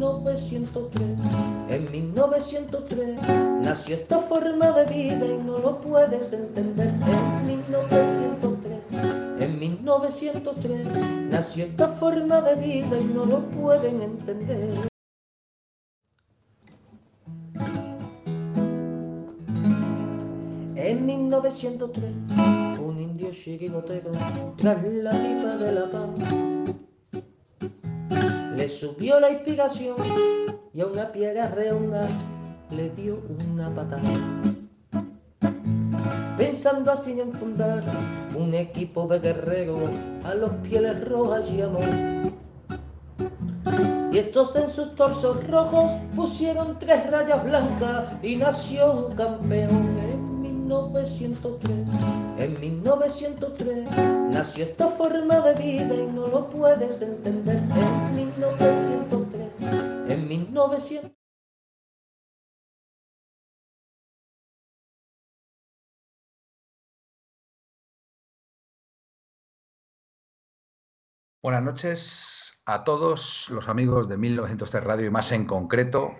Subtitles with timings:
[0.00, 1.08] 1903.
[1.68, 3.16] En 1903
[3.60, 6.88] nació esta forma de vida y no lo puedes entender.
[6.88, 8.72] En 1903,
[9.40, 10.86] en 1903
[11.30, 14.88] nació esta forma de vida y no lo pueden entender.
[20.76, 22.10] En 1903,
[22.80, 24.12] un indio chiquigotero,
[24.56, 26.59] tras la pipa de la paz,
[28.60, 29.96] le subió la inspiración
[30.74, 32.06] y a una piega redonda
[32.70, 34.02] le dio una patada.
[36.36, 37.82] Pensando así en fundar
[38.36, 39.90] un equipo de guerreros
[40.24, 41.88] a los pieles rojas y amor.
[44.12, 50.19] Y estos en sus torsos rojos pusieron tres rayas blancas y nació un campeón
[50.70, 51.86] 1903.
[52.38, 53.90] En 1903
[54.30, 57.56] nació esta forma de vida y no lo puedes entender.
[57.56, 59.50] En 1903,
[60.08, 61.12] en 1903.
[71.42, 76.14] Buenas noches a todos los amigos de 1903 Radio y más en concreto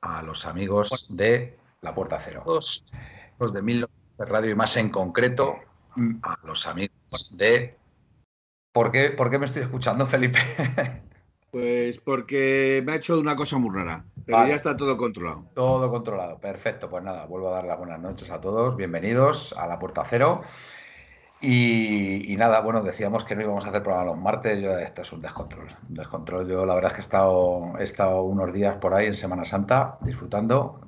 [0.00, 2.42] a los amigos de La Puerta Cero.
[3.38, 5.56] Los, de 1903 Radio y más en concreto
[6.22, 7.76] a los amigos de...
[8.72, 10.38] ¿Por qué, por qué me estoy escuchando, Felipe?
[11.54, 14.50] Pues porque me ha hecho una cosa muy rara, pero Vale.
[14.50, 15.44] ya está todo controlado.
[15.54, 16.90] Todo controlado, perfecto.
[16.90, 18.76] Pues nada, vuelvo a dar las buenas noches a todos.
[18.76, 20.42] Bienvenidos a La Puerta Cero.
[21.40, 24.60] Y, y nada, bueno, decíamos que no íbamos a hacer programa los martes.
[24.60, 25.68] Yo, esto es un descontrol.
[25.88, 26.48] Un descontrol.
[26.48, 29.44] Yo la verdad es que he estado, he estado unos días por ahí en Semana
[29.44, 30.80] Santa disfrutando.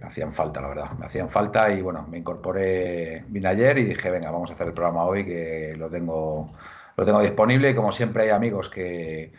[0.00, 0.90] Me hacían falta, la verdad.
[0.98, 4.66] Me hacían falta y bueno, me incorporé, vine ayer y dije, venga, vamos a hacer
[4.68, 6.52] el programa hoy que lo tengo,
[6.96, 9.32] lo tengo disponible y como siempre hay amigos que,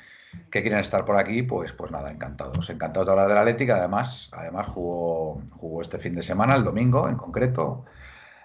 [0.50, 2.70] que quieren estar por aquí, pues, pues nada, encantados.
[2.70, 3.74] Encantados de hablar del Atlético.
[3.74, 7.86] Además, además jugó, jugó este fin de semana, el domingo en concreto,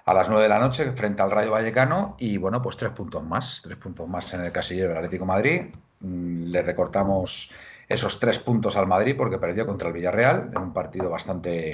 [0.04, 3.22] a las 9 de la noche frente al Rayo Vallecano y bueno, pues tres puntos
[3.22, 5.62] más, tres puntos más en el casillero del Atlético de Madrid.
[6.00, 7.50] Mm, Le recortamos
[7.90, 11.72] esos tres puntos al Madrid porque perdió contra el Villarreal en un partido bastante,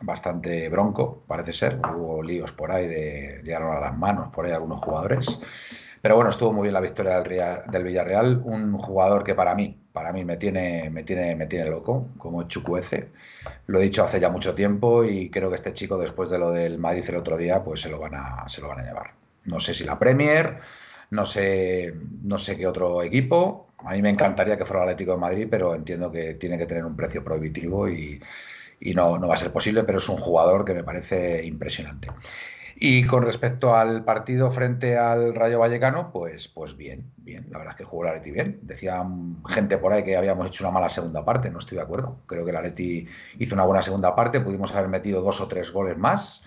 [0.00, 1.78] bastante bronco, parece ser.
[1.94, 5.38] Hubo líos por ahí, de, llegaron a las manos por ahí algunos jugadores.
[6.00, 9.78] Pero bueno, estuvo muy bien la victoria del, del Villarreal, un jugador que para mí,
[9.92, 13.10] para mí me tiene, me tiene, me tiene loco, como Chukwueze.
[13.66, 16.50] Lo he dicho hace ya mucho tiempo y creo que este chico, después de lo
[16.52, 19.12] del Madrid el otro día, pues se lo van a, se lo van a llevar.
[19.44, 20.56] No sé si la Premier,
[21.10, 23.68] no sé, no sé qué otro equipo.
[23.84, 26.66] A mí me encantaría que fuera el Atlético de Madrid, pero entiendo que tiene que
[26.66, 28.20] tener un precio prohibitivo y,
[28.94, 32.08] no, no va a ser posible, pero es un jugador que me parece impresionante.
[32.76, 37.46] Y con respecto al partido frente al Rayo Vallecano, pues, pues bien, bien.
[37.50, 38.58] La verdad es que jugó el Atleti bien.
[38.62, 42.18] Decían gente por ahí que habíamos hecho una mala segunda parte, no estoy de acuerdo.
[42.26, 43.06] Creo que el Atleti
[43.38, 46.42] hizo una buena segunda parte, pudimos haber metido dos o tres goles más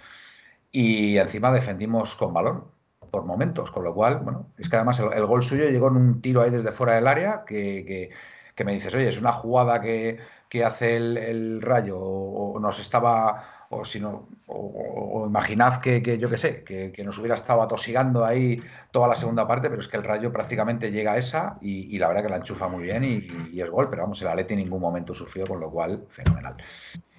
[0.72, 2.66] y encima defendimos con balón
[3.08, 6.22] por momentos, con lo cual, bueno, es que además el, gol suyo llegó en un
[6.22, 8.10] tiro ahí desde fuera del área que, que,
[8.56, 10.18] que me dices, oye, es una jugada que,
[10.50, 16.18] que hace el, Rayo o, nos estaba o si no, o, o- imaginad que, que
[16.18, 19.82] yo qué sé, que, que nos hubiera estado atosigando ahí toda la segunda parte, pero
[19.82, 22.70] es que el Rayo prácticamente llega a esa y, y la verdad que la enchufa
[22.70, 25.60] muy bien y, y es gol, pero vamos, el Atleti en ningún momento sufrió, con
[25.60, 26.56] lo cual, fenomenal.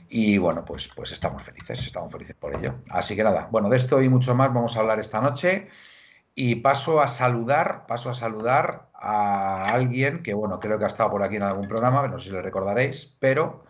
[0.08, 2.76] Y bueno, pues, pues estamos felices, estamos felices por ello.
[2.91, 5.69] Así que nada, bueno, de esto y mucho más vamos a hablar esta noche.
[6.34, 11.10] Y paso a saludar, paso a saludar a alguien que, bueno, creo que ha estado
[11.10, 13.65] por aquí en algún programa, no sé si le recordaréis, pero,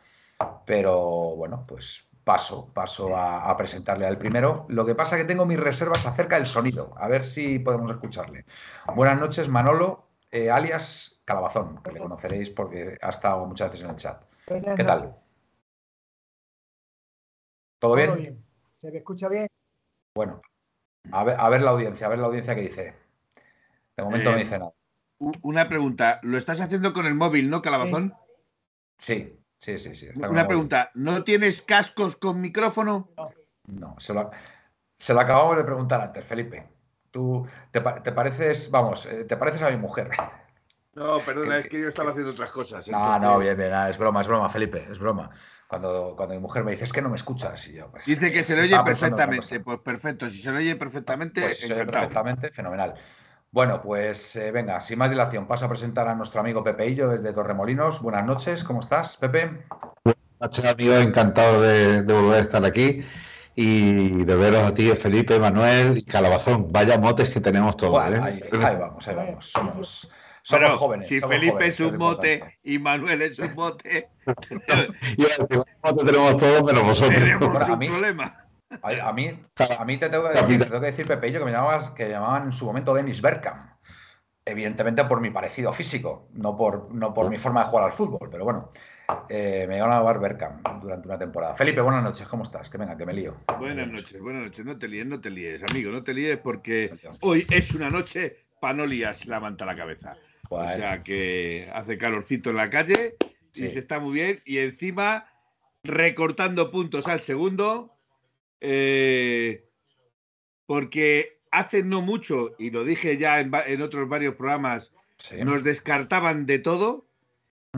[0.66, 4.66] pero bueno, pues paso, paso a, a presentarle al primero.
[4.68, 7.90] Lo que pasa es que tengo mis reservas acerca del sonido, a ver si podemos
[7.90, 8.44] escucharle.
[8.94, 13.90] Buenas noches, Manolo, eh, alias Calabazón, que le conoceréis porque ha estado muchas veces en
[13.90, 14.22] el chat.
[14.46, 14.96] Buenas ¿Qué tal?
[14.96, 15.10] noches.
[15.10, 15.27] ¿Todo
[17.78, 18.16] Todo bien?
[18.16, 18.44] bien.
[18.76, 19.46] ¿Se me escucha bien?
[20.14, 20.40] Bueno,
[21.12, 22.94] a ver, a ver la audiencia, a ver la audiencia que dice.
[23.96, 24.72] De momento no Eh, dice nada.
[25.42, 28.14] Una pregunta, ¿lo estás haciendo con el móvil, no, Calabazón?
[28.98, 30.08] Sí, sí, sí, sí.
[30.14, 33.10] Una pregunta, ¿no tienes cascos con micrófono?
[33.66, 34.30] No, se lo,
[34.96, 36.68] se lo acabamos de preguntar antes, Felipe.
[37.10, 40.10] Tú te, te pareces, vamos, eh, te pareces a mi mujer.
[40.98, 42.88] No, perdona, es que yo estaba haciendo otras cosas.
[42.88, 45.30] No, no, bien, bien, es broma, es broma, Felipe, es broma.
[45.68, 47.66] Cuando, cuando mi mujer me dice, es que no me escuchas.
[47.68, 49.60] Y yo, pues, dice que se le oye perfectamente.
[49.60, 52.94] Pues perfecto, si se le oye perfectamente, pues, perfectamente, fenomenal.
[53.50, 57.32] Bueno, pues eh, venga, sin más dilación, paso a presentar a nuestro amigo Pepeillo desde
[57.32, 58.02] Torremolinos.
[58.02, 59.64] Buenas noches, ¿cómo estás, Pepe?
[60.04, 63.02] Buenas noches, amigo, encantado de, volver a estar aquí
[63.54, 66.70] y de veros a ti, Felipe, Manuel y Calabazón.
[66.72, 68.12] Vaya motes que tenemos todos.
[68.12, 68.20] ¿eh?
[68.20, 69.50] ahí, vamos, ahí vamos.
[69.50, 70.10] Somos,
[70.48, 71.06] jóvenes.
[71.06, 74.08] Si Felipe es un mote y Manuel es un mote.
[75.16, 75.28] Yo,
[76.04, 77.14] tenemos todos, pero vosotros.
[77.14, 78.44] Tenemos un problema.
[78.82, 79.30] A, mí,
[79.78, 81.90] a mí te tengo que decir, te tengo que decir Pepe, yo que me llamabas,
[81.92, 83.78] que llamaban en su momento Dennis Bergkamp.
[84.44, 88.28] Evidentemente por mi parecido físico, no por, no por mi forma de jugar al fútbol,
[88.30, 88.70] pero bueno,
[89.28, 91.54] eh, me iban a llamar Bergkamp durante una temporada.
[91.56, 92.68] Felipe, buenas noches, ¿cómo estás?
[92.68, 93.36] Que venga, que me lío.
[93.58, 94.64] Buenas noches, buenas noches.
[94.66, 98.44] No te líes, no te líes, amigo, no te líes porque hoy es una noche
[98.60, 100.16] para no lías la manta a la cabeza.
[100.48, 103.16] O sea que hace calorcito en la calle
[103.54, 104.42] y se está muy bien.
[104.44, 105.28] Y encima
[105.82, 107.98] recortando puntos al segundo
[108.60, 109.64] eh,
[110.66, 114.92] porque hace no mucho, y lo dije ya en, otros varios programas,
[115.44, 117.06] nos descartaban de todo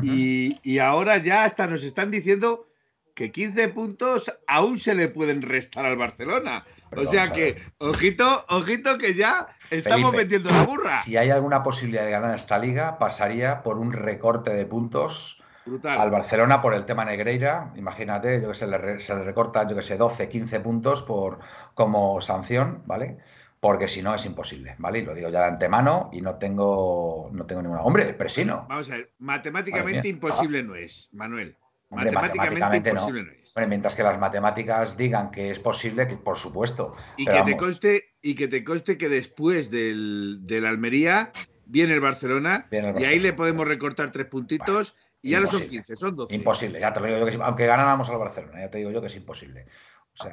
[0.02, 2.66] y, ahora ya hasta nos están diciendo
[3.14, 6.64] que 15 puntos aún se le pueden restar al Barcelona.
[6.96, 11.02] o sea que, ojito, ojito que ya estamos metiendo la burra.
[11.02, 15.40] Si hay alguna posibilidad de ganar esta liga, pasaría por un recorte de puntos
[15.84, 17.72] al Barcelona por el tema Negreira.
[17.76, 18.66] Imagínate, yo que sé,
[18.98, 21.38] se le recorta, yo que sé, 12, 15 puntos por,
[21.74, 23.18] como sanción, ¿vale?
[23.60, 25.00] Porque si no es imposible, ¿vale?
[25.00, 27.82] Y lo digo ya de antemano y no tengo, no tengo ninguna.
[27.82, 28.66] Hombre, pero sí no.
[28.68, 31.56] Vamos a ver, matemáticamente imposible no es, Manuel.
[31.90, 33.68] Matemáticamente, imposible no, es.
[33.68, 36.94] mientras que las matemáticas digan que es posible, que por supuesto.
[37.16, 41.32] Y, que, te conste, y que te conste que después del, del Almería
[41.66, 44.96] viene el Barcelona, y ahí le podemos recortar tres puntitos.
[45.22, 46.34] Y ya no son 15, son 12.
[46.34, 49.02] Imposible, ya te lo digo yo que aunque ganáramos al Barcelona, ya te digo yo
[49.02, 49.66] que es imposible.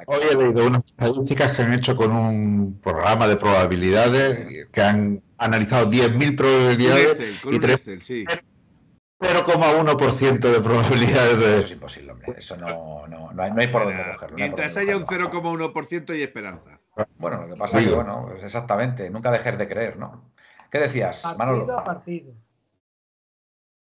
[0.06, 5.22] Hoy he leído unas estadísticas que han hecho con un programa de probabilidades que han
[5.36, 8.24] analizado 10.000 probabilidades con y 3, sí.
[9.20, 11.56] 0,1% de probabilidades de...
[11.56, 12.34] Eso es imposible, hombre.
[12.38, 14.36] Eso no, no, no, hay, no hay, por dónde cogerlo.
[14.36, 16.78] Mientras haya un 0,1% hay esperanza.
[17.18, 20.32] Bueno, lo que pasa es que, bueno, pues exactamente, nunca dejes de creer, ¿no?
[20.70, 21.78] ¿Qué decías, partido Manolo?
[21.78, 22.34] a partido.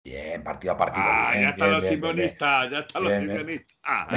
[0.04, 1.06] Bien, partido a partido.
[1.06, 4.08] Ah, ya están los simonistas, ya están los simonistas.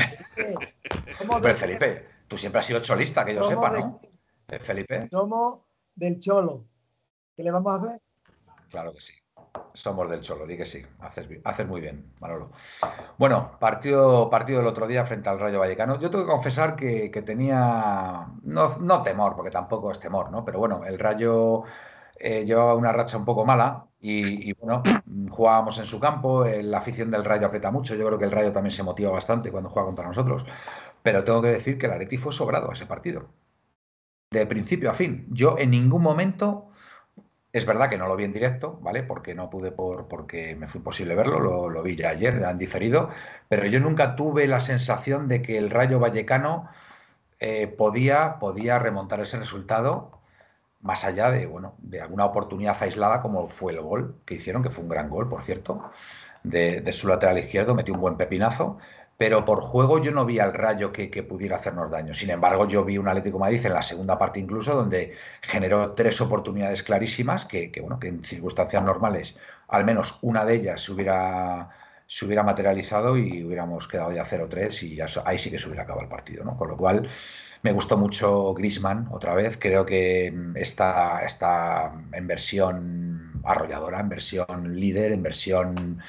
[1.43, 3.99] Pero Felipe, tú siempre has sido cholista, que yo sepa, ¿no?
[4.49, 5.09] Eh, Felipe.
[5.11, 5.61] Somos
[5.95, 6.67] del cholo.
[7.37, 8.01] ¿Qué le vamos a hacer?
[8.69, 9.13] Claro que sí.
[9.75, 10.85] Somos del cholo, di que sí.
[11.01, 12.51] Haces, haces muy bien, Manolo.
[13.19, 15.99] Bueno, partido, partido del otro día frente al Rayo Vallecano.
[15.99, 20.45] Yo tengo que confesar que, tenía, no, no temor, porque tampoco es temor, ¿no?
[20.45, 21.65] Pero bueno, el Rayo
[22.19, 24.83] eh, llevaba una racha un poco mala y, bueno,
[25.31, 28.31] jugábamos en su campo, eh, la afición del Rayo aprieta mucho, yo creo que el
[28.31, 30.45] Rayo también se motiva bastante cuando juega contra nosotros,
[31.03, 33.29] pero tengo que decir que el Atleti fue sobrado ese partido,
[34.31, 35.27] de principio a fin.
[35.31, 36.70] Yo en ningún momento,
[37.53, 39.03] es verdad que no lo vi en directo, ¿vale?
[39.03, 43.11] Porque no pude, por, porque me fue imposible verlo, lo, vi ya ayer, han diferido,
[43.49, 46.69] pero yo nunca tuve la sensación de que el Rayo Vallecano
[47.41, 50.21] eh, podía, podía remontar ese resultado
[50.81, 54.71] más allá de, bueno, de alguna oportunidad aislada como fue el gol que hicieron, que
[54.71, 55.91] fue un gran gol, por cierto,
[56.43, 58.79] de, su lateral izquierdo, metió un buen pepinazo,
[59.21, 62.15] pero por juego yo no vi al rayo que, pudiera hacernos daño.
[62.15, 65.13] Sin embargo, yo vi un Atlético Madrid en la segunda parte incluso, donde
[65.43, 69.37] generó tres oportunidades clarísimas, que, bueno, que en circunstancias normales,
[69.69, 71.69] al menos una de ellas se hubiera,
[72.07, 75.83] se hubiera materializado y hubiéramos quedado ya 0-3 y ya, ahí sí que se hubiera
[75.83, 76.57] acabado el partido, ¿no?
[76.57, 77.07] Con lo cual
[77.61, 79.59] me gustó mucho Grisman otra vez.
[79.59, 86.01] Creo que está, está en versión arrolladora, en versión líder, en versión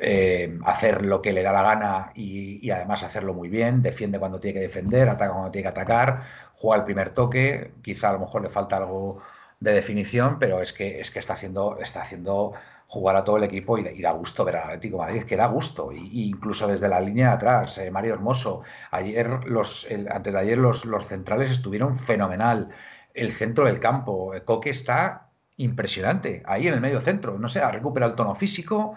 [0.00, 3.82] eh, hacer lo que le da la gana y, además hacerlo muy bien.
[3.82, 6.22] Defiende cuando tiene que defender, ataca cuando tiene que atacar,
[6.54, 7.72] juega el primer toque.
[7.82, 9.22] Quizá a lo mejor le falta algo
[9.60, 12.54] de definición, pero es que, es que está haciendo, está haciendo
[12.88, 15.92] jugar a todo el equipo y, da gusto ver al Atlético Madrid, que da gusto,
[15.92, 20.58] y, incluso desde la línea de atrás, eh, Mario Hermoso, ayer los, antes de ayer
[20.58, 22.70] los, los, centrales estuvieron fenomenal,
[23.14, 25.28] el centro del campo, eh, Coque está
[25.58, 28.96] impresionante, ahí en el medio centro, no sé, ha recuperado el tono físico,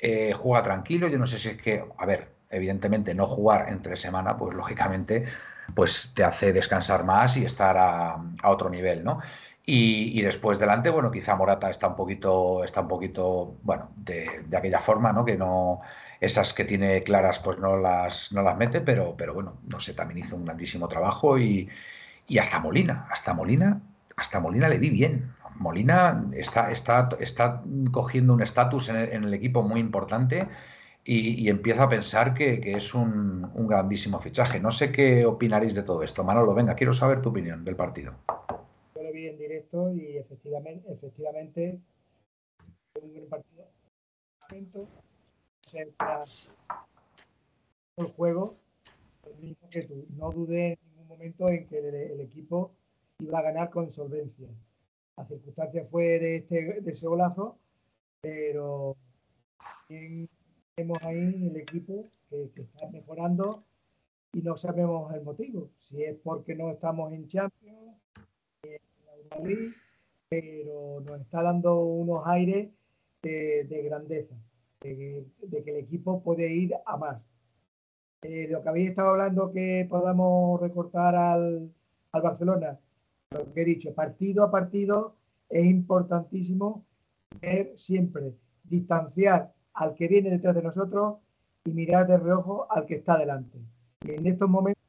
[0.00, 3.96] eh, juega tranquilo, yo no sé si es que, a ver, evidentemente no jugar entre
[3.96, 5.24] semana, pues lógicamente
[5.74, 9.20] pues te hace descansar más y estar a, otro nivel, ¿no?
[9.72, 14.80] Y, después delante, bueno, quizá Morata está un poquito, está un poquito, bueno, de, aquella
[14.80, 15.24] forma, ¿no?
[15.24, 15.80] Que no,
[16.20, 19.94] esas que tiene claras, pues no las, no las mete, pero, pero bueno, no sé,
[19.94, 21.68] también hizo un grandísimo trabajo y,
[22.40, 23.80] hasta Molina, hasta Molina,
[24.16, 25.32] hasta Molina le vi bien.
[25.60, 27.62] Molina está, está, está
[27.92, 30.48] cogiendo un estatus en, el equipo muy importante
[31.04, 34.58] y, empieza a pensar que, es un, grandísimo fichaje.
[34.58, 36.24] No sé qué opinaréis de todo esto.
[36.24, 38.14] Manolo, venga, quiero saber tu opinión del partido.
[38.94, 41.78] Yo lo vi en directo y efectivamente, efectivamente
[43.02, 43.66] un gran partido.
[47.96, 48.56] El juego,
[49.70, 49.86] que.
[50.16, 52.72] No dudé en ningún momento en que el, equipo
[53.18, 54.48] iba a ganar con solvencia.
[55.20, 57.58] La circunstancia fue de, este, ese golazo,
[58.22, 58.96] pero
[59.86, 63.62] Vemos ahí el equipo que, está mejorando
[64.32, 65.72] y no sabemos el motivo.
[65.76, 67.98] Si es porque no estamos en Champions,
[68.62, 69.36] la
[70.30, 72.70] pero nos está dando unos aires
[73.20, 74.36] de, grandeza,
[74.80, 77.28] de, que el equipo puede ir a más.
[78.22, 81.74] Eh, lo que habéis estado hablando que podamos recortar al
[82.10, 82.80] Barcelona,
[83.30, 85.16] lo que he dicho, partido a partido
[85.48, 86.84] es importantísimo
[87.40, 88.34] ver siempre,
[88.64, 91.18] distanciar al que viene detrás de nosotros
[91.64, 93.58] y mirar de reojo al que está delante.
[94.02, 94.82] Y en estos momentos,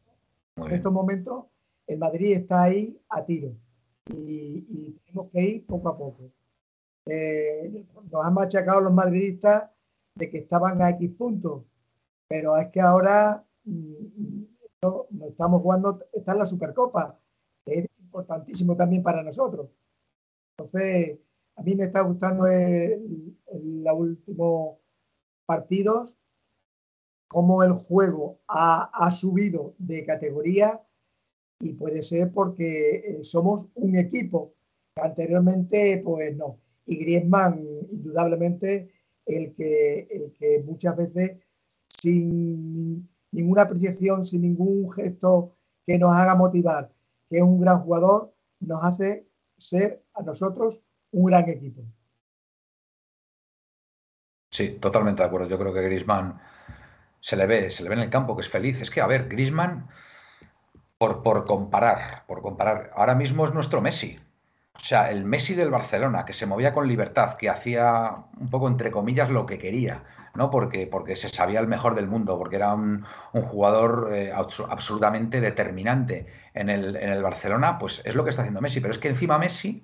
[0.56, 1.46] en estos momentos
[1.86, 3.54] el Madrid está ahí a tiro
[4.08, 6.32] y, tenemos que ir poco a poco.
[7.06, 9.70] Eh, nos han machacado los madridistas
[10.16, 11.64] de que estaban a X puntos,
[12.28, 14.44] pero es que ahora mm,
[14.82, 17.20] no, estamos jugando, está en la Supercopa,
[18.12, 19.70] importantísimo también para nosotros.
[20.58, 21.20] Entonces,
[21.56, 24.80] a mí me está gustando el, el, último
[25.46, 26.18] partidos,
[27.28, 30.82] cómo el juego ha, subido de categoría
[31.62, 34.54] y puede ser porque eh, somos un equipo.
[34.96, 36.60] Anteriormente, pues no.
[36.86, 38.92] Y Griezmann, indudablemente,
[39.26, 41.38] el que, el que muchas veces,
[41.88, 46.92] sin ninguna apreciación, sin ningún gesto que nos haga motivar,
[47.32, 49.26] que un gran jugador, nos hace
[49.58, 51.82] ser a nosotros un gran equipo.
[54.52, 55.48] Sí, totalmente de acuerdo.
[55.48, 56.42] Yo creo que Grisman
[57.22, 58.82] se le ve, se le ve en el campo que es feliz.
[58.82, 59.88] Es que, a ver, Grisman,
[60.98, 64.20] por, por comparar, por comparar, ahora mismo es nuestro Messi.
[64.76, 68.68] O sea, el Messi del Barcelona, que se movía con libertad, que hacía un poco
[68.68, 70.50] entre comillas lo que quería, ¿no?
[70.50, 76.26] Porque, porque se sabía el mejor del mundo, porque era un, jugador eh, absolutamente determinante
[76.54, 78.80] en el, en el Barcelona, pues es lo que está haciendo Messi.
[78.80, 79.84] Pero es que encima Messi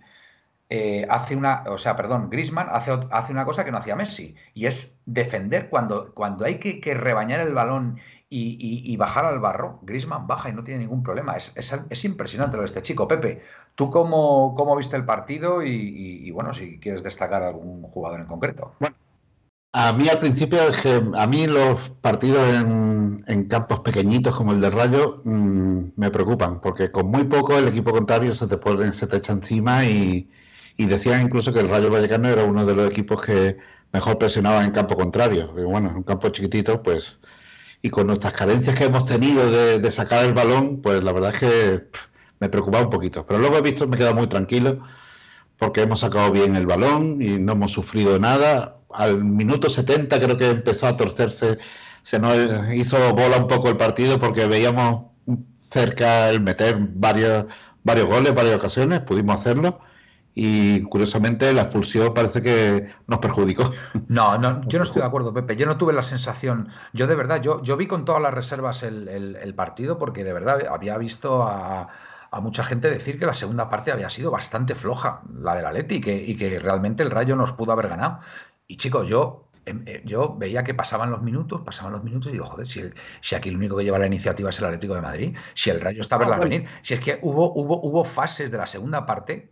[0.70, 4.36] eh, hace una, o sea, perdón, Grisman hace, hace, una cosa que no hacía Messi,
[4.54, 10.28] y es defender cuando, cuando hay que, rebañar el balón y, bajar al barro, Grisman
[10.28, 11.38] baja y no tiene ningún problema.
[11.38, 13.08] Es, es, impresionante lo de este chico.
[13.08, 13.42] Pepe,
[13.78, 15.64] ¿tú cómo, cómo viste el partido?
[15.64, 18.74] Y, bueno, si quieres destacar algún jugador en concreto.
[18.82, 18.96] Bueno,
[19.72, 20.60] a mí al principio
[21.16, 26.92] a mí los partidos en, campos pequeñitos como el de Rayo mm, me preocupan, porque
[26.92, 30.30] con muy poco el equipo contrario se te, pone, se te echa encima y,
[30.78, 33.58] y decían incluso que el Rayo Vallecano era uno de los equipos que
[33.94, 35.54] mejor presionaba en campo contrario.
[35.58, 37.20] Y bueno, en un campo chiquitito, pues,
[37.82, 41.40] y con nuestras carencias que hemos tenido de, sacar el balón, pues la verdad es
[41.40, 41.88] que
[42.40, 43.26] me preocupaba un poquito.
[43.26, 44.80] Pero luego he visto, me he quedado muy tranquilo,
[45.58, 48.78] porque hemos sacado bien el balón y no hemos sufrido nada.
[48.92, 51.58] Al minuto 70 creo que empezó a torcerse,
[52.04, 52.38] se nos
[52.74, 55.06] hizo bola un poco el partido porque veíamos
[55.70, 57.46] cerca el meter varios,
[57.84, 59.80] varios goles, varias ocasiones, pudimos hacerlo
[60.40, 63.72] y curiosamente la expulsión parece que nos perjudicó.
[64.08, 65.56] No, no, yo no estoy de acuerdo, Pepe.
[65.56, 68.84] Yo no tuve la sensación, yo de verdad, yo, yo vi con todas las reservas
[68.84, 71.90] el, partido porque de verdad había visto a,
[72.32, 75.96] mucha gente decir que la segunda parte había sido bastante floja, la de la Leti,
[75.96, 78.20] y que, y que realmente el Rayo nos pudo haber ganado.
[78.68, 82.34] Y chicos, yo em, eh, yo veía que pasaban los minutos, pasaban los minutos y
[82.34, 82.84] digo, joder, si,
[83.22, 85.82] si, aquí el único que lleva la iniciativa es el Atlético de Madrid, si el
[85.82, 88.66] Rayo está a verla ah, venir, si es que hubo, hubo, hubo fases de la
[88.66, 89.52] segunda parte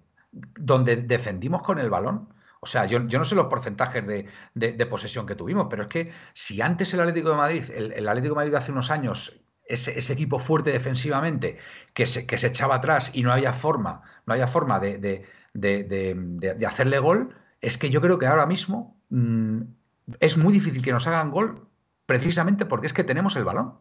[0.60, 2.30] donde defendimos con el balón.
[2.60, 6.62] O sea, yo, no sé los porcentajes de, posesión que tuvimos, pero es que si
[6.62, 10.40] antes el Atlético de Madrid, el, Atlético de Madrid de hace unos años, ese, equipo
[10.40, 11.58] fuerte defensivamente,
[11.94, 15.26] que se, que se, echaba atrás y no había forma, no había forma de,
[16.68, 19.62] hacerle gol, es que yo creo que ahora mismo mm,
[20.20, 21.68] es muy difícil que nos hagan gol
[22.06, 23.76] precisamente porque es que tenemos el balón.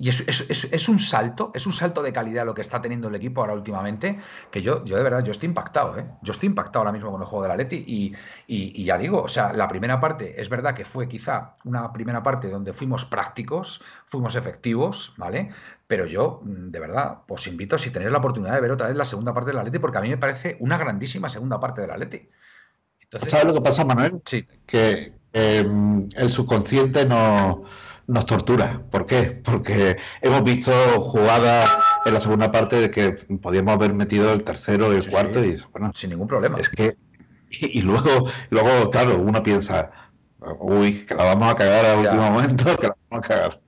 [0.00, 3.42] Y es, un salto, es un salto de calidad lo que está teniendo el equipo
[3.42, 4.18] ahora últimamente,
[4.50, 6.06] que yo, yo de verdad, yo estoy impactado, ¿eh?
[6.22, 8.14] Yo estoy impactado ahora mismo con el juego de la Leti y,
[8.46, 12.22] y, ya digo, o sea, la primera parte es verdad que fue quizá una primera
[12.22, 15.50] parte donde fuimos prácticos, fuimos efectivos, ¿vale?
[15.86, 18.96] Pero yo, mm, de verdad, os invito, si tenéis la oportunidad de ver otra vez
[18.96, 21.82] la segunda parte de la Leti, porque a mí me parece una grandísima segunda parte
[21.82, 22.26] de la Leti.
[23.26, 24.22] ¿Sabes lo que pasa, Manuel?
[24.24, 24.46] Sí.
[24.64, 27.64] Que em, el subconsciente no
[28.10, 28.82] nos tortura.
[28.90, 29.40] ¿Por qué?
[29.44, 31.70] Porque hemos visto jugadas
[32.04, 35.56] en la segunda parte de que podíamos haber metido el tercero y el cuarto y
[35.72, 36.58] bueno, sin ningún problema.
[36.58, 36.96] Es que
[37.50, 39.90] y, luego, luego, claro, uno piensa,
[40.60, 43.60] uy, que la vamos a cagar al último momento, que la vamos a cagar.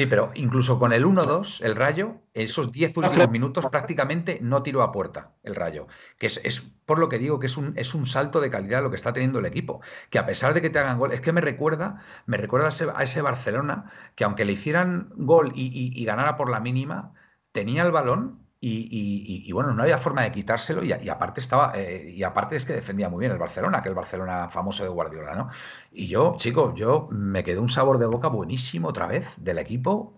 [0.00, 4.80] Sí, pero incluso con el 1-2, el Rayo, esos 10 últimos minutos prácticamente no tiró
[4.80, 5.88] a puerta el Rayo.
[6.18, 8.88] Que es, por lo que digo que es un, es un salto de calidad lo
[8.88, 9.82] que está teniendo el equipo.
[10.08, 13.02] Que a pesar de que te hagan gol, es que me recuerda, me recuerda a
[13.02, 17.12] ese, Barcelona que aunque le hicieran gol y ganara por la mínima,
[17.52, 22.22] tenía el balón y, bueno, no había forma de quitárselo y, aparte estaba eh, y
[22.22, 25.48] aparte es que defendía muy bien el Barcelona, que el Barcelona famoso de Guardiola, ¿no?
[25.92, 30.14] Y yo, chico, yo me quedé un sabor de boca buenísimo otra vez del equipo.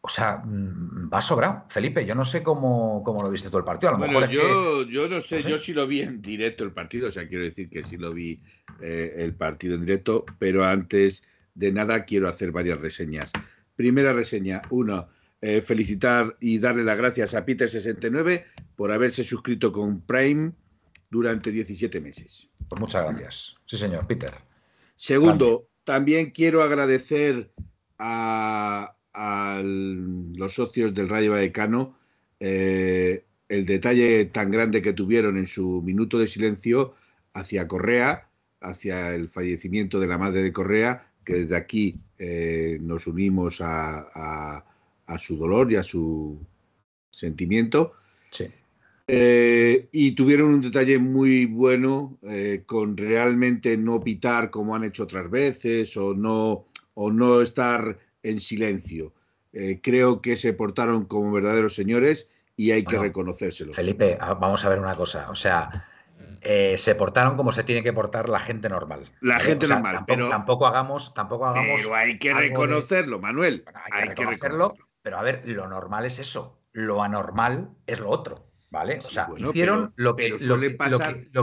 [0.00, 1.64] O sea, mm, va sobrado.
[1.68, 3.90] Felipe, yo no sé cómo, cómo lo viste tú el partido.
[3.90, 6.72] A lo bueno, mejor yo, yo no sé, yo sí lo vi en directo el
[6.72, 8.40] partido, o sea, quiero decir que sí lo vi
[8.82, 11.22] eh, el partido en directo, pero antes
[11.54, 13.32] de nada quiero hacer varias reseñas.
[13.76, 15.08] Primera reseña, uno,
[15.46, 18.44] eh, felicitar y darle las gracias a Peter69
[18.76, 20.52] por haberse suscrito con Prime
[21.10, 22.48] durante 17 meses.
[22.66, 23.54] Pues muchas gracias.
[23.66, 24.30] Sí, señor, Peter.
[24.96, 27.52] Segundo, también, quiero agradecer
[27.98, 28.96] a,
[29.62, 31.98] los socios del Rayo Vallecano
[32.40, 36.94] eh, el detalle tan grande que tuvieron en su minuto de silencio
[37.34, 38.30] hacia Correa,
[38.62, 44.64] hacia el fallecimiento de la madre de Correa, que desde aquí eh, nos unimos a
[44.73, 44.73] a
[45.18, 46.38] su dolor y a su
[47.10, 47.92] sentimiento.
[48.30, 48.50] Sí.
[49.06, 55.02] Eh, y tuvieron un detalle muy bueno eh, con realmente no pitar como han hecho
[55.02, 59.12] otras veces o no, o no estar en silencio.
[59.52, 63.74] Eh, creo que se portaron como verdaderos señores y hay que reconocérselo.
[63.74, 65.30] Felipe, ah, vamos a ver una cosa.
[65.30, 65.86] O sea,
[66.40, 69.10] se portaron como se tiene que portar la gente normal.
[69.20, 71.82] La gente normal, tampoco, pero tampoco hagamos, tampoco hagamos.
[71.82, 73.64] Pero hay que reconocerlo, Manuel.
[73.92, 74.74] hay, que, reconocerlo.
[75.04, 78.50] Pero a ver, lo normal es eso, lo anormal es lo otro.
[78.70, 78.98] ¿Vale?
[78.98, 80.58] O sea, hicieron lo, que, lo,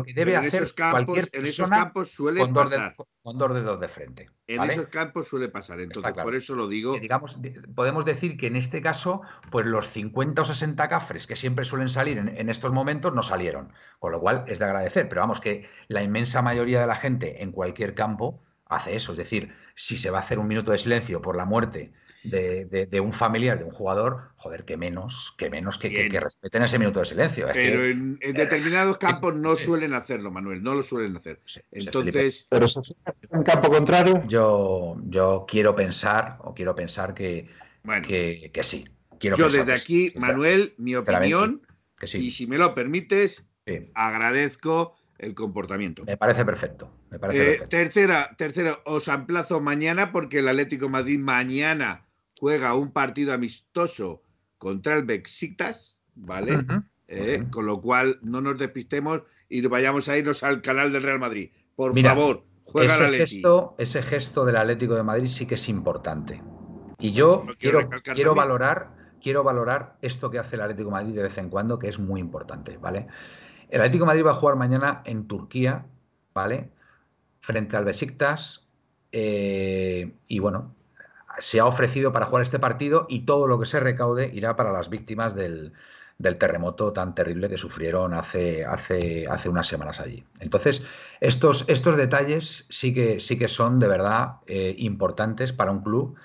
[0.04, 2.94] que, debe hacer cualquier persona en esos campos suele con, pasar.
[3.24, 4.30] con dos dedos de frente.
[4.48, 7.00] En esos campos suele pasar, entonces por eso lo digo.
[7.00, 7.40] digamos,
[7.74, 11.88] podemos decir que en este caso, pues los 50 o 60 cafres que siempre suelen
[11.88, 15.40] salir en, en, estos momentos no salieron, con lo cual es de agradecer, pero vamos
[15.40, 19.98] que la inmensa mayoría de la gente en cualquier campo hace eso, es decir, si
[19.98, 23.66] se va a hacer un minuto de silencio por la muerte de, un familiar, de
[23.66, 27.48] un jugador, joder, que menos, que menos que, que, respeten ese minuto de silencio.
[27.54, 31.40] Pero en, determinados campos no suelen hacerlo, Manuel, no lo suelen hacer.
[31.72, 32.48] Entonces.
[32.50, 32.68] Pero
[33.32, 34.24] en campo contrario.
[34.28, 37.50] Yo, yo quiero pensar, o quiero pensar que,
[38.04, 38.88] que, sí.
[39.20, 41.62] Quiero yo desde aquí, Manuel, mi opinión,
[42.14, 43.46] y si me lo permites,
[43.94, 46.04] agradezco el comportamiento.
[46.04, 46.92] Me parece perfecto.
[47.12, 52.08] Me parece eh, Tercera, tercera, os emplazo mañana porque el Atlético Madrid mañana
[52.42, 54.24] juega un partido amistoso
[54.58, 56.66] contra el Bexitas, ¿vale?
[57.08, 61.20] Eh, con lo cual no nos despistemos y vayamos a irnos al canal del Real
[61.20, 61.52] Madrid.
[61.76, 66.42] Por favor, juega ese gesto, ese gesto del Atlético de Madrid sí que es importante.
[66.98, 68.90] Y yo quiero, quiero, valorar,
[69.22, 72.00] quiero valorar esto que hace el Atlético de Madrid de vez en cuando, que es
[72.00, 73.06] muy importante, ¿vale?
[73.70, 75.86] El Atlético de Madrid va a jugar mañana en Turquía,
[76.34, 76.72] ¿vale?
[77.40, 78.68] Frente al Besiktas.
[79.12, 80.74] Eh, y bueno,
[81.42, 84.72] se ha ofrecido para jugar este partido y todo lo que se recaude irá para
[84.72, 85.74] las víctimas del,
[86.40, 88.64] terremoto tan terrible que sufrieron hace,
[89.48, 90.24] unas semanas allí.
[90.40, 90.84] Entonces,
[91.20, 91.66] estos,
[91.98, 96.16] detalles sí que, sí que son de verdad eh, importantes para un club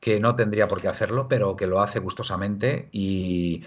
[0.00, 3.64] que no tendría por qué hacerlo, pero que lo hace gustosamente y,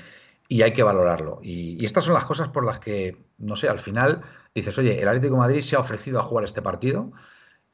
[0.49, 1.39] hay que valorarlo.
[1.41, 4.21] Y, y, estas son las cosas por las que, no sé, al final
[4.53, 7.11] dices, oye, el Atlético de Madrid se ha ofrecido a jugar este partido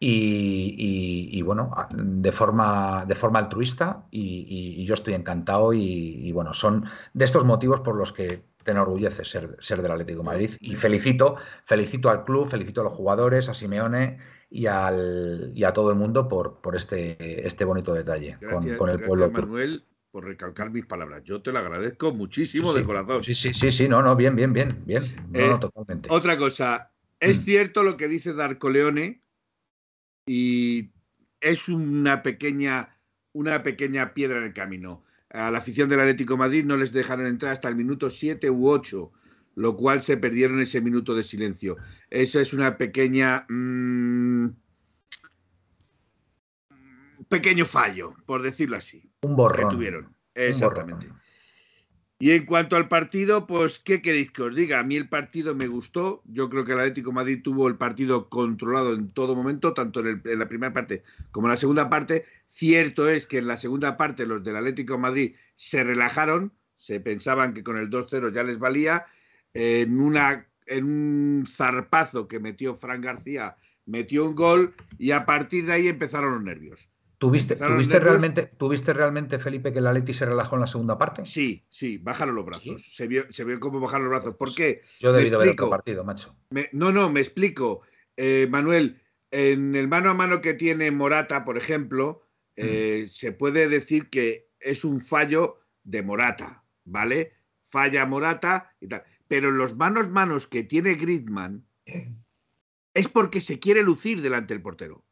[0.07, 7.25] y, bueno, de forma, de forma altruista y, yo estoy encantado y, bueno, son de
[7.25, 11.35] estos motivos por los que te enorgullece ser, ser del Atlético de Madrid y felicito,
[11.65, 14.17] felicito al club, felicito a los jugadores, a Simeone
[14.49, 18.37] y, al, y a todo el mundo por, por este, este bonito detalle
[18.77, 19.29] con, el pueblo.
[19.31, 21.23] Manuel, por recalcar mis palabras.
[21.23, 23.23] Yo te lo agradezco muchísimo de corazón.
[23.23, 25.03] Sí, sí, sí, sí, no, no, bien, bien, bien, bien.
[25.33, 26.09] Eh, totalmente.
[26.11, 27.41] Otra cosa, es mm.
[27.43, 29.24] cierto lo que dice Darko Leone,
[30.25, 30.91] y
[31.41, 32.97] es una pequeña,
[33.33, 35.03] una pequeña piedra en el camino.
[35.29, 38.69] A la afición del Atlético Madrid no les dejaron entrar hasta el minuto 7 u
[38.69, 39.11] 8,
[39.55, 41.77] lo cual se perdieron ese minuto de silencio.
[42.09, 43.45] Esa es una pequeña...
[43.49, 44.49] Mm,
[47.27, 49.03] pequeño fallo, por decirlo así.
[49.21, 49.69] Un borrón.
[49.69, 50.15] Que tuvieron.
[50.33, 51.07] Exactamente.
[52.17, 54.79] Y en cuanto al partido, pues, ¿qué queréis que os diga?
[54.79, 56.21] A mí el partido me gustó.
[56.25, 60.21] Yo creo que el Atlético Madrid tuvo el partido controlado en todo momento, tanto en,
[60.23, 62.25] la primera parte como en la segunda parte.
[62.47, 67.53] Cierto es que en la segunda parte los del Atlético Madrid se relajaron, se pensaban
[67.53, 69.03] que con el 2-0 ya les valía.
[69.53, 75.65] En, una, en un zarpazo que metió Fran García, metió un gol y a partir
[75.65, 76.89] de ahí empezaron los nervios.
[77.17, 81.25] ¿Tuviste, ¿tuviste realmente, ¿Tuviste realmente, Felipe, que el Atleti se relajó en la segunda parte?
[81.25, 82.93] Sí, sí, bajaron los brazos.
[82.93, 84.35] Se, vio, se vio cómo bajaron los brazos.
[84.35, 84.81] ¿Por qué?
[84.99, 86.35] Yo he debido ver otro partido, macho.
[86.73, 87.81] no, no, me explico.
[88.17, 89.01] Eh, Manuel,
[89.31, 92.21] en el mano a mano que tiene Morata, por ejemplo,
[92.57, 97.33] eh, se puede decir que es un fallo de Morata, ¿vale?
[97.61, 99.03] Falla Morata y tal.
[99.27, 101.65] Pero los manos manos que tiene Griezmann
[102.93, 105.05] es porque se quiere lucir delante del portero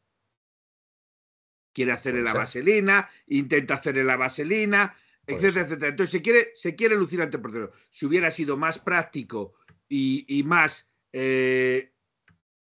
[1.74, 4.94] quiere hacerle la vaselina, intenta hacerle la vaselina,
[5.26, 5.88] etcétera, etcétera.
[5.90, 7.72] Entonces se quiere, se quiere lucir ante el portero.
[7.90, 9.54] Si hubiera sido más práctico
[9.88, 11.92] y, más eh,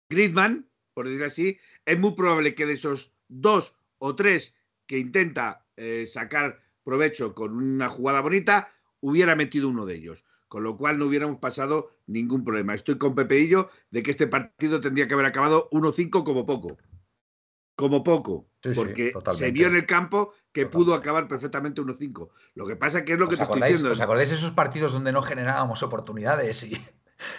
[0.08, 4.54] Griezmann, por decir así, es muy probable que de esos dos o tres
[4.86, 10.24] que intenta eh, sacar provecho con una jugada bonita, hubiera metido uno de ellos.
[10.48, 12.74] Con lo cual no hubiéramos pasado ningún problema.
[12.74, 16.78] Estoy con Pepeillo de que este partido tendría que haber acabado 1-5 como poco
[17.76, 22.28] como poco, porque se vio en el campo que pudo acabar perfectamente 1-5.
[22.54, 23.90] Lo que pasa que es lo que te estoy diciendo.
[23.90, 26.66] ¿Os acordáis de esos partidos donde no generábamos oportunidades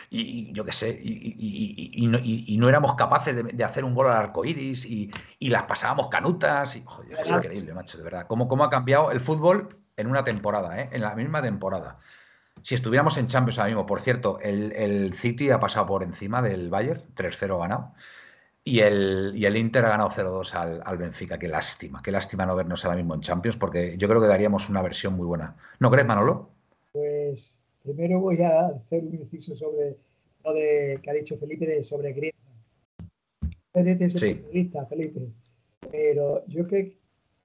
[0.10, 4.86] y, yo qué sé, y, no, éramos capaces de, hacer un gol al arco iris
[4.86, 6.76] y, las pasábamos canutas?
[6.76, 8.28] Y, joder, es increíble, macho, de verdad.
[8.28, 10.89] ¿Cómo, ¿Cómo ha cambiado el fútbol en una temporada, eh?
[10.91, 12.00] en la misma temporada?
[12.62, 16.41] Si estuviéramos en Champions ahora mismo, por cierto, el, el City ha pasado por encima
[16.41, 17.93] del Bayern, 3-0 ganado.
[18.67, 21.38] Y el, y el Inter ha ganado 0-2 al, al, Benfica.
[21.38, 24.69] Qué lástima, qué lástima no vernos ahora mismo en Champions, porque yo creo que daríamos
[24.69, 25.56] una versión muy buena.
[25.80, 26.49] ¿No crees, Manolo?
[26.91, 29.97] Pues primero voy a hacer un inciso sobre
[30.43, 32.63] lo de, que ha dicho Felipe de, sobre Griezmann.
[33.71, 34.71] Desde ese sí.
[34.89, 35.30] Felipe.
[35.91, 36.97] Pero yo que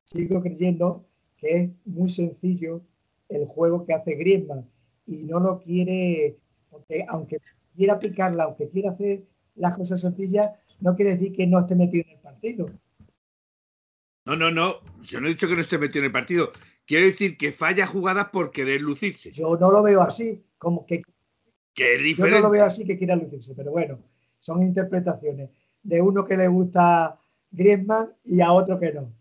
[0.07, 1.05] sigo creyendo
[1.37, 2.81] que es muy sencillo
[3.29, 4.67] el juego que hace Griezmann
[5.07, 6.39] y no lo quiere,
[6.71, 7.39] porque aunque
[7.77, 9.25] quiera picarla, aunque quiera hacer
[9.57, 10.51] las cosas sencillas,
[10.81, 12.71] no quiere decir que no esté metido en el partido.
[14.25, 14.81] No, no, no.
[15.03, 16.53] Yo no he dicho que no esté metido en el partido.
[16.87, 19.31] Quiero decir que falla jugadas por querer lucirse.
[19.33, 21.03] Yo no lo veo así, como que.
[21.75, 22.37] Que es diferente.
[22.37, 24.01] Yo no lo veo así que quiera lucirse, pero bueno,
[24.39, 25.51] son interpretaciones
[25.83, 27.19] de uno que le gusta
[27.51, 29.13] Griezmann y a otro que no.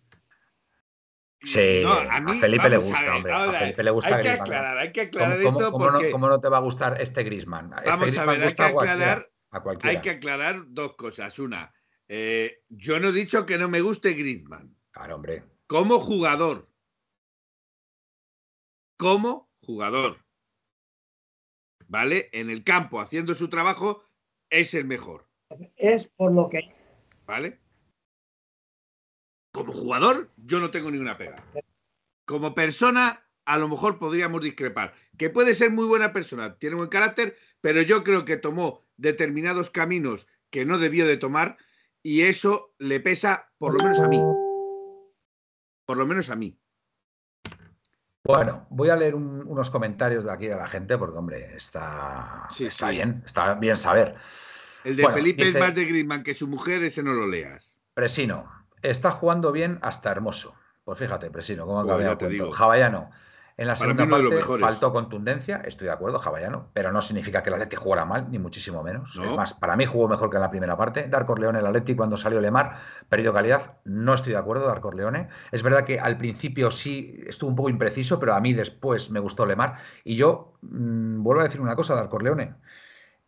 [1.41, 3.32] Sí, a, Felipe le gusta, hombre.
[3.32, 6.08] A, Felipe le gusta hay que aclarar, hay que aclarar esto porque...
[6.08, 7.72] no, ¿Cómo no te va a gustar este Griezmann?
[7.78, 9.30] Este vamos a ver, hay que aclarar
[9.81, 11.39] hay que aclarar dos cosas.
[11.39, 11.73] Una,
[12.07, 14.75] eh, yo no he dicho que no me guste Griezmann.
[14.91, 15.43] Claro, hombre.
[15.67, 16.67] Como jugador.
[18.97, 20.25] Como jugador.
[21.88, 22.29] ¿Vale?
[22.33, 24.03] En el campo, haciendo su trabajo,
[24.49, 25.27] es el mejor.
[25.75, 26.73] Es por lo que.
[27.25, 27.59] ¿Vale?
[29.51, 31.43] Como jugador, yo no tengo ninguna pega.
[32.25, 34.93] Como persona, a lo mejor podríamos discrepar.
[35.17, 39.69] Que puede ser muy buena persona, tiene buen carácter, pero yo creo que tomó determinados
[39.69, 41.58] caminos que no debió de tomar
[42.02, 44.22] y eso le pesa por lo menos a mí.
[45.86, 46.60] Por lo menos a mí.
[48.24, 52.89] Bueno, voy a leer unos comentarios de aquí de la gente porque, hombre, está, está
[52.89, 54.15] bien, está bien saber.
[54.84, 57.78] El de Felipe es más de Griezmann que su mujer, ese no lo leas.
[57.93, 58.50] Presino,
[58.82, 60.54] está jugando bien hasta hermoso.
[60.84, 62.52] Pues fíjate, Presino, cómo ha cambiado.
[62.52, 63.10] Javallano,
[63.60, 67.56] en la segunda parte faltó contundencia, estoy de acuerdo, Javallano, pero no significa que el
[67.56, 69.13] Atleti jugara mal, ni muchísimo menos.
[69.22, 71.10] Es más, para mí jugó mejor que en la primera parte.
[71.10, 72.78] Darko Leone, el Atleti, cuando salió Lemar,
[73.10, 73.74] perdió calidad.
[73.84, 75.28] No estoy de acuerdo, Darko Leone.
[75.52, 79.19] Es verdad que al principio sí estuvo un poco impreciso, pero a mí después me
[79.19, 79.76] gustó Lemar.
[80.06, 82.56] Y yo mm, vuelvo a decir una cosa, Darko Leone.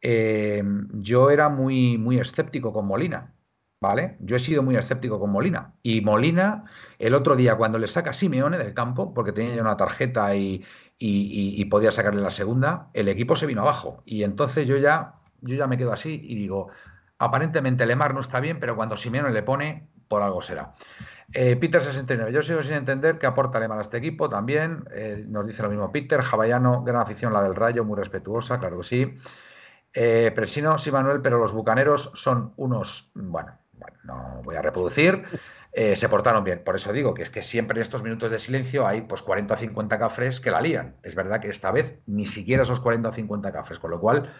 [0.01, 0.63] Eh,
[0.93, 3.33] yo era muy, muy escéptico con Molina.
[3.81, 4.15] ¿Vale?
[4.19, 5.73] Yo he sido muy escéptico con Molina.
[5.81, 6.65] Y Molina,
[6.99, 10.35] el otro día, cuando le saca a Simeone del campo, porque tenía ya una tarjeta
[10.35, 10.63] y,
[11.71, 14.03] podía sacarle la segunda, el equipo se vino abajo.
[14.05, 16.67] Y entonces yo ya, yo ya me quedo así y digo,
[17.17, 20.75] aparentemente Lemar no está bien, pero cuando Simeone le pone, por algo será.
[21.33, 24.83] Eh, Peter 69, yo sigo sin entender qué aporta Lemar a este equipo también.
[24.93, 26.21] Eh, nos dice lo mismo Peter.
[26.21, 29.17] Javallano, gran afición la del Rayo, muy respetuosa, claro que sí.
[29.93, 35.23] Eh, Presino, sí, Manuel, pero los bucaneros son unos, bueno, bueno, no voy a reproducir,
[35.73, 36.63] eh, se portaron bien.
[36.63, 39.53] Por eso digo que es que siempre en estos minutos de silencio hay pues 40
[39.53, 40.95] o 50 cafres que la lían.
[41.03, 44.31] Es verdad que esta vez ni siquiera esos 40 o 50 cafres, con lo cual,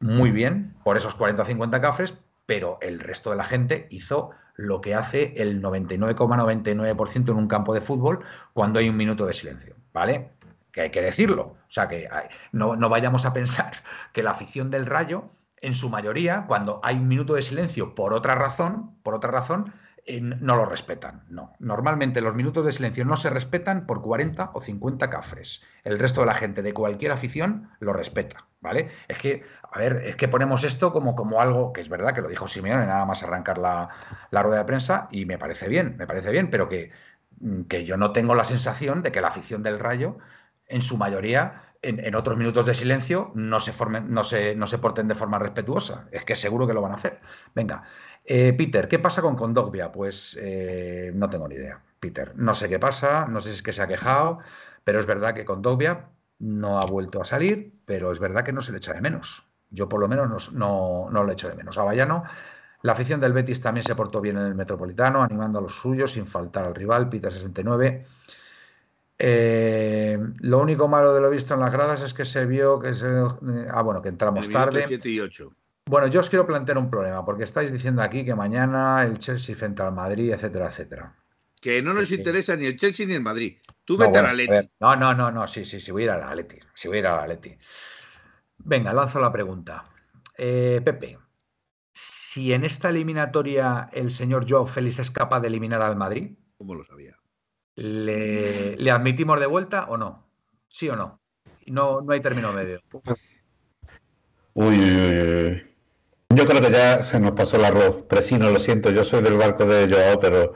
[0.00, 2.14] muy bien por esos 40 o 50 cafres,
[2.46, 7.74] pero el resto de la gente hizo lo que hace el 99,99% en un campo
[7.74, 10.30] de fútbol cuando hay un minuto de silencio, ¿vale?
[10.72, 11.56] que hay que decirlo.
[11.68, 12.08] O sea, que
[12.52, 13.72] no, no vayamos a pensar
[14.12, 18.12] que la afición del Rayo, en su mayoría, cuando hay un minuto de silencio por
[18.12, 19.72] otra razón, por otra razón,
[20.20, 21.22] no lo respetan.
[21.28, 21.52] No.
[21.58, 25.62] Normalmente los minutos de silencio no se respetan por 40 o 50 cafres.
[25.84, 28.88] El resto de la gente de cualquier afición lo respeta, ¿vale?
[29.06, 32.22] Es que, a ver, es que ponemos esto como, como algo que es verdad que
[32.22, 33.90] lo dijo Simeone, nada más arrancar la,
[34.30, 36.90] rueda de prensa, y me parece bien, me parece bien, pero que,
[37.40, 40.18] mm, que yo no tengo la sensación de que la afición del Rayo,
[40.66, 44.78] en su mayoría, en, otros minutos de silencio no se, formen, no, se, no se
[44.78, 46.08] porten de forma respetuosa.
[46.10, 47.20] Es que seguro que lo van a hacer.
[47.54, 47.84] Venga,
[48.24, 49.92] eh, Peter, ¿qué pasa con Condogbia?
[49.92, 52.32] Pues eh, no tengo ni idea, Peter.
[52.36, 54.40] No sé qué pasa, no sé si es que se ha quejado,
[54.84, 56.08] pero es verdad que Condogbia
[56.40, 59.44] no ha vuelto a salir, pero es verdad que no se le echa de menos.
[59.70, 61.78] Yo por lo menos no, no, lo echo de menos.
[61.78, 62.24] A Bayano,
[62.82, 66.12] la afición del Betis también se portó bien en el Metropolitano, animando a los suyos
[66.12, 68.04] sin faltar al rival, Peter 69.
[69.20, 69.97] Eh,
[70.38, 73.06] lo único malo de lo visto en las gradas es que se vio que se.
[73.06, 74.82] ah, bueno, que entramos tarde.
[74.86, 75.52] 7 y 8.
[75.86, 79.56] Bueno, yo os quiero plantear un problema, porque estáis diciendo aquí que mañana el Chelsea
[79.56, 81.14] frente al Madrid, etcétera, etcétera.
[81.60, 83.56] Que no nos interesa ni el Chelsea ni el Madrid.
[83.84, 84.70] Tú vete a la Atleti.
[84.80, 86.58] No, no, no, no, sí, sí, sí, voy a ir a la Atleti.
[86.74, 87.56] Sí, voy a ir a la Atleti.
[88.58, 89.86] Venga, lanzo la pregunta.
[90.36, 91.18] Eh, Pepe,
[91.92, 96.36] si en esta eliminatoria el señor Joe Félix es capaz de eliminar al Madrid.
[96.58, 97.16] ¿Cómo lo sabía?
[97.78, 100.26] ¿Le, ¿le admitimos de vuelta o no?
[100.68, 101.20] ¿Sí o no?
[101.66, 102.80] No, no hay término medio.
[104.54, 105.66] Uy, uy, uy.
[106.30, 108.02] Yo creo que ya se nos pasó el arroz.
[108.08, 110.54] Presino, lo siento, yo soy del barco de Joao, pero.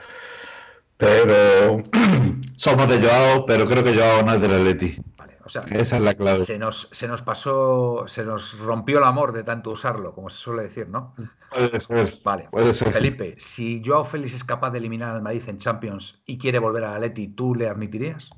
[0.97, 1.83] Pero.
[2.57, 4.97] somos de Joao, pero creo que Joao no es del Atleti.
[5.45, 6.45] O sea, esa es la clave.
[6.45, 10.39] Se nos, se nos pasó, se nos rompió el amor de tanto usarlo, como se
[10.39, 11.15] suele decir, ¿no?
[11.51, 12.21] Puede ser.
[12.25, 12.93] Vale, puede ser.
[12.93, 16.85] Felipe, si Joao Félix es capaz de eliminar al Madrid en Champions y quiere volver
[16.85, 18.31] al Atleti, ¿tú le admitirías?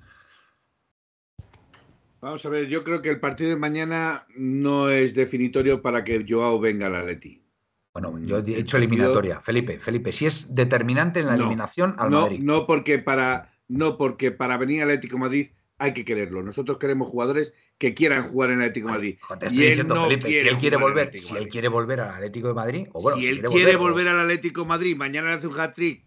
[2.20, 6.24] Vamos a ver, yo creo que el partido de mañana no es definitorio para que
[6.26, 7.44] Joao venga al Atleti.
[7.92, 9.40] Bueno, yo he hecho eliminatoria.
[9.40, 12.40] Felipe, Felipe, si es determinante en la eliminación al no, Madrid.
[12.42, 16.42] No porque para no porque para venir al Atlético Madrid hay que quererlo.
[16.42, 19.18] Nosotros queremos jugadores que quieran jugar en el Atlético de Madrid.
[19.50, 22.48] y él no Felipe, quiere si él quiere volver, si él quiere volver al Atlético
[22.48, 25.46] de Madrid, o bueno, si, él quiere, volver, al Atlético de Madrid, mañana le hace
[25.46, 26.04] un hat-trick.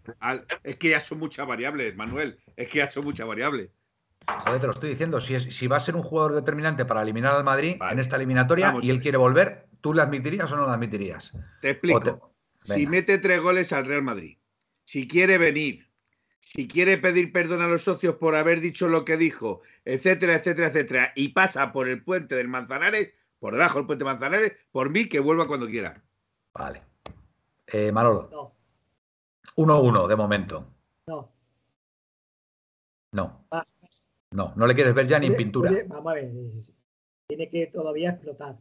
[0.62, 2.38] Es que ya son muchas variables, Manuel.
[2.56, 3.70] Es que ya son muchas variables.
[4.26, 5.20] Joder, te lo estoy diciendo.
[5.20, 8.74] Si, si va a ser un jugador determinante para eliminar al Madrid en esta eliminatoria
[8.82, 11.32] y él quiere volver, ¿tú le admitirías o no le admitirías?
[11.60, 12.34] Te explico.
[12.62, 14.36] Si mete tres goles al Real Madrid,
[14.84, 15.87] si quiere venir,
[16.50, 20.68] si quiere pedir perdón a los socios por haber dicho lo que dijo, etcétera, etcétera,
[20.68, 25.10] etcétera, y pasa por el puente del Manzanares, por debajo del puente Manzanares, por mí
[25.10, 26.02] que vuelva cuando quiera.
[26.54, 26.80] Vale.
[27.66, 28.54] Eh, Manolo.
[29.56, 30.66] 1-1 de momento.
[31.06, 31.30] No.
[33.12, 33.44] No.
[34.30, 35.70] No, no le quieres ver ya ni en pintura.
[35.86, 36.32] vamos a ver,
[37.26, 38.58] tiene que todavía explotar.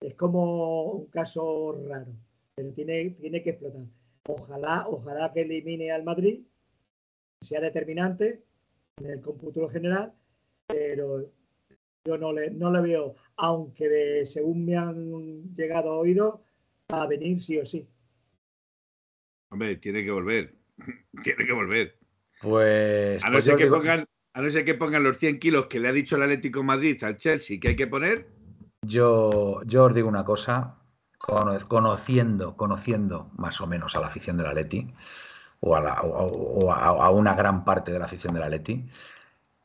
[0.00, 2.12] Es como un caso raro,
[2.54, 3.82] pero tiene, tiene que explotar.
[4.26, 6.40] Ojalá, ojalá que elimine al Madrid,
[7.44, 8.42] sea determinante
[8.96, 10.12] en el cómputo general,
[10.66, 11.30] pero
[12.04, 16.42] yo no le, no le veo, aunque según me han llegado a oído,
[16.88, 17.88] a venir sí o sí.
[19.50, 20.54] Hombre, tiene que volver.
[21.22, 21.98] tiene que volver.
[22.42, 23.22] Pues.
[23.22, 24.04] A no pues ser que pongan
[24.34, 27.02] a no ser que pongan los 100 kilos que le ha dicho el Atlético Madrid
[27.04, 28.26] al Chelsea que hay que poner.
[28.82, 30.76] Yo, yo os digo una cosa,
[31.16, 34.92] conociendo, conociendo más o menos a la afición del Atleti,
[35.60, 38.88] o, a, o a, una gran parte de la afición del Atleti,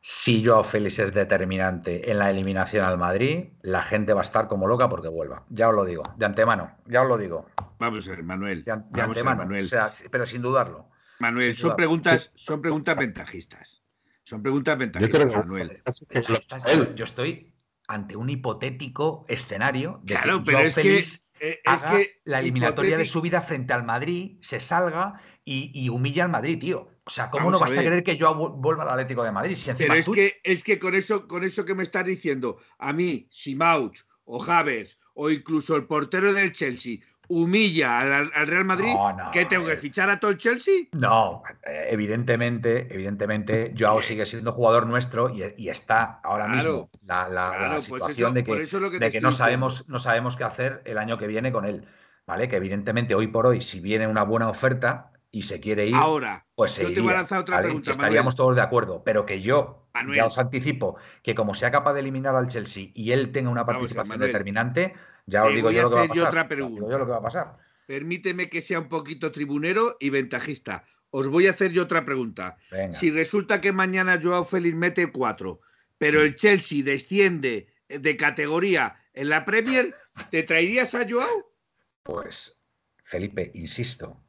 [0.02, 4.48] si Joao Félix es determinante en la eliminación al Madrid, la gente va a estar
[4.48, 5.44] como loca porque vuelva.
[5.50, 7.50] Ya os lo digo, de antemano, ya os lo digo.
[7.80, 8.64] Vamos a ver, Manuel.
[8.64, 9.70] De, antemano, Manuel.
[10.10, 10.90] pero sin dudarlo.
[11.20, 13.84] Manuel, son, preguntas, son preguntas ventajistas.
[14.24, 15.84] Son preguntas ventajistas, Manuel.
[16.96, 17.54] Yo estoy
[17.90, 21.04] ante un hipotético escenario de claro, que pero es que,
[21.40, 26.30] eh, haga la eliminatoria de su vida frente al Madrid, se salga y, humilla al
[26.30, 26.90] Madrid, tío.
[27.04, 29.58] O sea, ¿cómo no vas a, querer que yo vuelva al Atlético de Madrid?
[29.78, 33.28] pero es que es que con eso, con eso que me estás diciendo, a mí,
[33.32, 37.00] si Mauch o Javes o incluso el portero del Chelsea
[37.30, 38.92] humilla al, Real Madrid,
[39.32, 40.88] ¿qué tengo que fichar a todo el Chelsea?
[40.92, 47.84] No, eh, evidentemente, evidentemente, Joao sigue siendo jugador nuestro y, está ahora mismo la, pues
[47.86, 51.88] situación de que, no sabemos, no sabemos qué hacer el año que viene con él.
[52.26, 52.48] ¿Vale?
[52.48, 56.46] Que evidentemente hoy por hoy, si viene una buena oferta y se quiere ir, ahora,
[56.54, 57.90] pues yo te voy a lanzar otra pregunta.
[57.90, 62.02] Estaríamos todos de acuerdo, pero que yo ya os anticipo que como sea capaz de
[62.02, 64.94] eliminar al Chelsea y él tenga una participación determinante,
[65.30, 66.98] ya os digo yo lo que va a Otra pregunta.
[66.98, 67.58] lo que va a pasar.
[67.86, 70.84] Permíteme que sea un poquito tribunero y ventajista.
[71.12, 72.58] Os voy a hacer yo otra pregunta.
[72.92, 75.62] Si resulta que mañana Joao Félix mete cuatro,
[75.98, 79.96] pero el Chelsea desciende de categoría en la Premier,
[80.30, 81.52] ¿te traerías a Joao?
[82.04, 82.58] Pues,
[83.04, 84.22] Felipe, insisto,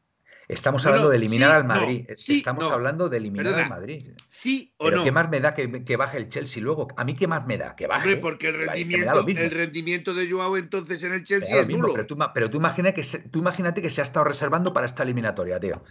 [0.52, 2.06] Estamos hablando de eliminar al Madrid.
[2.08, 4.02] Estamos hablando de eliminar al Madrid.
[4.26, 5.04] Sí o no.
[5.04, 6.88] ¿Qué más me da que, baje el Chelsea luego?
[6.96, 7.76] ¿A mí qué más me da?
[7.76, 8.16] Que baje.
[8.16, 11.92] porque el rendimiento, el rendimiento de Joao entonces en el Chelsea es nulo.
[11.92, 12.60] Pero tú, pero tú,
[12.94, 15.82] que tú imagínate que se ha estado reservando para esta eliminatoria, tío.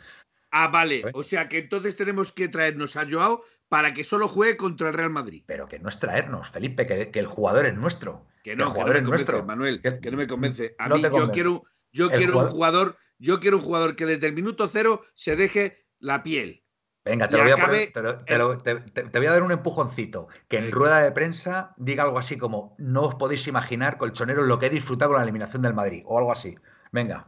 [0.52, 1.04] Ah, vale.
[1.14, 4.96] O sea que entonces tenemos que traernos a Joao para que solo juegue contra el
[4.96, 5.44] Real Madrid.
[5.46, 8.26] Pero que no es traernos, Felipe, que, el jugador es nuestro.
[8.44, 9.82] Que no, que, no me convence, Manuel.
[9.82, 10.76] Que, no me convence.
[10.80, 14.34] A mí yo quiero, yo quiero un jugador yo quiero un jugador que desde el
[14.34, 16.64] minuto cero se deje la piel.
[17.06, 20.28] Venga, te, voy, a te, voy a dar un empujoncito.
[20.48, 24.60] Que en rueda de prensa diga algo así como: No os podéis imaginar, colchoneros, lo
[24.60, 26.04] que he disfrutado con la eliminación del Madrid.
[26.06, 26.56] O algo así.
[26.92, 27.26] Venga.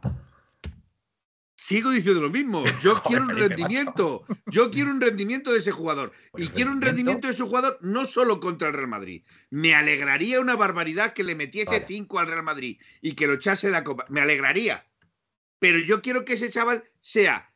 [1.56, 2.64] Sigo diciendo lo mismo.
[2.82, 4.24] Yo quiero un rendimiento.
[4.46, 6.12] Yo quiero un rendimiento de ese jugador.
[6.32, 9.24] Pues y quiero un rendimiento de ese jugador no solo contra el Real Madrid.
[9.50, 13.68] Me alegraría una barbaridad que le metiese cinco al Real Madrid y que lo echase
[13.68, 14.06] de la copa.
[14.08, 14.84] Me alegraría
[15.62, 17.54] pero yo quiero que ese chaval sea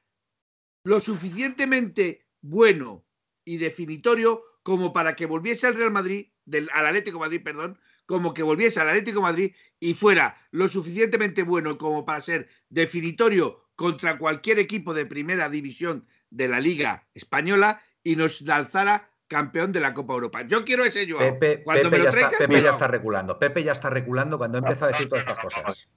[0.85, 3.05] lo suficientemente bueno
[3.45, 8.33] y definitorio como para que volviese al Real Madrid, del, al Atlético Madrid, perdón, como
[8.33, 14.19] que volviese al Atlético Madrid y fuera lo suficientemente bueno como para ser definitorio contra
[14.19, 19.95] cualquier equipo de primera división de la Liga Española y nos alzara campeón de la
[19.95, 20.43] Copa Europa.
[20.43, 21.19] Yo quiero ese yo.
[21.19, 23.37] Pepe, cuando me lo ya, está, Pepe ya está reculando.
[23.41, 25.89] Pepe ya está reculando cuando empieza a decir todas estas cosas.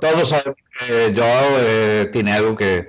[0.00, 2.88] Todos sabemos que Joao eh, tiene algo que,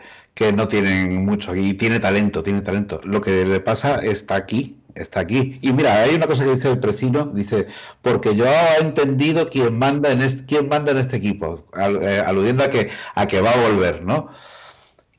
[0.55, 3.01] no tienen mucho y tiene talento, tiene talento.
[3.03, 5.57] Lo que le pasa está aquí, está aquí.
[5.61, 7.67] Y mira, hay una cosa que dice el presino, dice,
[8.01, 12.63] porque Joao ha entendido quién manda en este, quién manda en este equipo, eh, aludiendo
[12.63, 14.29] a que, a que va a volver, ¿no?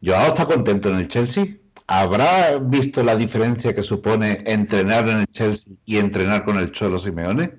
[0.02, 1.46] Joao está contento en el Chelsea.
[1.86, 6.98] ¿Habrá visto la diferencia que supone entrenar en el Chelsea y entrenar con el Cholo
[6.98, 7.58] Simeone?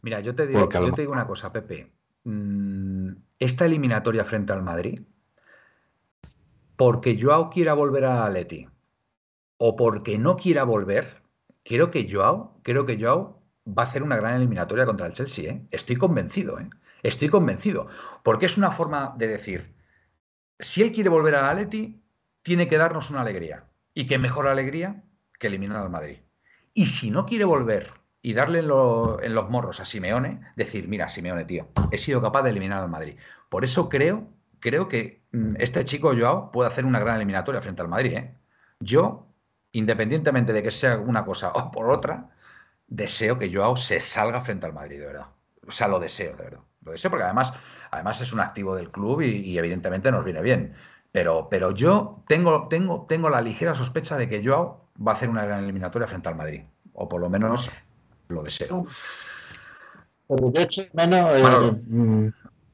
[0.00, 1.90] Mira, yo te digo, yo te digo una cosa, Pepe.
[2.26, 2.95] Mm,
[3.38, 5.02] esta eliminatoria frente al Madrid,
[6.76, 8.68] porque Joao quiera volver a Atleti
[9.58, 11.22] o porque no quiera volver,
[11.64, 15.50] creo que Joao, creo que Joao va a hacer una gran eliminatoria contra el Chelsea.
[15.50, 15.66] ¿eh?
[15.70, 16.68] Estoy convencido, ¿eh?
[17.02, 17.88] estoy convencido,
[18.22, 19.74] porque es una forma de decir,
[20.58, 22.02] si él quiere volver a Atleti,
[22.42, 23.64] tiene que darnos una alegría.
[23.94, 25.02] ¿Y qué mejor alegría
[25.38, 26.18] que eliminar al Madrid?
[26.74, 27.92] Y si no quiere volver
[28.26, 32.50] y darle en, los morros a Simeone, decir, mira, Simeone, tío, he sido capaz de
[32.50, 33.16] eliminar al Madrid.
[33.48, 34.26] Por eso creo,
[34.58, 38.14] creo que mm, este chico Joao puede hacer una gran eliminatoria frente al Madrid.
[38.14, 38.34] ¿eh?
[38.80, 39.28] Yo,
[39.70, 42.30] independientemente de que sea una cosa o por otra,
[42.88, 45.26] deseo que Joao se salga frente al Madrid, de verdad.
[45.64, 46.60] O sea, lo deseo, de verdad.
[46.82, 47.52] Lo deseo porque además,
[47.92, 50.74] además es un activo del club y, evidentemente nos viene bien.
[51.12, 55.28] Pero, pero yo tengo, tengo, tengo la ligera sospecha de que Joao va a hacer
[55.28, 56.62] una gran eliminatoria frente al Madrid.
[56.92, 57.70] O por lo menos
[58.28, 58.86] lo deseo.
[60.28, 62.28] Pero yo echo menos eh, mm,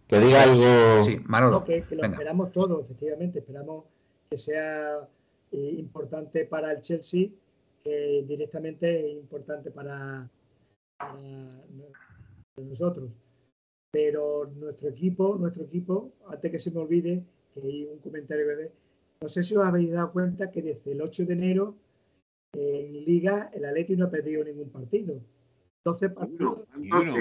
[0.08, 1.04] que diga algo.
[1.04, 1.64] Sí, Manolo.
[1.64, 3.40] que, lo esperamos todos, efectivamente.
[3.40, 3.84] Esperamos
[4.30, 5.06] que sea
[5.52, 7.28] eh, importante para el Chelsea,
[7.84, 10.28] que directamente es importante para,
[12.56, 13.10] nosotros.
[13.90, 18.70] Pero nuestro equipo, nuestro equipo, antes que se me olvide, que hay un comentario que
[19.20, 21.76] no sé si os habéis dado cuenta que desde el 8 de enero
[22.54, 25.20] en Liga el Atlético no ha perdido ningún partido.
[25.84, 26.58] 12 partidos.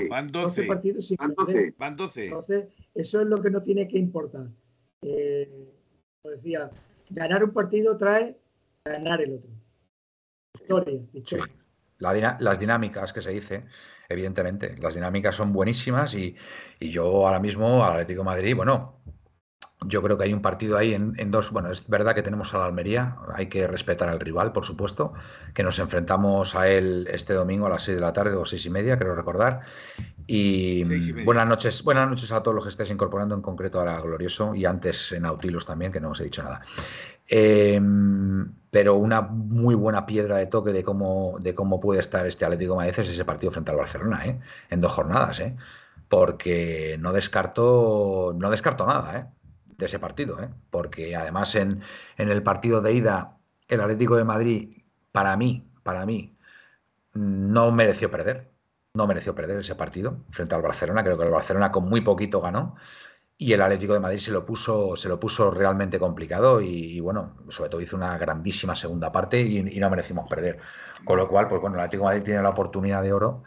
[0.09, 0.63] van 12.
[0.63, 1.75] partidos sin van 12.
[1.77, 2.25] Van 12.
[2.25, 4.47] Entonces, eso es lo que no tiene que importar.
[5.01, 5.49] Eh,
[6.21, 6.69] como decía,
[7.09, 8.37] ganar un partido trae
[8.85, 9.49] ganar el otro.
[11.13, 11.47] Historia.
[12.39, 13.65] las dinámicas que se dice,
[14.09, 16.35] evidentemente, las dinámicas son buenísimas y,
[16.79, 19.01] y yo ahora mismo al Atlético de Madrid, bueno,
[19.85, 21.51] yo creo que hay un partido ahí en, dos.
[21.51, 25.13] Bueno, es verdad que tenemos a la Almería, hay que respetar al rival, por supuesto,
[25.53, 28.65] que nos enfrentamos a él este domingo a las seis de la tarde o seis
[28.65, 29.61] y media, creo recordar.
[30.27, 30.83] Y,
[31.23, 34.53] buenas noches, buenas noches a todos los que estáis incorporando, en concreto a la Glorioso
[34.53, 36.61] y antes en Nautilus también, que no os he dicho nada.
[37.27, 42.45] Em, pero una muy buena piedra de toque de cómo, de cómo puede estar este
[42.45, 44.39] Atlético Madrid es ese partido frente al Barcelona, ¿eh?
[44.69, 45.55] en dos jornadas, ¿eh?
[46.07, 49.40] porque no descarto, no descarto nada, ¿eh?
[49.85, 50.49] Ese partido, ¿eh?
[50.69, 51.81] porque además en,
[52.17, 54.77] el partido de ida, el Atlético de Madrid,
[55.11, 56.37] para mí, para mí,
[57.13, 58.51] no mereció perder.
[58.93, 61.03] No mereció perder ese partido frente al Barcelona.
[61.03, 62.75] Creo que el Barcelona con muy poquito ganó.
[63.37, 67.37] Y el Atlético de Madrid se lo puso, se lo puso realmente complicado y, bueno,
[67.49, 70.59] sobre todo hizo una grandísima segunda parte y, y, no merecimos perder.
[71.05, 73.43] Con lo cual, pues bueno, el Atlético de Madrid tiene la oportunidad de oro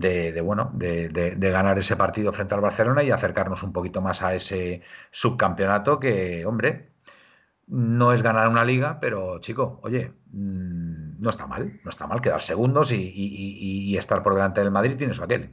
[0.00, 4.34] de, bueno, de, ganar ese partido frente al Barcelona y acercarnos un poquito más a
[4.34, 6.92] ese subcampeonato que, hombre,
[7.66, 12.20] no es ganar una liga, pero chico, oye, mm, no está mal, no está mal
[12.20, 15.50] quedar segundos y, estar por delante del Madrid tienes aquel.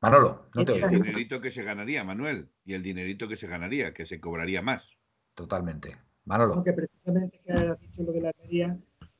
[0.00, 3.94] Manolo, no te El dinerito que se ganaría, Manuel, y el dinerito que se ganaría,
[3.94, 4.98] que se cobraría más.
[5.34, 5.96] Totalmente.
[6.24, 6.54] Manolo.
[6.54, 8.76] Aunque precisamente que has dicho lo de la Almería,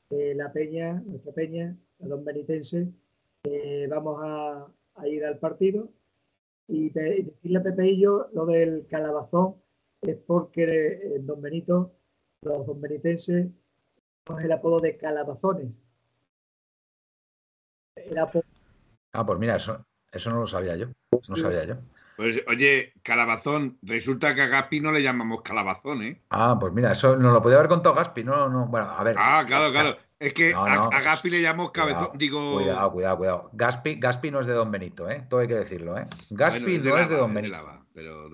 [0.09, 2.91] eh, la Peña, nuestra Peña, la Don Benitense,
[3.43, 4.67] eh, vamos a,
[5.05, 5.89] ir al partido
[6.67, 9.55] y, decirle a Pepe y yo lo del calabazón
[10.01, 11.93] es porque eh, Don Benito
[12.41, 13.47] los don benitenses
[14.25, 15.81] con el apodo de calabazones.
[19.13, 20.87] Ah, pues mira, eso, eso no lo sabía yo.
[21.27, 21.75] No sabía yo.
[22.15, 26.21] Pues oye, calabazón, resulta que a Gaspi no le llamamos calabazón, ¿eh?
[26.29, 29.15] Ah, pues mira, eso no lo podía haber contado Gaspi, no, no, bueno, a ver.
[29.17, 29.97] Ah, claro, claro.
[30.23, 32.53] Es que a, Gaspi le llamamos cabezón, digo.
[32.53, 33.49] Cuidado, cuidado, cuidado.
[33.51, 35.25] Gaspi, Gaspi no es de Don Benito, ¿eh?
[35.29, 36.05] Todo hay que decirlo, ¿eh?
[36.29, 37.83] Gaspi no es de Don Benito.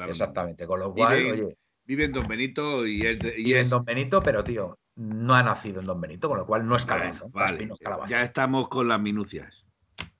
[0.07, 1.57] Exactamente, con lo cual, oye.
[1.85, 3.17] Vive en Don Benito y él.
[3.17, 6.67] vive en Don Benito, pero tío, no ha nacido en Don Benito, con lo cual
[6.67, 7.29] no es calabazo.
[7.29, 7.67] Vale,
[8.07, 9.65] ya estamos con las minucias.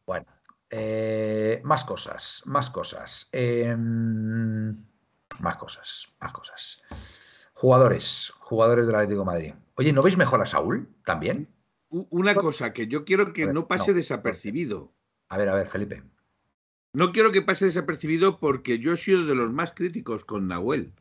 [0.08, 0.26] Bueno,
[0.72, 3.30] eh, más cosas, más cosas.
[3.32, 4.76] Em,
[5.38, 6.82] más cosas, más cosas.
[7.54, 9.54] Jugadores, jugadores del Atlético de Madrid.
[9.76, 11.48] Oye, ¿no veis mejor a Saúl también?
[11.90, 14.94] Una cosa que yo quiero que no pase desapercibido.
[15.30, 16.04] A ver, a ver, Felipe.
[16.94, 20.94] No quiero que pase desapercibido porque yo he sido de los más críticos con Nahuel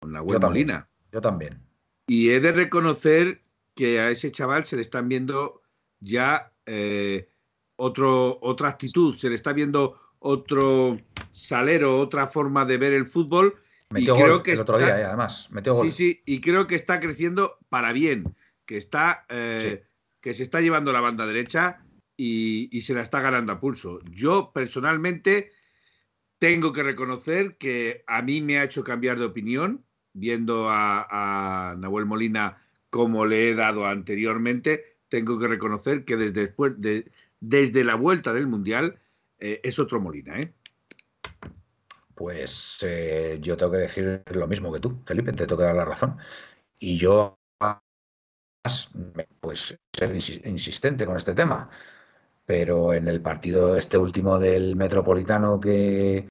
[0.00, 0.88] con la web Molina.
[1.12, 1.60] Yo también.
[2.06, 3.42] Y he de reconocer
[3.74, 5.62] que a ese chaval se le están viendo
[6.00, 7.30] ya eh,
[7.76, 10.98] otro, otra actitud, se le está viendo otro
[11.30, 13.54] salero, otra forma de ver el fútbol.
[13.90, 15.48] Metió y creo que el otro día, eh, además.
[15.50, 18.34] Metió Sí, sí, y creo que está creciendo para bien,
[18.70, 19.82] que está eh,
[20.20, 21.82] que se está llevando la banda derecha
[22.16, 23.98] y, y, se la está ganando a pulso.
[24.12, 25.50] Yo personalmente
[26.38, 32.06] tengo que reconocer que a mí me ha hecho cambiar de opinión viendo a, Nahuel
[32.06, 32.58] Molina
[32.90, 37.10] como le he dado anteriormente, tengo que reconocer que desde, después de,
[37.40, 39.00] desde la vuelta del Mundial
[39.40, 40.38] eh, es otro Molina.
[40.38, 40.54] ¿eh?
[42.14, 45.74] Pues eh, yo tengo que decir lo mismo que tú, Felipe, te tengo que dar
[45.74, 46.18] la razón.
[46.78, 47.39] Y yo,
[49.40, 50.14] pues, ser
[50.46, 51.70] insistente con este tema.
[52.46, 56.28] Pero en el partido este último del Metropolitano que,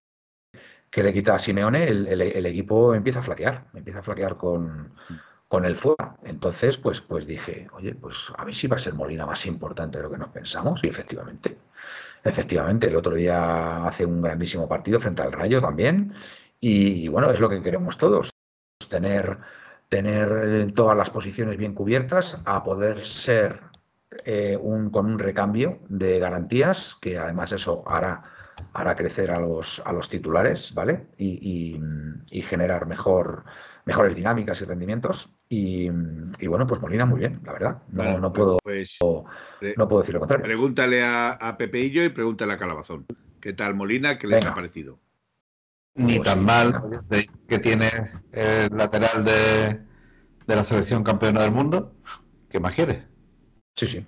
[0.89, 4.93] que le quita a Simeone, el, equipo empieza a flaquear, empieza a flaquear con,
[5.47, 6.17] con el fuego.
[6.23, 9.97] Entonces, pues, pues dije, oye, pues a ver si va a ser Molina más importante
[9.97, 10.83] de lo que nos pensamos.
[10.83, 11.57] Y efectivamente,
[12.23, 16.13] efectivamente, el otro día hace un grandísimo partido frente al Rayo también.
[16.59, 18.31] Y, bueno, es lo que queremos todos,
[18.89, 19.37] tener,
[19.89, 23.61] tener todas las posiciones bien cubiertas, a poder ser
[24.25, 28.23] eh, un, con un recambio de garantías, que además eso hará
[28.73, 31.07] hará crecer a los, a los titulares, ¿vale?
[31.17, 31.79] Y,
[32.47, 33.43] generar mejor,
[33.85, 35.29] mejores dinámicas y rendimientos.
[35.47, 35.89] Y,
[36.47, 37.81] bueno, pues Molina muy bien, la verdad.
[37.91, 40.43] No, puedo, pues, no puedo decir lo contrario.
[40.43, 43.05] Pregúntale a, a Pepeillo y pregúntale a Calabazón.
[43.39, 44.17] ¿Qué tal Molina?
[44.17, 44.99] ¿Qué les ha parecido?
[45.95, 47.03] Ni pues tan mal
[47.47, 47.89] que tiene
[48.31, 49.81] el lateral de,
[50.45, 51.95] la selección campeona del mundo.
[52.49, 53.05] ¿Qué más quiere?
[53.75, 54.05] Sí, sí.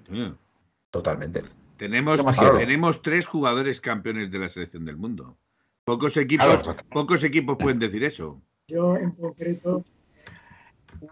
[0.89, 1.43] Totalmente.
[1.77, 2.19] Tenemos,
[2.57, 5.37] tenemos tres jugadores campeones de la selección del mundo.
[5.83, 8.41] Pocos equipos, pocos equipos pueden decir eso.
[8.67, 9.83] Yo en concreto.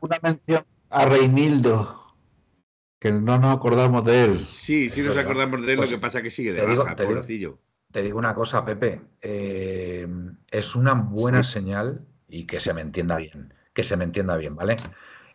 [0.02, 2.16] Una mención a Reinildo,
[3.00, 4.48] que no nos acordamos de él.
[4.52, 6.96] Sí, sí nos acordamos de él, lo pues que pasa que sigue de baja,
[7.26, 7.60] Digo,
[7.92, 9.02] te digo una cosa, Pepe.
[9.22, 10.08] Eh,
[10.52, 14.56] es una buena señal, y que se me entienda bien, que se me entienda bien,
[14.56, 14.78] ¿vale?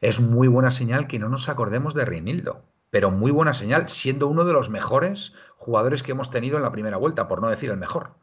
[0.00, 4.28] Es muy buena señal que no nos acordemos de Reinildo pero muy buena señal, siendo
[4.28, 7.68] uno de los mejores jugadores que hemos tenido en la primera vuelta, por no decir
[7.70, 8.14] el mejor.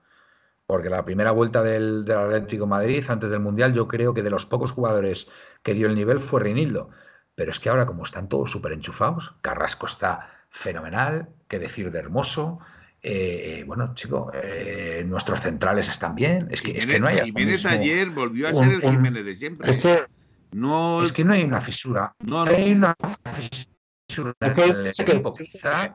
[0.65, 4.45] Porque la primera vuelta del, Atlético Madrid, antes del Mundial, yo creo que de los
[4.45, 5.27] pocos jugadores
[5.61, 6.89] que dio el nivel fue Reinildo.
[7.35, 11.99] Pero es que ahora, como están todos súper enchufados, Carrasco está fenomenal, qué decir de
[11.99, 12.59] hermoso.
[13.03, 16.47] Eh, bueno, chico, eh, nuestros centrales están bien.
[16.51, 17.19] Es que, no hay.
[17.19, 19.71] Jiménez ayer volvió a ser el Jiménez de siempre.
[19.71, 20.05] Es que
[20.51, 22.13] no, es que no hay una fisura.
[22.19, 22.51] No, no.
[22.51, 22.95] hay una
[23.35, 24.35] fisura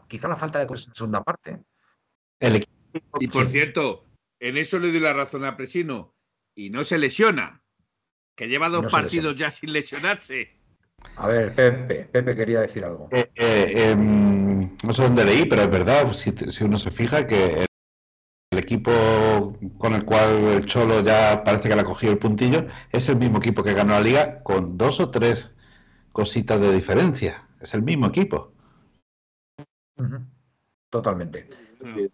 [0.08, 1.62] Quizá, la falta de cosas en segunda parte.
[3.20, 4.06] y por cierto,
[4.40, 6.14] en eso le doy la razón a Presino.
[6.54, 7.62] Y no se lesiona.
[8.34, 10.55] Que lleva dos partidos ya sin lesionarse.
[11.16, 13.08] A ver, Pepe, Pepe quería decir algo.
[13.10, 16.32] Eh, eh, em, no sé dónde leí, pero es verdad, si,
[16.64, 17.66] uno se fija que
[18.50, 18.92] el equipo
[19.78, 23.16] con el cual el Cholo ya parece que le ha cogido el puntillo es el
[23.16, 25.54] mismo equipo que ganó la liga con dos o tres
[26.12, 27.46] cositas de diferencia.
[27.60, 28.52] Es el mismo equipo.
[30.90, 31.48] Totalmente.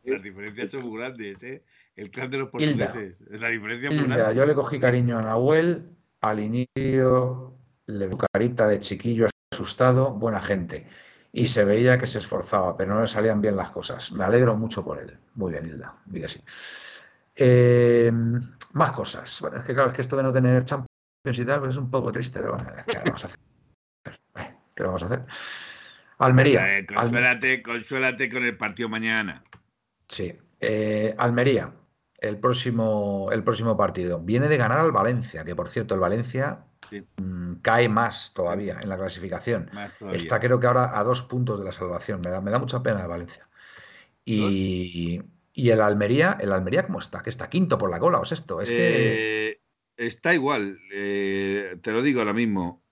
[0.04, 1.64] las diferencias son muy grandes, ¿eh?
[1.96, 3.20] El clan de los portugueses.
[3.28, 5.90] La diferencia muy Yo le cogí cariño a Nahuel
[6.20, 10.86] al inicio le carita de chiquillo asustado, buena gente.
[11.32, 14.12] Y se veía que se esforzaba, pero no le salían bien las cosas.
[14.12, 15.18] Me alegro mucho por él.
[15.34, 16.40] Muy bien, Hilda, diga así.
[17.34, 18.12] Eh,
[18.72, 19.40] más cosas.
[19.40, 20.88] Bueno, es que claro, es que esto de no tener Champions
[21.24, 23.38] y tal, pues es un poco triste, pero bueno, ¿qué vamos a hacer?
[24.74, 25.24] ¿Qué vamos a hacer?
[26.18, 26.78] Almería.
[26.78, 29.42] Eh, consuélate, consuélate con el partido mañana.
[30.08, 30.36] Sí.
[30.60, 31.72] Eh, Almería,
[32.18, 34.20] el próximo, el próximo partido.
[34.20, 36.64] Viene de ganar al Valencia, que por cierto, el Valencia
[37.16, 39.70] mm, cae más todavía en la clasificación.
[40.12, 42.20] Está creo que ahora a dos puntos de la salvación.
[42.20, 43.48] Me da, me da mucha pena el Valencia.
[44.24, 45.20] Y,
[45.54, 47.22] el Almería, ¿el Almería cómo está?
[47.22, 48.60] Que está quinto por la cola o sexto.
[48.60, 49.50] Es que...
[49.50, 49.60] Eh,
[49.96, 52.82] está igual, te lo digo ahora mismo.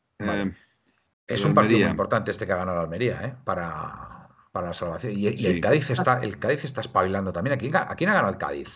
[1.26, 3.34] Es un partido muy importante este que ha ganado la Almería, ¿eh?
[3.44, 5.16] Para, la salvación.
[5.16, 7.54] Y, el Cádiz está, el Cádiz está espabilando también.
[7.54, 8.68] ¿A quién, ¿A quién ha ganado el Cádiz?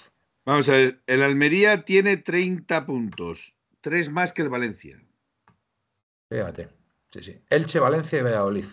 [0.47, 5.01] Vamos a ver, el Almería tiene 30 puntos, tres más que el Valencia.
[6.29, 6.69] Fíjate,
[7.13, 7.41] sí, sí.
[7.51, 8.67] Elche, Valencia y Valladolid,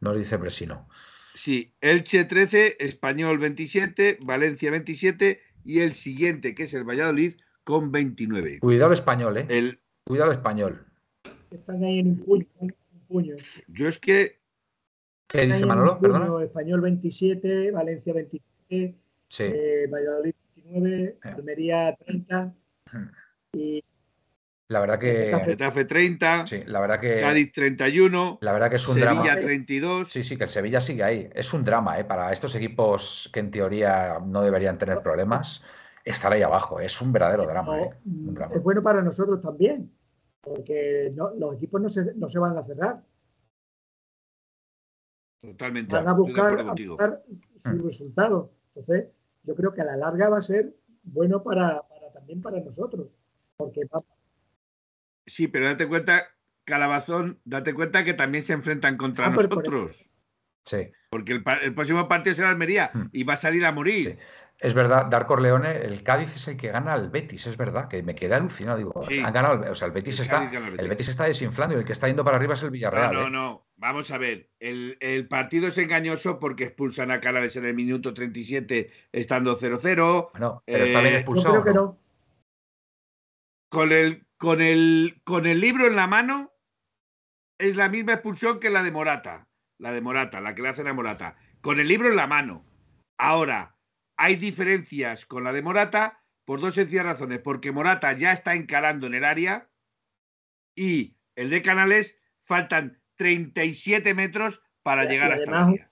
[0.00, 0.88] nos dice Presino.
[1.34, 7.34] Sí, Elche 13, Español 27, Valencia 27 y el siguiente, que es el Valladolid,
[7.64, 8.60] con 29.
[8.60, 9.46] Cuidado español, ¿eh?
[9.48, 9.80] El...
[10.04, 10.86] Cuidado español.
[11.50, 12.74] Están ahí en un
[13.06, 13.36] puño.
[13.68, 14.40] Yo es que.
[15.28, 16.00] ¿Qué dice Manolo?
[16.00, 16.42] Perdón.
[16.42, 18.98] Español 27, Valencia 27,
[19.38, 21.18] eh, Valladolid 29, eh.
[21.22, 22.54] Almería 30
[23.52, 23.82] y.
[24.68, 25.38] La verdad que.
[25.44, 26.46] Getafe 30.
[26.46, 27.20] Sí, la verdad que.
[27.20, 28.38] Cádiz 31.
[28.42, 29.24] La verdad que es un Sevilla drama.
[29.24, 30.10] Sevilla 32.
[30.10, 31.30] Sí, sí, que el Sevilla sigue ahí.
[31.34, 32.04] Es un drama, ¿eh?
[32.04, 35.62] Para estos equipos que en teoría no deberían tener problemas,
[36.04, 36.80] estar ahí abajo.
[36.80, 37.90] Es un verdadero drama, ¿eh?
[38.54, 39.90] Es bueno para nosotros también
[40.48, 43.04] porque los equipos no se, no se van a cerrar.
[45.40, 45.94] Totalmente.
[45.94, 47.22] Van a buscar,
[47.56, 47.86] su mm.
[47.86, 48.52] resultado.
[48.74, 49.08] Entonces,
[49.44, 53.08] yo creo que a la larga va a ser bueno para, también para nosotros.
[53.56, 53.82] Porque
[55.28, 56.28] Sí, pero date cuenta,
[56.64, 60.10] Calabazón, date cuenta que también se enfrentan contra ah, nosotros.
[60.64, 60.90] Sí.
[61.10, 63.06] Porque el, próximo partido será Almería mm.
[63.12, 64.18] y va a salir a morir.
[64.60, 68.02] Es verdad, Darko Leone, el Cádiz es el que gana al Betis, es verdad, que
[68.02, 68.78] me queda alucinado.
[68.78, 68.92] Digo,
[69.24, 71.08] han ganado, o sea, el Betis, está, el Betis.
[71.08, 73.12] está desinflando y el que está yendo para arriba es el Villarreal.
[73.12, 73.30] No, no, ¿eh?
[73.30, 73.66] no.
[73.76, 78.90] Vamos a ver, el, partido es engañoso porque expulsan a Calaves en el minuto 37
[79.12, 80.30] estando 0-0.
[80.32, 81.54] Bueno, pero está bien eh, expulsado.
[81.54, 81.98] Yo creo que no.
[83.68, 86.54] Con el, con, el, con el libro en la mano
[87.58, 89.48] es la misma expulsión que la de Morata.
[89.78, 91.36] La de Morata, la que le hacen a Morata.
[91.60, 92.64] Con el libro en la mano.
[93.18, 93.76] Ahora,
[94.16, 97.40] hay diferencias con la de Morata por dos sencillas razones.
[97.40, 99.70] Porque Morata ya está encarando en el área
[100.74, 105.87] y el de Canales faltan 37 metros para llegar hasta la área.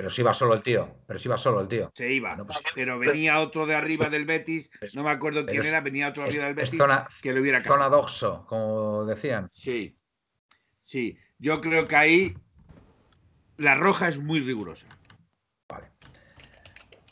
[0.00, 1.90] Pero si iba solo el tío, pero si iba solo el tío.
[1.92, 5.82] Se iba, pues, pero venía otro de arriba del Betis, no me acuerdo quién era,
[5.82, 6.80] venía otro arriba del Betis
[7.20, 9.50] que le hubiera Zona doxo, como decían.
[9.52, 9.98] Sí,
[10.78, 12.34] sí, yo creo que ahí
[13.58, 14.86] la roja es muy rigurosa.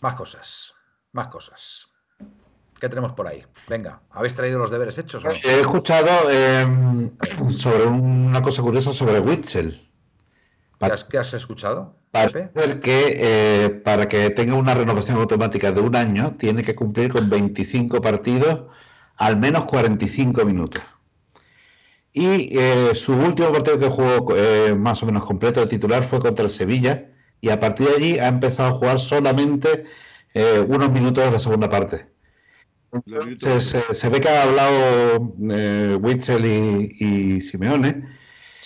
[0.00, 0.72] Más cosas,
[1.12, 1.88] más cosas.
[2.80, 3.44] ¿Qué tenemos por ahí?
[3.68, 5.22] Venga, ¿habéis traído los deberes hechos?
[5.44, 7.10] He escuchado em,
[7.50, 9.87] sobre una cosa curiosa sobre Witzel.
[11.10, 11.96] ¿Qué has, escuchado?
[12.10, 17.12] Parece que eh, para que tenga una renovación automática de un año tiene que cumplir
[17.12, 18.64] con 25 partidos,
[19.16, 20.82] al menos 45 minutos.
[22.12, 26.20] Y eh, su último partido que jugó eh, más o menos completo de titular fue
[26.20, 27.10] contra el Sevilla
[27.40, 29.84] y a partir de allí ha empezado a jugar solamente
[30.34, 32.06] eh, unos minutos de la segunda parte.
[33.36, 38.08] se, ve que ha hablado eh, Witzel y, Simeone,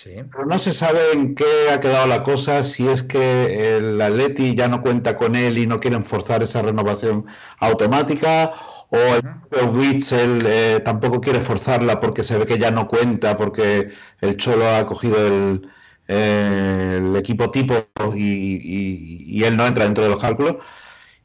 [0.03, 4.55] pero no se sabe en qué ha quedado la cosa, si es que el Atleti
[4.55, 7.25] ya no cuenta con él y no quieren forzar esa renovación
[7.59, 8.53] automática,
[8.89, 13.91] o el Witzel eh, tampoco quiere forzarla porque se ve que ya no cuenta, porque
[14.21, 15.69] el Cholo ha cogido el,
[16.07, 20.57] el equipo tipo y, él no entra dentro de los cálculos.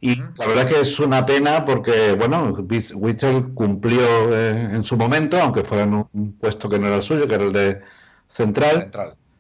[0.01, 2.57] Y la verdad es que es una pena porque, bueno,
[2.95, 7.03] Witzel cumplió eh, en su momento, aunque fuera en un puesto que no era el
[7.03, 7.81] suyo, que era el de
[8.29, 8.91] central.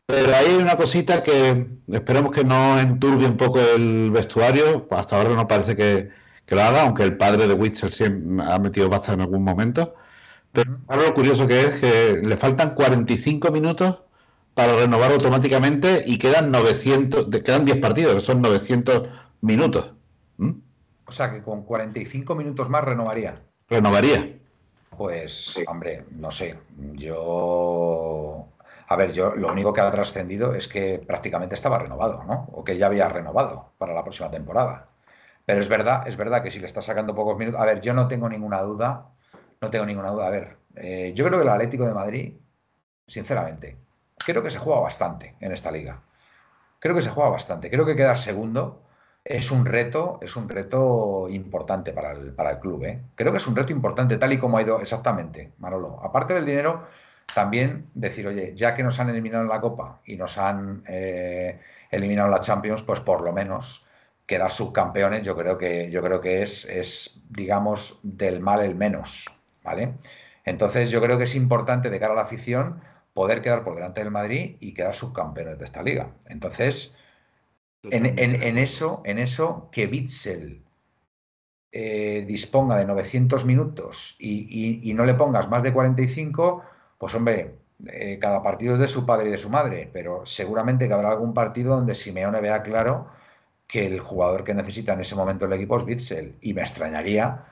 [0.06, 4.88] Pero hay una cosita que esperemos que no enturbie un poco el vestuario.
[4.90, 6.08] Hasta ahora no parece que,
[6.48, 9.94] lo haga, aunque el padre de Witzel siempre ha metido baza en algún momento.
[10.52, 13.98] Pero ahora lo curioso que es que le faltan 45 minutos
[14.54, 19.08] para renovar automáticamente y quedan 900, quedan 10 partidos, que son 900
[19.42, 19.92] minutos.
[21.04, 23.42] O sea que con 45 minutos más renovaría.
[23.68, 24.38] Renovaría.
[24.96, 26.56] Pues, hombre, no sé.
[26.94, 28.48] Yo.
[28.88, 32.48] A ver, yo lo único que ha trascendido es que prácticamente estaba renovado, ¿no?
[32.52, 34.88] O que ya había renovado para la próxima temporada.
[35.44, 37.60] Pero es verdad, es verdad que si le está sacando pocos minutos.
[37.60, 39.06] A ver, yo no tengo ninguna duda.
[39.60, 40.26] No tengo ninguna duda.
[40.26, 42.34] A ver, eh, yo creo que el Atlético de Madrid
[43.08, 43.76] sinceramente.
[44.18, 46.00] Creo que se juega bastante en esta liga.
[46.78, 47.70] Creo que se juega bastante.
[47.70, 48.82] Creo que quedar segundo
[49.24, 52.84] es un reto, es un reto importante para el, para el club.
[52.84, 53.02] ¿eh?
[53.14, 56.00] Creo que es un reto importante, tal y como ha ido exactamente, Manolo.
[56.02, 56.84] Aparte del dinero,
[57.34, 61.60] también decir, oye, ya que nos han eliminado en la Copa y nos han eh,
[61.90, 63.84] eliminado en la Champions, pues por lo menos
[64.26, 69.26] quedar subcampeones, yo creo que, yo creo que es, es, digamos, del mal el menos,
[69.62, 69.94] ¿vale?
[70.44, 72.80] Entonces yo creo que es importante de cara a la afición
[73.14, 76.12] poder quedar por delante del Madrid y quedar subcampeones de esta liga.
[76.26, 76.94] Entonces,
[77.82, 80.62] en, eso, en eso, que Bitzel
[81.72, 86.62] eh, disponga de 900 minutos y, no le pongas más de 45,
[86.98, 87.54] pues hombre,
[87.86, 91.10] eh, cada partido es de su padre y de su madre, pero seguramente que habrá
[91.10, 93.06] algún partido donde Simeone vea claro
[93.68, 96.34] que el jugador que necesita en ese momento el equipo es Bitzel.
[96.40, 97.44] Y me extrañaría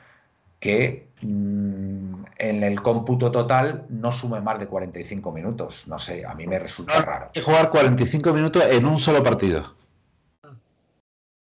[0.59, 5.87] que mm, en el cómputo total no sume más de 45 minutos.
[5.87, 7.27] No sé, a mí me resulta raro.
[7.27, 9.75] Hay que jugar 45 minutos en un solo partido.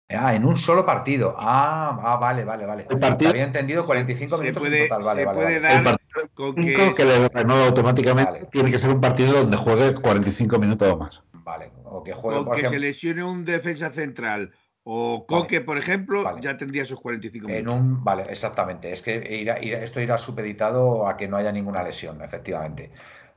[0.09, 1.35] Ah, en un solo partido.
[1.37, 2.87] Ah, ah vale, vale, vale.
[2.89, 5.03] Había entendido 45 minutos en total.
[5.03, 6.00] Vale, vale, puede dar
[6.33, 8.47] con que, que le renueva automáticamente.
[8.51, 11.21] Tiene que ser un partido donde juegue 45 minutos o más.
[11.33, 11.71] Vale.
[11.85, 14.51] O que juegue, que se lesione un defensa central
[14.83, 17.61] o Coque, por ejemplo, ya tendría esos 45 minutos.
[17.61, 18.91] En un, vale, exactamente.
[18.91, 19.45] Es que
[19.83, 22.91] esto irá supeditado a que no haya ninguna lesión, efectivamente.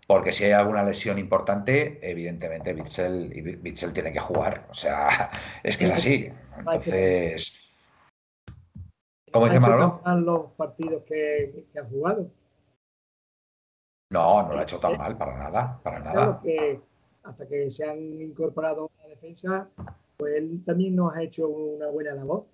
[0.06, 4.66] Porque si hay alguna lesión importante, evidentemente Bitzel, tiene que jugar.
[4.70, 5.30] O sea,
[5.62, 6.30] es que es así.
[6.58, 7.52] Entonces.
[9.30, 10.00] ¿Cómo dice Manolo?
[10.16, 12.30] los partidos que, ha jugado?
[14.14, 15.80] No, no lo ha hecho tan mal, para nada.
[15.82, 16.40] Para nada.
[17.24, 19.68] hasta que se han incorporado a la defensa,
[20.16, 22.46] pues él también nos ha hecho una buena labor.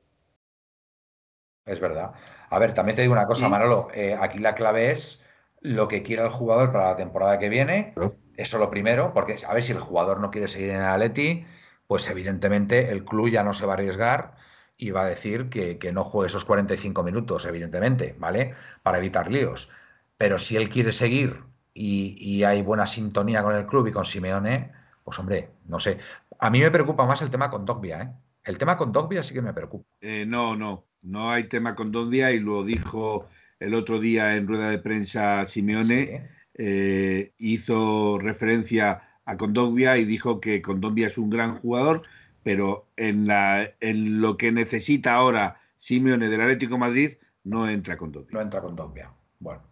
[1.66, 2.14] Es verdad.
[2.48, 3.88] A ver, también te digo una cosa, Manolo.
[3.92, 5.22] Eh, aquí la clave es
[5.60, 7.92] lo que quiera el jugador para la temporada que viene.
[8.38, 11.44] Eso lo primero, porque a ver si el jugador no quiere seguir en el Atleti,
[11.86, 14.34] pues evidentemente el club ya no se va a arriesgar
[14.78, 18.54] y va a decir que, no juegue esos 45 minutos, evidentemente, ¿vale?
[18.82, 19.68] Para evitar líos.
[20.16, 24.72] Pero si él quiere seguir y, hay buena sintonía con el club y con Simeone,
[25.04, 25.98] pues hombre, no sé.
[26.38, 28.10] A mí me preocupa más el tema con Dogbia, ¿eh?
[28.42, 29.84] El tema con Dogbia sí que me preocupa.
[30.00, 33.26] Eh, no, no, no hay tema con Dogbia y lo dijo
[33.60, 40.40] el otro día en rueda de prensa Simeone, eh, hizo referencia a Condogbia y dijo
[40.40, 42.02] que Condogbia es un gran jugador,
[42.42, 47.12] pero en, la, en lo que necesita ahora Simeone del Atlético Madrid
[47.44, 48.34] no entra Condogbia.
[48.34, 49.12] No entra Condogbia.
[49.38, 49.62] Bueno,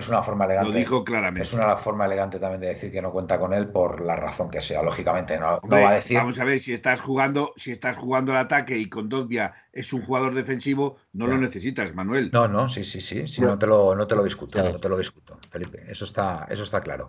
[0.00, 0.70] es una forma elegante.
[0.70, 1.48] Lo dijo claramente.
[1.48, 4.50] Es una forma elegante también de decir que no cuenta con él por la razón
[4.50, 4.82] que sea.
[4.82, 6.16] Lógicamente, no, va a decir.
[6.16, 9.92] Vamos a ver, si estás jugando, si estás jugando el ataque y con Dogbia es
[9.92, 12.30] un jugador defensivo, no lo necesitas, Manuel.
[12.32, 13.28] No, no, sí, sí, sí.
[13.28, 15.84] sí no, te lo, no te lo discuto, no te lo discuto, Felipe.
[15.88, 17.08] Eso está, eso está claro.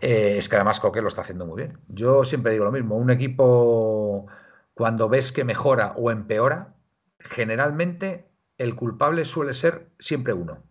[0.00, 1.78] Eh, es que además Coque lo está haciendo muy bien.
[1.88, 2.96] Yo siempre digo lo mismo.
[2.96, 4.26] Un equipo,
[4.74, 6.74] cuando ves que mejora o empeora,
[7.20, 10.62] generalmente el culpable suele ser siempre uno.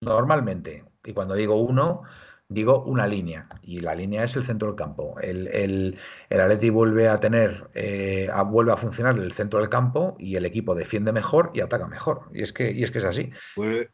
[0.00, 2.02] Normalmente y cuando digo uno,
[2.48, 3.48] digo una línea.
[3.62, 5.16] Y la línea es el centro del campo.
[5.20, 5.98] El, el,
[6.30, 10.44] el Atleti vuelve a tener, eh, vuelve a funcionar el centro del campo y el
[10.44, 12.22] equipo defiende mejor y ataca mejor.
[12.32, 13.30] Y es que, y es, que es así.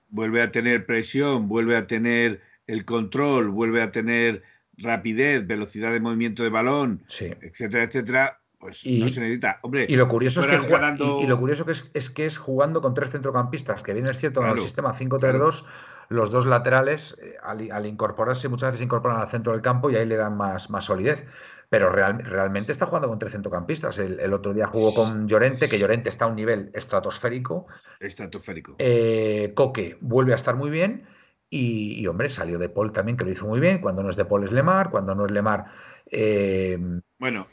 [0.09, 4.43] Vuelve, a tener presión, vuelve a tener el control, vuelve a tener
[4.77, 8.37] rapidez, velocidad de movimiento de balón, etcétera, etcétera.
[8.59, 9.59] Pues no se necesita.
[9.63, 12.93] Hombre, y lo curioso, es que, y, lo curioso que es, que es jugando con
[12.93, 15.65] tres centrocampistas, que bien es cierto, en el sistema 5-3-2
[16.11, 19.97] los dos laterales, eh, al, incorporarse, muchas veces se incorporan al centro del campo y
[19.97, 21.25] ahí le dan más, más solidez.
[21.69, 23.97] Pero realmente está jugando con tres centrocampistas.
[24.01, 27.69] El, otro día jugó con Llorente, que Llorente está a un nivel estratosférico.
[28.01, 28.75] Estratosférico.
[28.79, 31.07] Eh, Coque vuelve a estar muy bien.
[31.49, 33.81] Y, hombre, salió de Paul también, que lo hizo muy bien.
[33.81, 35.67] Cuando no es de Paul es Lemar, cuando no es Lemar.
[36.11, 36.77] Eh,
[37.21, 37.47] bueno,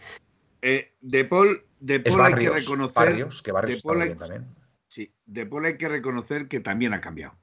[0.62, 3.28] de Paul, de Paul hay que reconocer.
[3.43, 4.47] que de Paul también.
[4.88, 7.36] Sí, de Paul hay que reconocer que también ha cambiado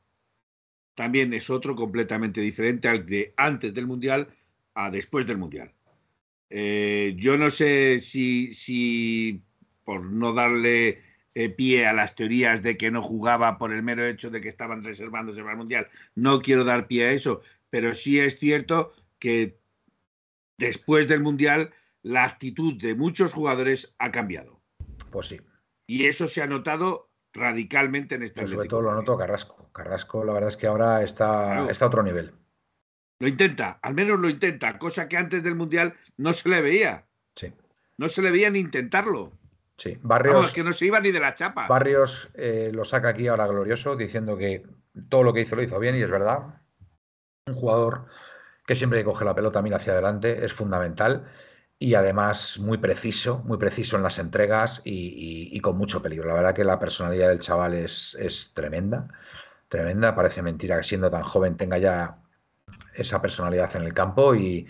[0.95, 4.28] también es otro completamente diferente al de antes del Mundial
[4.74, 5.72] a después del Mundial.
[6.51, 9.42] Eh, yo no sé si, si
[9.84, 11.03] por no darle
[11.34, 14.49] eh, pie a las teorías de que no jugaba por el mero hecho de que
[14.49, 17.40] estaban reservándose para el Mundial, no quiero dar pie a eso,
[17.70, 19.59] pero sí es cierto que
[20.59, 21.72] después del Mundial
[22.03, 24.61] la actitud de muchos jugadores ha cambiado.
[25.11, 25.40] Pues sí.
[25.86, 29.68] Y eso se ha notado radicalmente en esta Sobre todo lo noto Carrasco.
[29.72, 32.32] Carrasco, la verdad es que ahora está, está a otro nivel.
[33.18, 37.07] Lo intenta, al menos lo intenta, cosa que antes del Mundial no se le veía.
[37.35, 37.53] Sí.
[37.99, 39.32] No se le veía ni intentarlo.
[39.76, 40.53] Sí, Barrios.
[40.53, 41.66] que no se iba ni de la chapa.
[41.66, 44.64] Barrios eh, lo saca aquí ahora glorioso, diciendo que
[45.09, 46.61] todo lo que hizo lo hizo bien, y es verdad.
[47.47, 48.07] Un jugador
[48.66, 51.28] que siempre coge la pelota mira hacia adelante, es fundamental
[51.78, 56.28] y además muy preciso, muy preciso en las entregas y, con mucho peligro.
[56.28, 59.08] La verdad que la personalidad del chaval es, es tremenda,
[59.68, 60.14] tremenda.
[60.14, 62.18] Parece mentira que siendo tan joven tenga ya
[62.94, 64.66] esa personalidad en el campo y,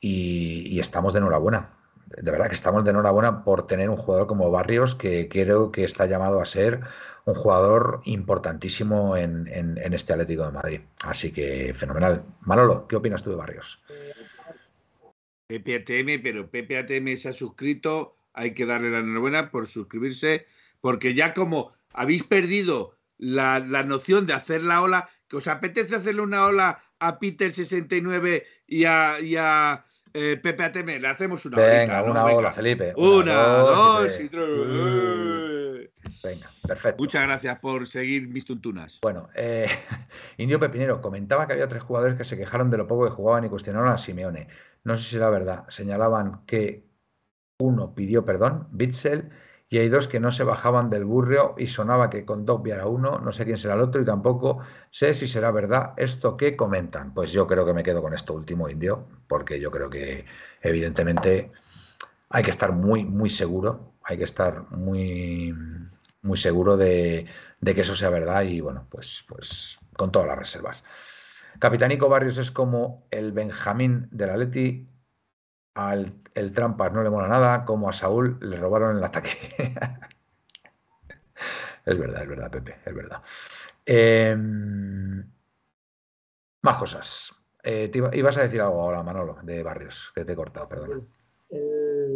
[0.00, 1.70] y, estamos de enhorabuena.
[2.06, 5.84] De verdad que estamos de enhorabuena por tener un jugador como Barrios que creo que
[5.84, 6.80] está llamado a ser
[7.24, 10.80] un jugador importantísimo en, en, este Atlético de Madrid.
[11.04, 12.24] Así que fenomenal.
[12.40, 13.80] Manolo, ¿qué opinas tú de Barrios?
[15.60, 20.46] PPATM, pero PPATM se ha suscrito, hay que darle la enhorabuena por suscribirse,
[20.80, 25.96] porque ya como habéis perdido la, la noción de hacer la ola, que os apetece
[25.96, 29.84] hacerle una ola a Peter 69 y a, y a
[30.14, 32.92] eh, Pepe ATM, le hacemos una Venga, una ola, Felipe.
[32.96, 34.50] Una, dos, y tres.
[36.22, 37.02] Venga, perfecto.
[37.02, 39.00] Muchas gracias por seguir mis tuntunas.
[39.02, 39.66] Bueno, eh,
[40.36, 43.44] Indio Pepinero comentaba que había tres jugadores que se quejaron de lo poco que jugaban
[43.44, 44.48] y cuestionaron a Simeone.
[44.84, 45.64] No sé si era verdad.
[45.68, 46.84] Señalaban que
[47.58, 49.30] uno pidió perdón, Bitzel,
[49.72, 52.86] y hay dos que no se bajaban del burro y sonaba que con Dobbia era
[52.86, 54.58] uno, no sé quién será el otro y tampoco
[54.90, 57.14] sé si será verdad esto que comentan.
[57.14, 60.26] Pues yo creo que me quedo con esto último, Indio, porque yo creo que
[60.60, 61.52] evidentemente
[62.28, 65.54] hay que estar muy, muy seguro, hay que estar muy,
[66.20, 67.26] muy seguro de,
[67.64, 70.84] que eso sea verdad y bueno, pues, pues con todas las reservas.
[71.58, 74.88] Capitanico Barrios es como el Benjamín de la Leti
[75.74, 79.30] al el Trampas no le mola nada, como a Saúl le robaron el ataque.
[81.86, 83.22] es verdad, es verdad, Pepe, es verdad.
[83.84, 85.24] Em,
[86.62, 87.32] más cosas.
[87.62, 91.08] Eh, ibas a decir algo ahora, Manolo, de Barrios, que te he cortado, perdón.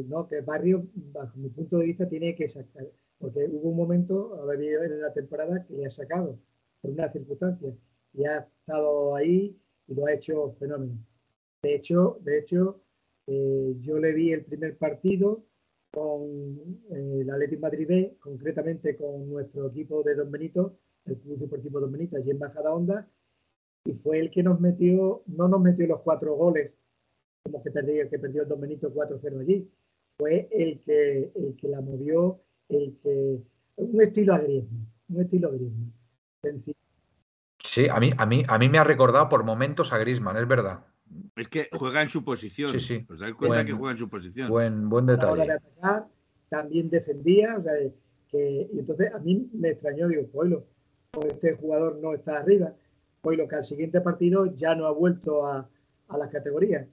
[0.09, 2.87] no, que Barrios, bajo mi punto de vista, tiene que sacar,
[3.18, 6.39] porque hubo un momento, a habido en la temporada, que le ha sacado
[6.80, 7.72] por una circunstancia
[8.16, 9.56] y ha estado ahí
[9.86, 10.98] y lo ha hecho fenómeno.
[11.62, 12.82] De hecho, de hecho,
[13.26, 15.44] eh, yo le vi el primer partido
[15.92, 16.22] con
[16.90, 21.80] eh, el Atlético Madrid B, concretamente con nuestro equipo de Don Benito, el Club Deportivo
[21.80, 23.08] Don Benito, allí en Bajada Onda,
[23.84, 26.76] y fue el que nos metió, no nos metió los cuatro goles,
[27.42, 29.70] como que perdió, que perdió el Don Benito 4-0 allí,
[30.18, 33.40] fue el que, el que la movió, el que,
[33.76, 35.52] un estilo a un estilo a
[36.42, 36.75] sencillo.
[37.76, 40.48] Sí, a mí, a, mí, a mí me ha recordado por momentos a Grisman, es
[40.48, 40.80] verdad.
[41.36, 42.72] Es que juega en su posición.
[42.72, 43.06] Sí, sí.
[43.06, 44.48] ¿Os dais cuenta que juega en su posición?
[44.48, 45.42] Buen, buen detalle.
[45.42, 46.06] atacar,
[46.48, 47.54] también defendía.
[47.58, 47.74] O sea,
[48.30, 50.64] que, y entonces a mí me extrañó, digo, Pueblo,
[51.28, 52.72] este jugador no está arriba.
[53.20, 55.68] Pueblo, que al siguiente partido ya no ha vuelto a,
[56.08, 56.86] a las categorías.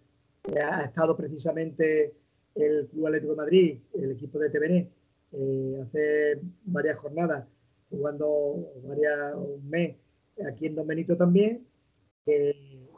[0.61, 2.13] Ha estado precisamente
[2.55, 4.89] el Club Atlético de Madrid, el equipo de TVN,
[5.31, 7.47] eh, hace varias jornadas,
[7.89, 10.02] jugando varias, un mes
[10.47, 11.65] aquí en Don Benito también.
[12.25, 12.89] Eh,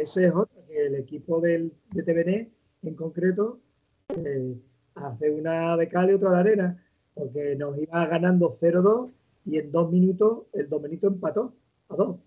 [0.00, 2.52] ese es otro, que el equipo del, de TVN
[2.82, 3.60] en concreto
[4.08, 4.56] eh,
[4.94, 6.84] hace una de cal y otra de arena,
[7.14, 9.12] porque nos iba ganando 0-2
[9.44, 11.54] y en dos minutos el Domenito empató
[11.88, 12.20] a dos.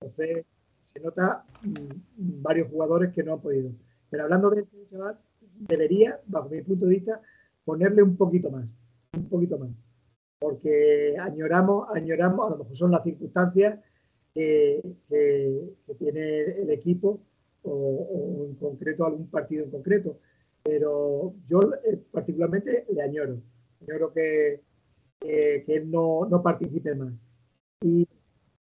[0.00, 0.44] Entonces
[0.84, 3.72] se nota mm, varios jugadores que no han podido.
[4.10, 7.20] Pero hablando de este chaval, debería, bajo mi punto de vista,
[7.64, 8.78] ponerle un poquito más,
[9.16, 9.70] un poquito más.
[10.38, 13.78] Porque añoramos, añoramos, a lo mejor son las circunstancias
[14.34, 14.82] que,
[15.98, 17.20] tiene el equipo
[17.62, 20.18] o, en concreto algún partido en concreto.
[20.62, 23.40] Pero yo eh, particularmente le añoro.
[23.82, 24.62] Añoro que,
[25.20, 27.12] que, él no, no, participe más.
[27.80, 28.06] Y,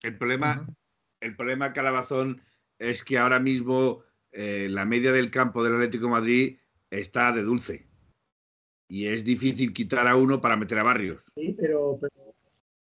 [0.02, 0.66] el problema,
[1.20, 2.42] el problema, Calabazón,
[2.78, 4.02] es que ahora mismo
[4.32, 6.59] eh, la media del campo del Atlético de Madrid
[6.90, 7.86] está de dulce.
[8.89, 11.32] Y es difícil quitar a uno para meter a Barrios.
[11.34, 11.99] Sí, pero...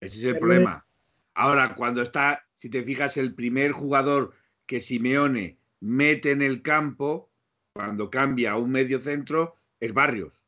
[0.00, 0.86] Ese es el problema.
[1.34, 4.32] Ahora, cuando está si te fijas, el primer jugador
[4.64, 7.28] que Simeone mete en el campo
[7.74, 10.46] cuando cambia a un medio centro es Barrios.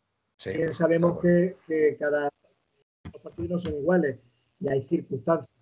[0.70, 1.56] sabemos que,
[1.98, 2.30] cada
[3.12, 4.18] los partidos no son iguales
[4.60, 5.54] y hay circunstancias.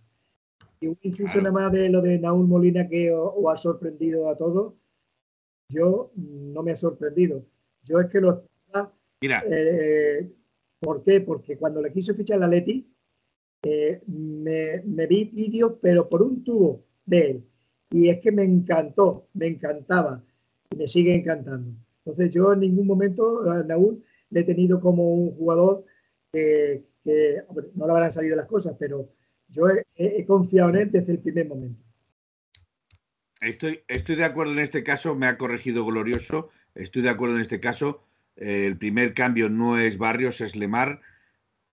[0.78, 4.38] Y un inciso nada más de lo de Naúl Molina que os ha sorprendido a
[4.38, 4.74] todos,
[5.70, 7.44] yo no me ha sorprendido.
[7.82, 8.44] Yo es que lo...
[9.24, 9.42] Mira.
[9.50, 10.30] Eh,
[10.78, 11.22] ¿Por qué?
[11.22, 12.86] Porque cuando le quiso fichar la Leti,
[13.62, 17.44] eh, me, vi vídeos, pero por un tubo de él.
[17.90, 20.22] Y es que me encantó, me encantaba
[20.70, 21.70] y me sigue encantando.
[22.04, 25.86] Entonces yo en ningún momento a Naúl le he tenido como un jugador
[26.30, 26.84] que,
[27.74, 29.08] no le habrán salido las cosas, pero
[29.48, 31.82] yo he, confiado en él desde el primer momento.
[33.40, 37.40] Estoy, estoy de acuerdo en este caso, me ha corregido Glorioso, estoy de acuerdo en
[37.40, 38.02] este caso.
[38.36, 41.00] Eh, el primer cambio no es Barrios, es Lemar.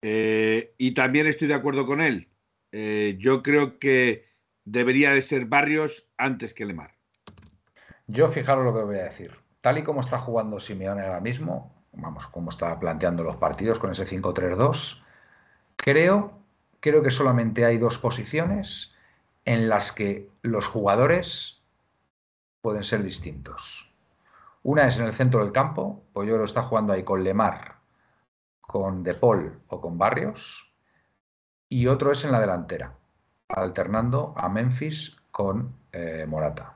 [0.01, 2.27] Eh, y también estoy de acuerdo con él.
[2.71, 4.25] Eh, yo creo que
[4.65, 6.95] debería de ser Barrios antes que Lemar.
[8.07, 9.31] Yo fijaros lo que voy a decir.
[9.61, 13.91] Tal y como está jugando Simeone ahora mismo, vamos, como está planteando los partidos con
[13.91, 15.01] ese 5-3-2,
[15.75, 16.39] creo,
[16.79, 18.93] creo que solamente hay dos posiciones
[19.45, 21.61] en las que los jugadores
[22.61, 23.90] pueden ser distintos.
[24.63, 27.77] Una es en el centro del campo, pues yo lo está jugando ahí con Lemar,
[28.61, 30.71] con De Paul o con Barrios,
[31.67, 32.95] y otro es en la delantera,
[33.47, 36.75] alternando a Memphis con eh, Morata.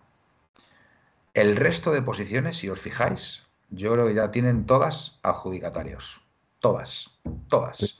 [1.34, 6.22] El resto de posiciones, si os fijáis, yo creo que ya tienen todas adjudicatarios.
[6.60, 7.12] Todas,
[7.50, 8.00] todas.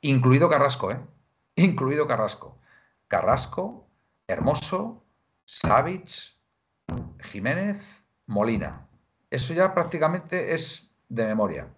[0.00, 0.98] Incluido Carrasco, ¿eh?
[1.56, 2.58] Incluido Carrasco.
[3.06, 3.86] Carrasco,
[4.26, 5.04] Hermoso,
[5.44, 6.36] Savich,
[7.20, 7.78] Jiménez,
[8.26, 8.86] Molina.
[9.30, 11.68] Eso ya prácticamente es de memoria.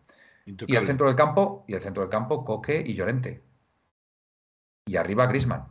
[0.44, 3.42] Y el centro del campo, y el centro del campo, Coque y Llorente.
[4.86, 5.66] Y arriba Grisman.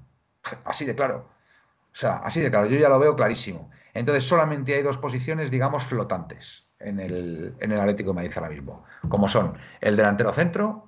[0.63, 1.29] Así de claro.
[1.91, 3.69] O sea, así de claro, yo ya lo veo clarísimo.
[3.93, 8.49] Entonces solamente hay dos posiciones, digamos, flotantes en el, en el Atlético de Madrid ahora
[8.49, 10.87] mismo, como son el delantero centro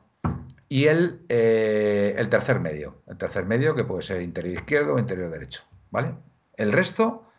[0.69, 3.01] y el, eh, el tercer medio.
[3.07, 5.63] El tercer medio que puede ser interior izquierdo o interior derecho.
[5.91, 6.15] ¿Vale?
[6.55, 7.29] El resto,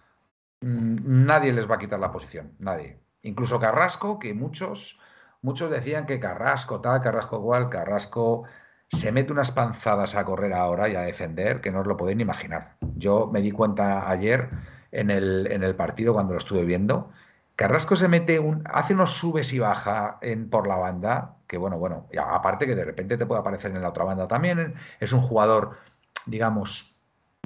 [0.60, 2.98] mm, nadie les va a quitar la posición, nadie.
[3.24, 4.98] Incluso Carrasco, que muchos,
[5.42, 8.44] muchos decían que Carrasco tal, Carrasco igual, Carrasco
[8.90, 12.18] se mete unas panzadas a correr ahora y a defender que no os lo podéis
[12.18, 12.76] ni imaginar.
[12.96, 14.50] Yo me di cuenta ayer
[14.92, 17.10] en el, en el partido cuando lo estuve viendo.
[17.56, 21.78] Carrasco se mete un, hace unos subes y baja en, por la banda, que bueno,
[21.78, 25.22] bueno, aparte que de repente te puede aparecer en la otra banda también, es un
[25.22, 25.78] jugador,
[26.26, 26.94] digamos...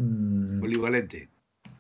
[0.01, 1.29] Mm, polivalente.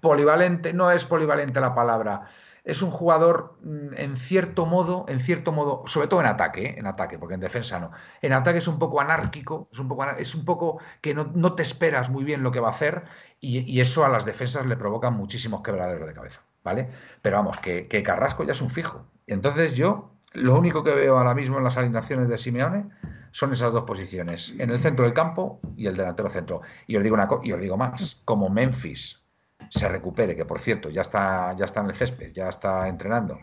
[0.00, 2.26] Polivalente, no es polivalente la palabra,
[2.68, 6.74] es un jugador mm, en cierto modo, en cierto modo, sobre todo en ataque, ¿eh?
[6.76, 7.90] en ataque, porque en defensa no.
[8.20, 11.62] En ataque es un poco anárquico, es un poco, es un poco que no, te
[11.62, 13.04] esperas muy bien lo que va a hacer
[13.40, 16.90] y, eso a las defensas le provoca muchísimos quebraderos de cabeza, ¿vale?
[17.22, 19.06] Pero vamos, que, Carrasco ya es un fijo.
[19.26, 22.90] Entonces yo, lo único que veo ahora mismo en las alineaciones de Simeone
[23.32, 26.60] son esas dos posiciones, en el centro del campo y el delantero centro.
[26.86, 29.22] Y os digo, una y os digo más, como Memphis
[29.68, 33.38] se recupere, que por cierto ya está, ya está en el césped, ya está entrenando,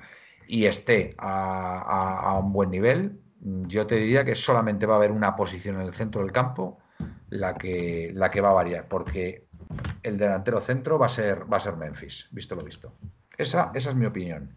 [0.48, 5.36] y esté a, un buen nivel, yo te diría que solamente va a haber una
[5.36, 6.80] posición en el centro del campo
[7.30, 9.46] la que, la que va a variar, porque
[10.04, 12.94] el delantero centro va a ser, va a ser Memphis, visto lo visto.
[13.38, 14.56] Esa, esa es mi opinión.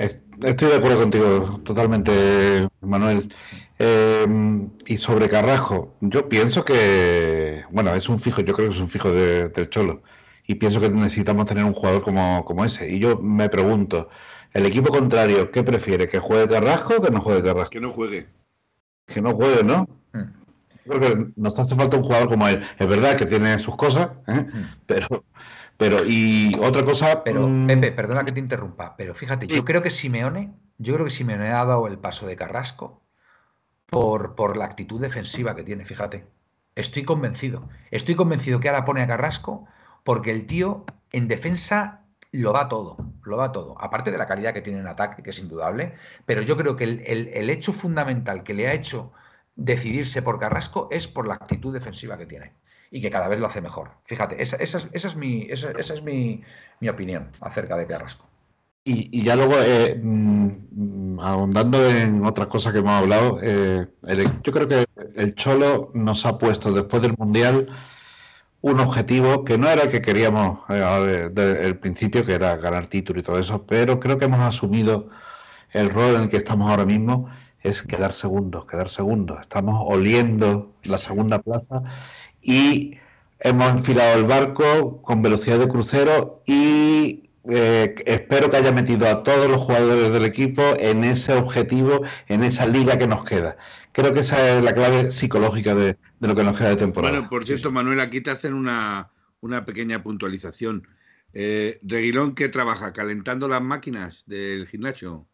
[0.00, 3.34] Estoy de acuerdo contigo, totalmente, Manuel.
[3.78, 8.80] Em, y sobre Carrasco, yo pienso que, bueno, es un fijo, yo creo que es
[8.80, 10.02] un fijo de, del Cholo.
[10.46, 12.90] Y pienso que necesitamos tener un jugador como, como ese.
[12.90, 14.08] Y yo me pregunto,
[14.54, 16.08] ¿el equipo contrario qué prefiere?
[16.08, 17.70] ¿Que juegue Carrasco o que no juegue Carrasco?
[17.70, 18.26] Que no juegue.
[19.06, 19.86] Que no juegue, ¿no?
[20.14, 20.32] Hmm.
[20.84, 22.62] Creo que nos hace falta un jugador como él.
[22.78, 24.46] Es verdad que tiene sus cosas, ¿eh?
[24.50, 24.64] Hmm.
[24.86, 25.24] pero
[25.80, 27.24] pero, y otra cosa.
[27.24, 31.06] Pero, mm, Pepe, perdona que te interrumpa, pero fíjate, yo creo que Simeone, yo creo
[31.06, 33.02] que Simeone ha dado el paso de Carrasco
[33.86, 36.26] por, por la actitud defensiva que tiene, fíjate.
[36.76, 37.70] Estoy convencido.
[37.90, 39.66] Estoy convencido que ahora pone a Carrasco
[40.04, 43.80] porque el tío en defensa lo da todo, lo da todo.
[43.80, 45.94] Aparte de la calidad que tiene en ataque, que es indudable,
[46.26, 49.12] pero yo creo que el hecho fundamental que le ha hecho
[49.56, 52.52] decidirse por Carrasco es por la actitud defensiva que tiene
[52.90, 53.90] y que cada vez lo hace mejor.
[54.04, 56.42] Fíjate, esa, es, mi, esa, es mi,
[56.88, 58.26] opinión acerca de Carrasco.
[58.82, 63.86] Y, ya luego, eh, mm, ahondando en otras cosas que hemos hablado, eh,
[64.42, 64.84] yo creo que
[65.14, 67.68] el Cholo nos ha puesto después del Mundial
[68.62, 72.86] un objetivo que no era el que queríamos eh, desde el principio, que era ganar
[72.86, 75.08] título y todo eso, pero creo que hemos asumido
[75.72, 77.28] el rol en el que estamos ahora mismo,
[77.62, 79.38] es quedar segundos, quedar segundos.
[79.40, 81.82] Estamos oliendo la segunda plaza
[82.42, 82.98] y
[83.40, 89.22] hemos enfilado el barco con velocidad de crucero y eh, espero que haya metido a
[89.22, 93.56] todos los jugadores del equipo en ese objetivo, en esa liga que nos queda.
[93.92, 97.14] Creo que esa es la clave psicológica de, lo que nos queda de temporada.
[97.14, 99.10] Bueno, por cierto, Manuel, aquí te hacen una,
[99.64, 100.86] pequeña puntualización.
[101.32, 102.92] Eh, Reguilón, ¿qué trabaja?
[102.92, 105.26] ¿Calentando las máquinas del gimnasio?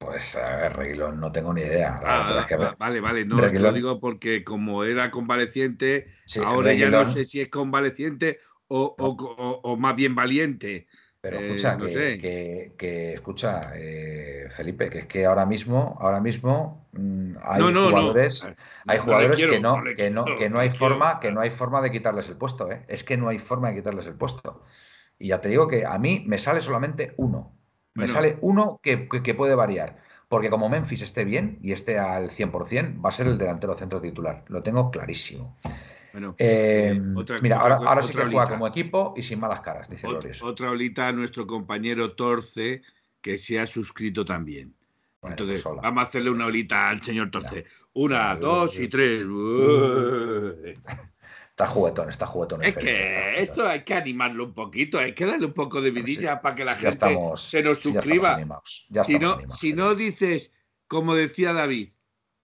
[0.00, 2.00] Pues a ver, Reguilón, no tengo ni idea.
[2.02, 2.46] Ah,
[2.78, 7.42] vale, vale, no, te lo digo porque como era convaleciente, ahora ya no sé si
[7.42, 10.86] es convaleciente o, más bien valiente.
[11.20, 17.34] Pero eh, escucha, que, escucha, eh, Felipe, que es que ahora mismo, ahora mismo mm,
[17.42, 18.48] hay jugadores,
[18.86, 21.90] hay jugadores que no, que no, que no hay forma, que no hay forma de
[21.90, 22.86] quitarles el puesto, ¿eh?
[22.88, 24.64] es que no hay forma de quitarles el puesto.
[25.18, 27.59] Y ya te digo que a mí me sale solamente uno.
[27.94, 28.98] Me sale uno que,
[29.36, 29.98] puede variar.
[30.28, 34.00] Porque como Memphis esté bien y esté al 100%, va a ser el delantero centro
[34.00, 34.44] titular.
[34.46, 35.56] Lo tengo clarísimo.
[36.12, 37.00] Bueno, eh,
[37.40, 40.70] mira, ahora, ahora sí que juega como equipo y sin malas caras, dice Otra, otra
[40.70, 42.82] olita a nuestro compañero Torce,
[43.20, 44.74] que se ha suscrito también.
[45.22, 47.66] Entonces, pues vamos a hacerle una olita al señor Torce.
[47.92, 49.22] Una, dos y tres.
[51.60, 52.64] Está juguetón, está juguetón.
[52.64, 56.40] Es que esto hay que animarlo un poquito, hay que darle un poco de vidilla
[56.40, 58.40] para que la gente se nos suscriba.
[59.04, 60.54] si, no, si no dices,
[60.86, 61.90] como decía David,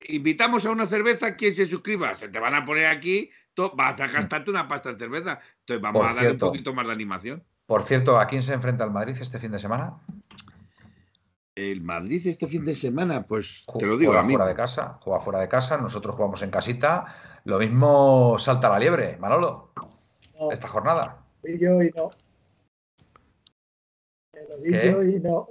[0.09, 3.31] invitamos a una cerveza, quien se suscriba, se te van a poner aquí,
[3.75, 5.41] vas a gastarte una pasta de cerveza.
[5.61, 7.43] Entonces vamos a darle un poquito más de animación.
[7.65, 9.95] Por cierto, ¿a quién se enfrenta el Madrid este fin de semana?
[11.55, 15.21] El Madrid este fin de semana, pues te lo digo juega fuera de casa, juega
[15.21, 17.07] fuera de casa, nosotros jugamos en casita.
[17.47, 19.73] Lo mismo salta la liebre, Manolo.
[20.53, 21.25] Esta jornada.
[21.43, 22.11] yo y no.
[24.35, 25.47] Lo y no.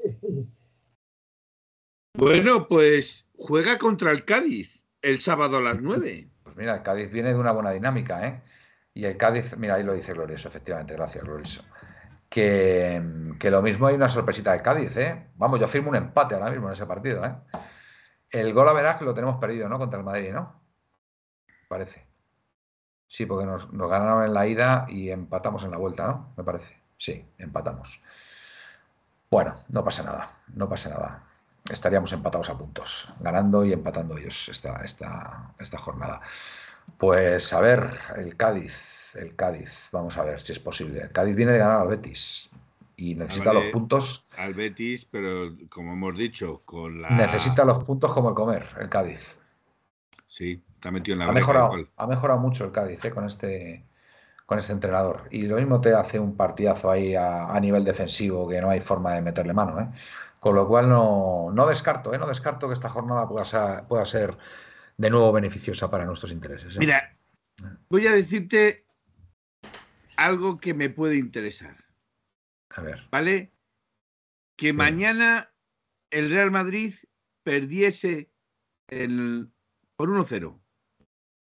[2.14, 6.30] Bueno, pues juega contra el Cádiz el sábado a las 9.
[6.44, 8.42] Pues mira, el Cádiz viene de una buena dinámica, ¿eh?
[8.94, 11.64] Y el Cádiz, mira, ahí lo dice Glorioso, efectivamente, gracias, Glorioso
[12.30, 15.28] que, lo mismo hay una sorpresita de Cádiz, ¿eh?
[15.36, 17.34] Vamos, yo firmo un empate ahora mismo en ese partido, ¿eh?
[18.30, 19.78] El gol a verás que lo tenemos perdido, ¿no?
[19.78, 20.65] Contra el Madrid, ¿no?
[21.68, 22.06] Parece.
[23.08, 26.34] Sí, porque nos, ganaron en la ida y empatamos en la vuelta, ¿no?
[26.38, 26.78] Me parece.
[26.98, 28.02] Sí, empatamos.
[29.30, 31.24] Bueno, no pasa nada, no pasa nada.
[31.70, 36.22] Estaríamos empatados a puntos, ganando y empatando ellos esta, esta, esta jornada.
[36.98, 39.72] Pues a ver, el Cádiz el Cádiz.
[39.92, 41.02] Vamos a ver si es posible.
[41.02, 42.50] El Cádiz viene de ganar al Betis
[42.98, 44.26] y necesita los puntos.
[44.38, 47.10] Al Betis, pero como hemos dicho, con la.
[47.10, 49.20] Necesita los puntos como el comer, el Cádiz.
[50.26, 53.84] Sí, está metido en la ha mejorado, ha mejorado mucho el Cádiz eh, con este
[54.46, 55.28] con este entrenador.
[55.32, 59.16] Y lo mismo te hace un partidazo ahí a, nivel defensivo que no hay forma
[59.16, 59.82] de meterle mano.
[59.82, 59.88] ¿eh?
[60.40, 62.20] Con lo cual no, no descarto, ¿eh?
[62.20, 64.38] no descarto que esta jornada pueda ser, pueda ser
[64.98, 66.78] de nuevo beneficiosa para nuestros intereses.
[66.78, 67.18] Mira,
[67.90, 68.86] voy a decirte
[70.16, 71.84] algo que me puede interesar.
[72.70, 73.08] A ver.
[73.10, 73.52] ¿Vale?
[74.56, 75.50] Que mañana
[76.12, 76.94] el Real Madrid
[77.44, 78.30] perdiese
[78.90, 79.50] el,
[79.96, 80.62] por 1-0.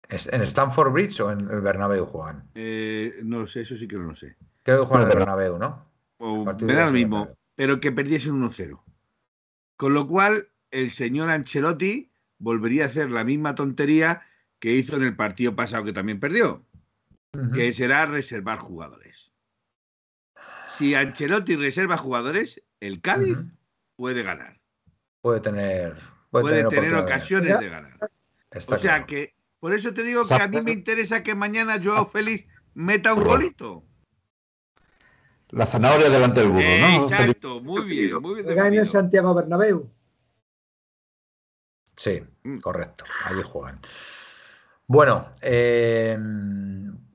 [0.09, 2.49] ¿En Stanford Bridge o en el Bernabéu juegan?
[2.55, 4.37] Eh, no sé, eso sí que no lo sé.
[4.63, 5.87] Creo que juegan en el Bernabéu, ¿no?
[6.19, 8.81] me da lo mismo, pero que perdiese 1-0.
[9.77, 14.23] Con lo cual, el señor Ancelotti volvería a hacer la misma tontería
[14.59, 16.65] que hizo en el partido pasado que también perdió
[17.53, 19.33] que será reservar jugadores.
[20.67, 23.53] Si Ancelotti reserva jugadores, el Cádiz
[23.97, 24.59] puede ganar.
[25.21, 25.97] Puede tener.
[26.31, 27.99] Puede, tener, ocasiones de ganar.
[28.69, 32.07] o sea que, por eso te digo que a mí me interesa que mañana Joao
[32.07, 33.85] Félix meta un golito.
[35.51, 37.03] La zanahoria delante del burro, ¿no?
[37.03, 38.75] Exacto, muy bien, muy bien.
[38.75, 39.91] en Santiago Bernabéu.
[41.97, 42.59] Sí, mm.
[42.59, 43.05] correcto.
[43.25, 43.81] Allí juegan.
[44.87, 46.19] Bueno, eh,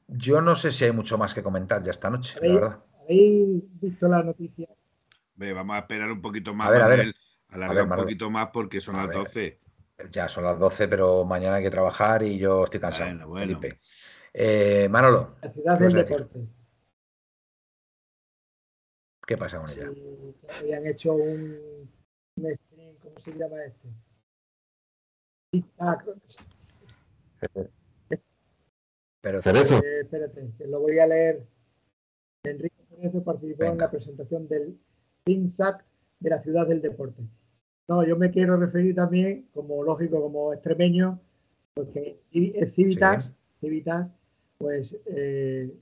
[0.07, 2.83] yo no sé si hay mucho más que comentar ya esta noche, ¿Habéis, la verdad.
[3.03, 4.67] ¿Habéis visto la noticia?
[5.35, 7.15] vamos a esperar un poquito más, a ver, a ver.
[7.49, 9.60] Alargar un poquito más porque son las 12.
[10.09, 13.27] Ya son las 12, pero mañana hay que trabajar y yo estoy cansado.
[13.27, 13.79] Bueno, Felipe.
[14.33, 15.35] Eh, Manolo.
[15.41, 16.47] La ciudad del deporte.
[19.27, 19.91] ¿Qué pasa con ella?
[20.59, 21.89] Habían hecho un,
[22.37, 23.89] un, stream, ¿cómo se llama este?
[25.79, 25.97] Ah,
[29.21, 31.45] pero eh, espérate, que lo voy a leer.
[32.43, 34.79] Enrique Cerezo participó en la presentación del
[35.25, 35.85] INSAC
[36.19, 37.21] de la ciudad del deporte.
[37.87, 41.19] No, yo me quiero referir también, como lógico, como extremeño,
[41.73, 44.11] porque el Civitas, Civitas
[44.57, 45.73] pues eh,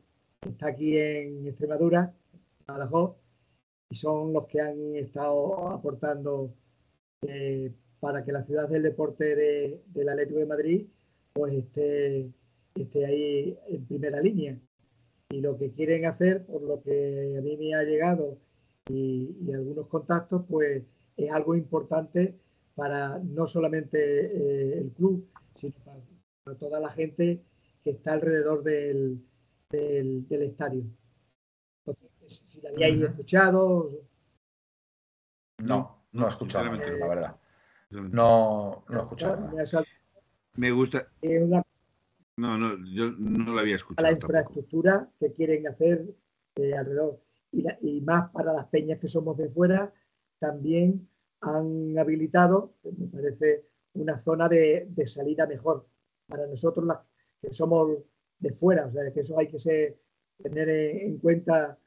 [0.41, 2.13] está aquí en Extremadura,
[2.65, 3.15] Badajoz,
[3.89, 6.53] y son los que han estado aportando
[7.27, 10.87] eh, para que la ciudad del deporte de, del Atlético de Madrid
[11.33, 12.31] pues esté
[12.81, 14.59] esté ahí en primera línea.
[15.29, 18.37] Y lo que quieren hacer, por lo que a mí me ha llegado
[18.89, 20.83] y, algunos contactos, pues
[21.25, 22.39] es algo importante
[22.75, 27.43] para no solamente eh, el club, sino para, toda la gente
[27.83, 29.23] que está alrededor del,
[29.69, 30.83] del, estadio.
[31.85, 33.91] Entonces, si la habíais escuchado.
[35.59, 37.35] No, no he escuchado, la verdad.
[37.91, 39.49] No, no he escuchado.
[40.55, 41.07] Me gusta.
[42.37, 44.07] No, no, yo no lo había escuchado.
[44.07, 46.05] La infraestructura que quieren hacer
[46.55, 47.21] eh, alrededor.
[47.51, 49.91] Y, más para las peñas que somos de fuera,
[50.39, 51.07] también
[51.41, 55.87] han habilitado, me parece, una zona de, salida mejor.
[56.27, 56.99] Para nosotros las
[57.41, 57.97] que somos
[58.39, 59.97] de fuera, o sea, que eso hay que
[60.41, 61.77] tener en cuenta.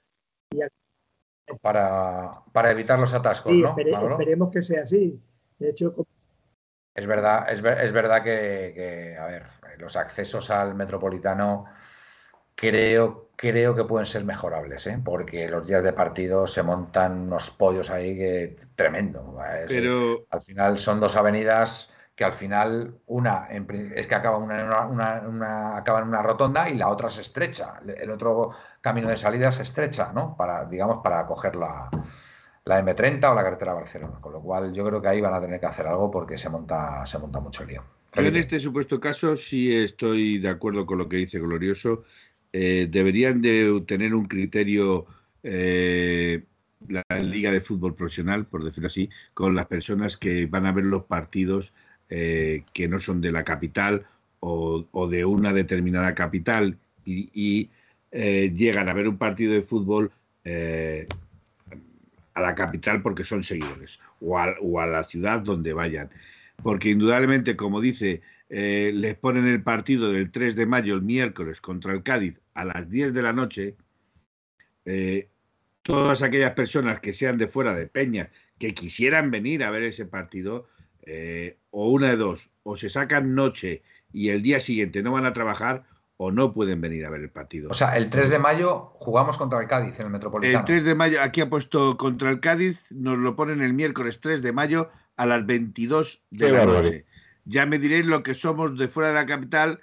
[1.60, 3.76] para, para, evitar los atascos, ¿no?
[3.76, 5.20] esperemos que sea así.
[5.58, 5.94] De hecho,
[6.94, 9.44] Es verdad, es, verdad que, a ver,
[9.78, 11.66] los accesos al metropolitano
[12.54, 15.00] creo, creo que pueden ser mejorables, ¿eh?
[15.04, 19.36] porque los días de partido se montan unos pollos ahí que tremendo.
[19.68, 25.76] Pero al final son dos avenidas que al final una es que acaba una, una,
[25.76, 27.80] acaba en una rotonda y la otra se estrecha.
[27.86, 28.50] El otro
[28.80, 30.36] camino de salida se estrecha, ¿no?
[30.36, 31.88] Para, digamos, para coger la,
[32.64, 34.20] la M30 o la carretera Barcelona.
[34.20, 36.50] Con lo cual yo creo que ahí van a tener que hacer algo porque se
[36.50, 37.82] monta, se monta mucho lío.
[38.14, 42.04] en este supuesto caso sí estoy de acuerdo con lo que dice Glorioso.
[42.52, 45.06] Eh, deberían de tener un criterio
[45.42, 46.44] eh,
[46.88, 50.84] la Liga de Fútbol Profesional, por decirlo así, con las personas que van a ver
[50.84, 51.72] los partidos
[52.10, 54.06] eh, que no son de la capital
[54.40, 57.70] o, de una determinada capital y,
[58.10, 60.12] llegan a ver un partido de fútbol
[62.34, 66.10] a la capital porque son seguidores o a, la ciudad donde vayan.
[66.62, 71.60] Porque indudablemente, como dice, eh, les ponen el partido del 3 de mayo, el miércoles,
[71.60, 73.76] contra el Cádiz a las 10 de la noche.
[74.84, 75.28] Eh,
[75.82, 80.06] todas aquellas personas que sean de fuera de Peña, que quisieran venir a ver ese
[80.06, 80.68] partido,
[81.02, 83.82] eh, o una de dos, o se sacan noche
[84.12, 85.84] y el día siguiente no van a trabajar,
[86.24, 87.70] o no pueden venir a ver el partido.
[87.70, 90.60] O sea, el 3 de mayo jugamos contra el Cádiz en el Metropolitano.
[90.60, 94.20] El 3 de mayo, aquí ha puesto contra el Cádiz, nos lo ponen el miércoles
[94.20, 97.06] 3 de mayo a las 22 de la noche.
[97.44, 99.80] Ya me diréis lo que somos de fuera de la capital,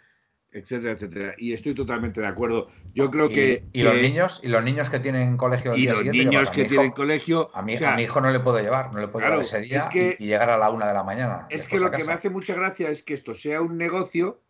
[0.51, 1.35] etcétera, etcétera.
[1.37, 2.69] Y estoy totalmente de acuerdo.
[2.93, 3.65] Yo creo que.
[3.71, 4.39] ¿Y los niños?
[4.43, 5.75] ¿Y los niños que tienen colegio?
[5.75, 7.51] y los niños que tienen colegio.
[7.53, 9.89] A mi, a mi, hijo no le puedo llevar, no le puedo llevar ese día
[9.93, 11.47] y, llegar a la una de la mañana.
[11.49, 14.41] Es que lo que me hace mucha gracia es que esto sea un negocio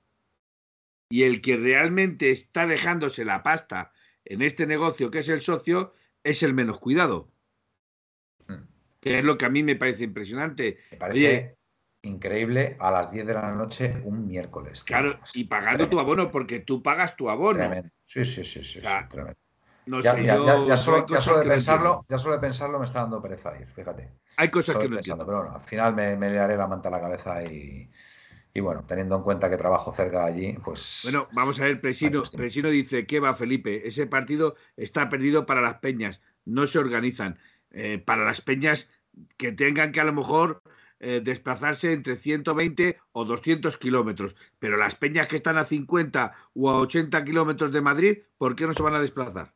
[1.09, 3.91] y el que realmente está dejándose la pasta
[4.25, 5.93] en este negocio, que es el socio,
[6.23, 7.31] es el menos cuidado.
[8.47, 8.67] Hmm.
[9.01, 10.77] Que es lo que a mí me parece impresionante.
[10.91, 11.58] Me parece
[12.01, 14.83] increíble a las 10 de la noche un miércoles.
[14.83, 17.69] Claro, y pagando tu abono, porque tú pagas tu abono.
[18.05, 18.79] Sí, sí, sí, sí.
[19.85, 23.59] No ya, sé, ya, solo, de pensarlo, ya solo de pensarlo me está dando pereza
[23.59, 24.11] ir, fíjate.
[24.37, 25.25] Hay cosas que no entiendo.
[25.25, 27.89] Pero bueno, al final me, me le haré la manta a la cabeza y,
[28.53, 30.99] y bueno, teniendo en cuenta que trabajo cerca de allí, pues.
[31.03, 35.61] Bueno, vamos a ver, Presino, Presino dice que va Felipe, ese partido está perdido para
[35.61, 37.39] las peñas, no se organizan.
[37.71, 38.89] Eh, para las peñas
[39.37, 40.61] que tengan que a lo mejor
[40.99, 46.69] eh, desplazarse entre 120 o 200 kilómetros, pero las peñas que están a 50 o
[46.69, 49.53] a 80 kilómetros de Madrid, ¿por qué no se van a desplazar?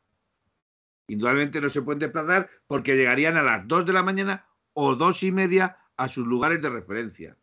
[1.06, 5.22] Indudablemente no se pueden desplazar porque llegarían a las 2 de la mañana o dos
[5.22, 7.36] y media a sus lugares de referencia.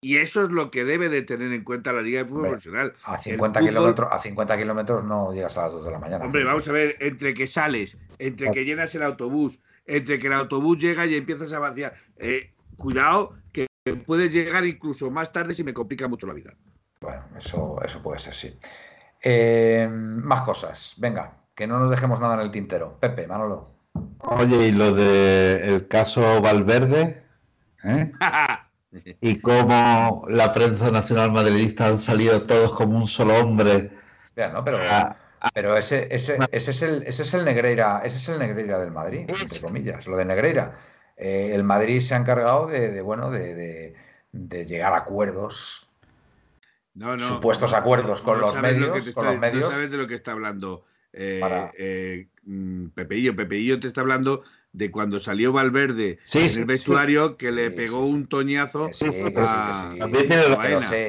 [0.00, 2.92] Y eso es lo que debe de tener en cuenta la Liga de Fútbol Profesional.
[3.04, 6.24] A 50, kilómetros, a 50 kilómetros no llegas a las 2 de la mañana.
[6.24, 10.32] Hombre, vamos a ver, entre que sales, entre que llenas el autobús, entre que el
[10.32, 11.94] autobús llega y empiezas a vaciar.
[12.16, 13.66] Eh, cuidado, que
[14.06, 16.54] puedes llegar incluso más tarde si me complica mucho la vida.
[17.00, 18.58] Bueno, eso, eso puede ser, sí.
[19.22, 20.94] Eh, más cosas.
[20.96, 22.98] Venga, que no nos dejemos nada en el tintero.
[23.00, 23.74] Pepe, Manolo.
[24.20, 27.24] Oye, y lo del caso Valverde.
[27.84, 28.12] ¿eh?
[29.20, 33.92] y cómo la prensa nacional madridista han salido todos como un solo hombre.
[34.34, 34.78] pero,
[35.52, 38.90] pero ese, ese, ese, es el, ese es el Negreira, ese es el Negreira del
[38.90, 40.78] Madrid, entre comillas, lo de Negreira.
[41.16, 43.94] Eh, el Madrid se ha encargado de, bueno, de,
[44.32, 45.86] llegar a acuerdos,
[47.18, 49.64] supuestos acuerdos con, los medios, con los medios.
[49.64, 51.40] No sabes de lo que está hablando eh,
[51.78, 53.36] eh, mm, Pepeillo.
[53.36, 54.42] Pepeillo te está hablando
[54.74, 58.90] de cuando salió Valverde en el vestuario que le pegó un toñazo
[59.36, 59.98] a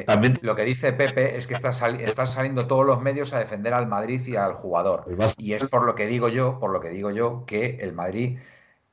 [0.06, 3.88] También Lo que dice Pepe es que están saliendo todos los medios a defender al
[3.88, 5.06] Madrid y al jugador.
[5.38, 8.38] Y es por lo que digo yo, por lo que digo yo, que el Madrid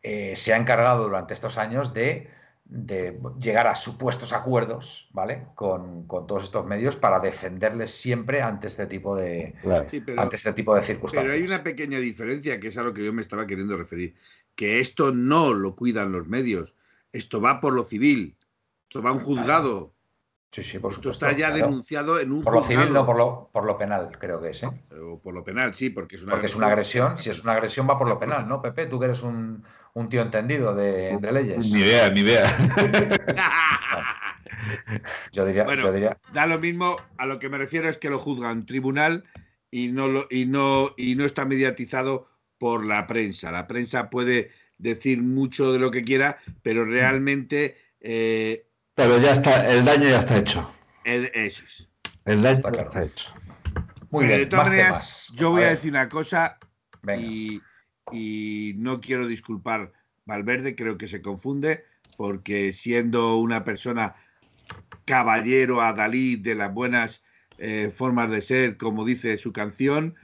[0.02, 2.30] eh, se ha encargado durante estos años de
[2.72, 5.46] de llegar a supuestos acuerdos, ¿vale?
[5.54, 9.54] Con, todos estos medios para defenderles siempre ante este tipo de
[10.16, 11.22] ante este tipo de circunstancias.
[11.22, 14.14] Pero hay una pequeña diferencia que es a lo que yo me estaba queriendo referir,
[14.54, 16.76] que esto no lo cuidan los medios,
[17.12, 18.36] esto va por lo civil,
[18.84, 19.94] esto va a un juzgado.
[20.50, 23.48] Sí, sí, por Esto está ya denunciado en un Por lo civil, no por lo,
[23.50, 24.62] por lo penal, creo que es.
[24.62, 24.70] ¿eh?
[25.02, 26.52] O por lo penal, sí, porque es una porque agresión.
[26.52, 27.18] es una agresión.
[27.18, 28.84] Si es una agresión, va por lo penal, ¿no, Pepe?
[28.84, 29.64] Tú que eres un,
[29.94, 31.58] un tío entendido de, leyes.
[31.58, 32.54] Ni idea, ni idea.
[35.32, 36.18] yo, diría, bueno, yo diría.
[36.34, 39.24] Da lo mismo, a lo que me refiero es que lo juzga un tribunal
[39.70, 42.28] y no, lo, y, no, y no está mediatizado
[42.62, 43.50] por la prensa.
[43.50, 47.76] La prensa puede decir mucho de lo que quiera, pero realmente.
[48.00, 50.72] Eh, pero ya está, el daño ya está hecho.
[51.02, 51.88] eso es.
[52.24, 53.34] El daño está, hecho.
[54.10, 54.38] Muy bien.
[54.38, 56.56] De todas maneras, yo voy a, decir una cosa
[57.18, 57.60] y,
[58.12, 59.92] y, no quiero disculpar
[60.24, 61.84] Valverde, creo que se confunde,
[62.16, 64.14] porque siendo una persona
[65.04, 67.24] caballero adalid de las buenas
[67.58, 70.14] eh, formas de ser, como dice su canción,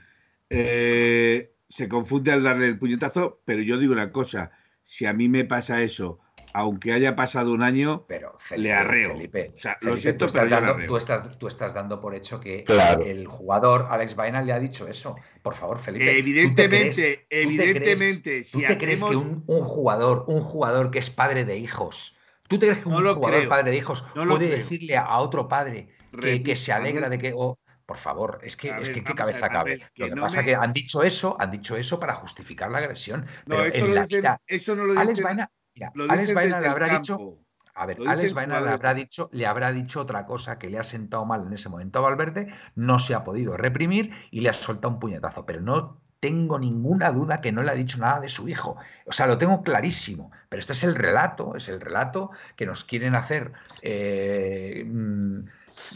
[0.49, 4.51] eh, se confunde al darle el puñetazo, pero yo digo una cosa,
[4.83, 6.19] si a mí me pasa eso,
[6.51, 9.13] aunque haya pasado un año, pero, le arreo.
[9.13, 10.87] Felipe, o sea, lo siento, tú pero estás, dando, arreo.
[10.87, 13.03] tú, estás, tú estás dando por hecho que Claro.
[13.05, 15.15] el jugador Alex Baena le ha dicho eso.
[15.43, 16.17] Por favor, Felipe.
[16.17, 20.89] Evidentemente, ¿tú te crees- evidentemente, ¿tú si te crees que un, un jugador, un jugador
[20.89, 22.15] que es padre de hijos,
[22.47, 24.57] tú te crees que un No jugador creo, padre de hijos no puede creo.
[24.57, 25.89] decirle a, otro padre
[26.19, 27.31] que, se alegra de que.
[27.35, 27.59] oh,
[27.89, 29.79] por favor, es que, A es ver, que qué ver, cabeza cabe.
[29.95, 32.13] Que Lo que no pasa me- es que han dicho eso, han dicho eso para
[32.13, 33.21] justificar la agresión.
[33.47, 35.91] No, pero eso en lo la dicen, vida, eso no lo Alex dicen, Baena, mira,
[35.95, 37.01] lo Alex Baena le habrá campo.
[37.01, 37.37] dicho.
[37.73, 40.77] A ver, Lo Alex Baena le habrá dicho, le habrá dicho otra cosa que le
[40.77, 44.49] ha sentado mal en ese momento a Valverde, no se ha podido reprimir y le
[44.49, 45.45] ha soltado un puñetazo.
[45.47, 48.75] Pero no tengo ninguna duda que no le ha dicho nada de su hijo.
[49.05, 50.29] O sea, lo tengo clarísimo.
[50.49, 55.39] Pero este es el relato, es el relato que nos quieren hacer eh, mm,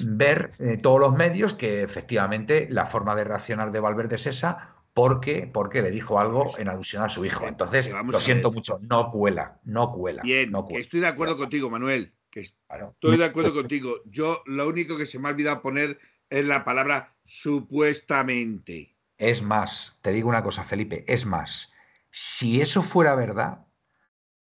[0.05, 4.69] ver eh, todos los medios que efectivamente la forma de reaccionar de Valverde es esa.
[4.93, 7.47] Porque, porque le dijo algo en alusión a su hijo.
[7.47, 10.21] Entonces, lo siento mucho, no cuela, no cuela.
[10.21, 10.81] Bien, no que cuela.
[10.81, 12.13] estoy de acuerdo contigo, Manuel.
[12.29, 14.01] Que estoy de acuerdo contigo.
[14.05, 15.97] Yo lo único que se me ha olvidado poner
[16.29, 18.95] es la palabra supuestamente.
[19.17, 21.71] Es más, te digo una cosa, Felipe, es más,
[22.11, 23.65] si eso fuera verdad,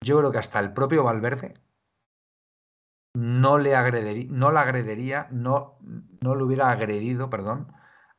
[0.02, 1.54] yo creo que hasta el propio Valverde
[3.14, 5.78] no le agredería, no le agrediría, no,
[6.22, 7.68] no le hubiera agredido, perdón,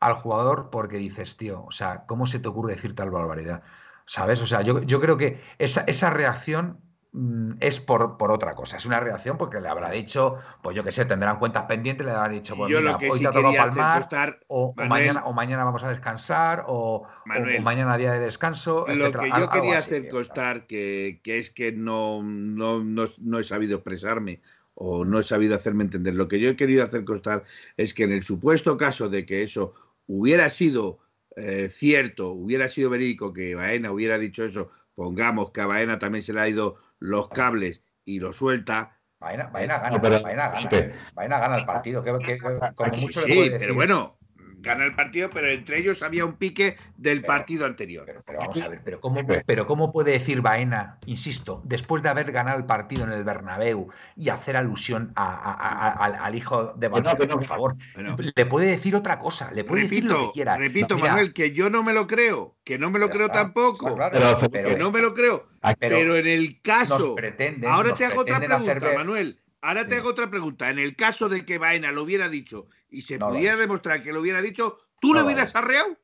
[0.00, 3.62] al jugador porque dices, tío, o sea, ¿cómo se te ocurre decir tal barbaridad?
[4.06, 4.40] ¿Sabes?
[4.42, 6.80] O sea, yo, yo creo que esa, esa reacción
[7.12, 8.76] mm, es por, por otra cosa.
[8.76, 12.12] Es una reacción porque le habrá dicho, pues yo qué sé, tendrán cuentas pendientes, le
[12.12, 15.24] habrán dicho, pues yo mira, lo que hoy sí te ha tocado palmar, o, mañana,
[15.24, 18.86] o mañana vamos a descansar, o, o- Manuel, o mañana día de descanso.
[18.88, 19.24] lo etcétera.
[19.24, 23.44] que yo quería así, hacer constar que, que es que no, no, no, no he
[23.44, 24.40] sabido expresarme
[24.84, 26.14] o no he sabido hacerme entender.
[26.16, 27.44] Lo que yo he querido hacer constar
[27.76, 29.74] es que en el supuesto caso de que eso
[30.08, 30.98] hubiera sido
[31.36, 36.22] eh, cierto, hubiera sido verídico, que Baena hubiera dicho eso, pongamos que a Baena también
[36.24, 38.98] se le ha ido los cables y lo suelta.
[39.20, 40.70] Baena, Baena gana, No, pero- Baena gana.
[41.14, 42.02] Baena gana el partido.
[42.02, 44.18] que, que- que- como Sí, mucho le sí, pero decir- bueno,
[44.62, 48.04] gana el partido, pero entre ellos había un pique del Pero- partido anterior.
[48.06, 52.08] Pero, pero vamos a ver, pero ¿cómo, pero ¿cómo puede decir Baena, insisto, después de
[52.08, 56.14] haber ganado el partido en el Bernabéu y hacer alusión a- a- a- a- al,
[56.14, 57.48] al hijo de no, Valverde, que no, por no.
[57.48, 57.76] favor?
[57.94, 60.56] Bueno, Le puede decir otra cosa, le puede decir lo que repito, quiera.
[60.56, 63.40] repito, Mira, Manuel, que yo no me lo creo, que no me lo creo está,
[63.42, 65.48] tampoco, está claro, Pero, pero que no me lo creo.
[65.60, 67.16] Pero Pero, en el caso,
[67.68, 68.48] ahora nos te hago otra hacer
[68.78, 69.38] pregunta, Manuel.
[69.60, 70.00] Ahora te Sí.
[70.00, 70.70] hago otra pregunta.
[70.70, 74.02] En el caso de que Baena lo hubiera dicho y se No lo pudiera demostrar
[74.02, 75.96] que lo hubiera dicho, ¿tú No lo hubieras arreado?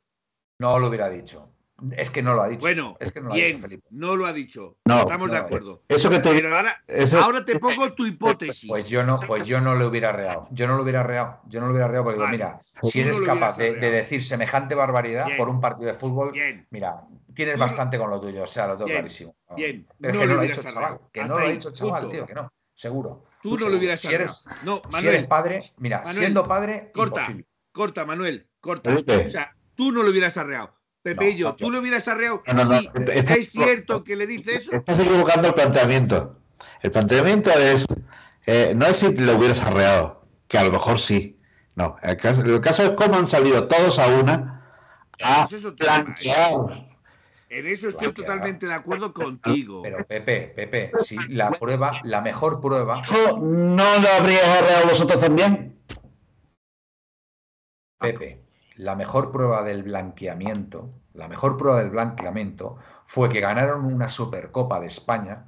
[0.59, 1.53] No lo hubiera dicho.
[1.93, 2.61] Es que no lo ha dicho.
[2.63, 3.87] Bueno, es que no lo ha dicho, Felipe.
[3.91, 4.79] no lo ha dicho.
[4.85, 5.85] No, Estamos de acuerdo.
[5.87, 8.69] Eso que te Pero ahora, eso- ahora te pongo tu hipótesis.
[8.69, 10.49] Pues yo no, pues yo no le hubiera reado.
[10.51, 11.41] Yo no lo hubiera reado.
[11.47, 12.37] Yo no lo hubiera reado porque digo, Vale.
[12.37, 15.39] mira, Tú si eres lo capaz de, decir semejante barbaridad Bien.
[15.39, 17.01] por un partido de fútbol, Bien, mira,
[17.33, 19.37] tienes Tú bastante con lo tuyo, o sea, lo tengo Bien, clarísimo.
[19.49, 19.55] No.
[19.55, 19.87] bien.
[20.01, 22.53] No que lo no lo Hasta lo ha dicho chaval, tío, que no.
[22.75, 23.28] Seguro.
[23.51, 24.65] Tú no lo hubieras Si eres, arreado.
[24.65, 27.21] No, si Manuel, eres padre, mira, Manuel, siendo padre, corta.
[27.23, 27.47] imposible.
[27.73, 28.97] corta, Manuel, corta.
[28.97, 30.75] O sea, tú no lo hubieras arreado.
[31.03, 32.43] Pepe No, ¿tú lo hubieras arreado?
[32.47, 32.81] No, no, no.
[32.81, 34.73] Sí, Estás- es cierto que le dice eso.
[34.73, 36.41] Estás equivocando el planteamiento.
[36.83, 37.87] El planteamiento es,
[38.47, 41.39] eh, no es si lo hubieras arreado, que a lo mejor sí.
[41.77, 44.65] No, el caso, el caso es cómo han salido todos a una
[45.23, 45.47] a
[45.77, 46.88] plantear.
[47.51, 48.15] En eso estoy Claro.
[48.15, 49.83] totalmente de acuerdo contigo.
[49.83, 53.03] Pero Pepe, Pepe, si la prueba, la mejor prueba,
[53.41, 55.79] ¿No lo habríais arreado vosotros también?
[57.99, 58.43] Pepe,
[58.77, 62.77] la mejor prueba del blanqueamiento, la mejor prueba del blanqueamiento
[63.07, 65.47] fue que ganaron una Supercopa de España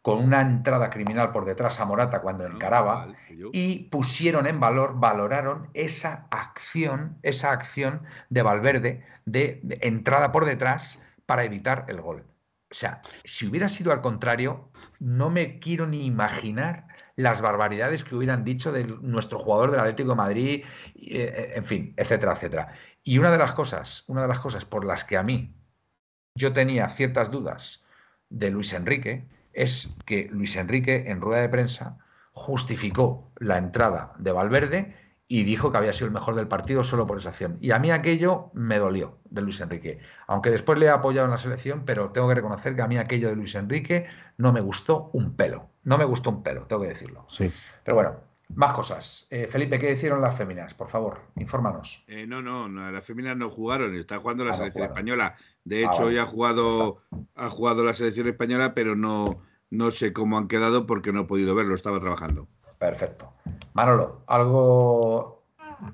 [0.00, 3.08] con una entrada criminal por detrás a Morata cuando encaraba
[3.52, 10.44] y pusieron en valor, valoraron esa acción, esa acción de Valverde de, de entrada por
[10.44, 12.24] detrás para evitar el gol.
[12.70, 16.86] O sea, si hubiera sido al contrario, no me quiero ni imaginar
[17.16, 21.94] las barbaridades que hubieran dicho de nuestro jugador del Atlético de Madrid, eh, en fin,
[21.96, 22.72] etcétera, etcétera.
[23.04, 25.54] Y una de las cosas, una de las cosas por las que a mí
[26.34, 27.84] yo tenía ciertas dudas
[28.30, 31.98] de Luis Enrique es que Luis Enrique en rueda de prensa
[32.32, 34.96] justificó la entrada de Valverde
[35.34, 37.56] y dijo que había sido el mejor del partido solo por esa acción.
[37.62, 39.98] Y a mí aquello me dolió de Luis Enrique.
[40.26, 42.98] Aunque después le he apoyado en la selección, pero tengo que reconocer que a mí
[42.98, 44.06] aquello de Luis Enrique
[44.36, 45.70] no me gustó un pelo.
[45.84, 47.24] No me gustó un pelo, tengo que decirlo.
[47.30, 47.50] Sí.
[47.82, 48.16] Pero bueno,
[48.54, 49.26] más cosas.
[49.30, 50.74] Eh, Felipe, ¿qué hicieron las féminas?
[50.74, 52.04] Por favor, infórmanos.
[52.08, 55.36] Eh, no, no, no, las féminas no jugaron, está jugando la Ah, selección española.
[55.64, 56.04] De Ah, hecho, vale.
[56.08, 56.98] hoy ha jugado,
[57.36, 59.40] ha jugado la selección española, pero no,
[59.70, 62.48] no sé cómo han quedado porque no he podido verlo, estaba trabajando.
[62.78, 63.32] Perfecto.
[63.74, 65.44] Manolo, ¿algo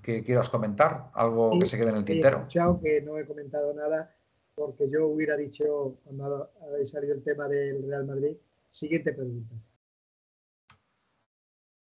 [0.02, 1.10] que quieras comentar?
[1.14, 2.44] ¿Algo que se quede en el tintero?
[2.46, 4.14] Chao, que no he comentado nada
[4.58, 8.36] porque yo hubiera dicho, cuando ha salido el tema del Real Madrid,
[8.68, 9.54] siguiente pregunta.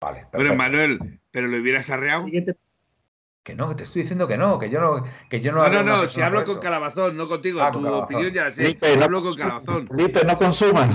[0.00, 0.26] Vale.
[0.30, 2.26] Pero Manuel, ¿pero lo hubieras arreado?
[3.42, 5.02] Que no, que te estoy diciendo que no, que yo no.
[5.30, 7.62] Que yo no, no, no, no si hablo con Calabazón, no contigo.
[7.62, 8.62] Ah, tu opinión ya la sé.
[8.62, 9.88] Felipe, hablo con Calabazón.
[9.88, 10.90] Felipe, no consuman.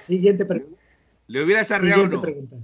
[0.00, 0.78] Siguiente pregunta.
[1.26, 2.20] ¿Le hubieras arreado o no?
[2.20, 2.56] Pregunta.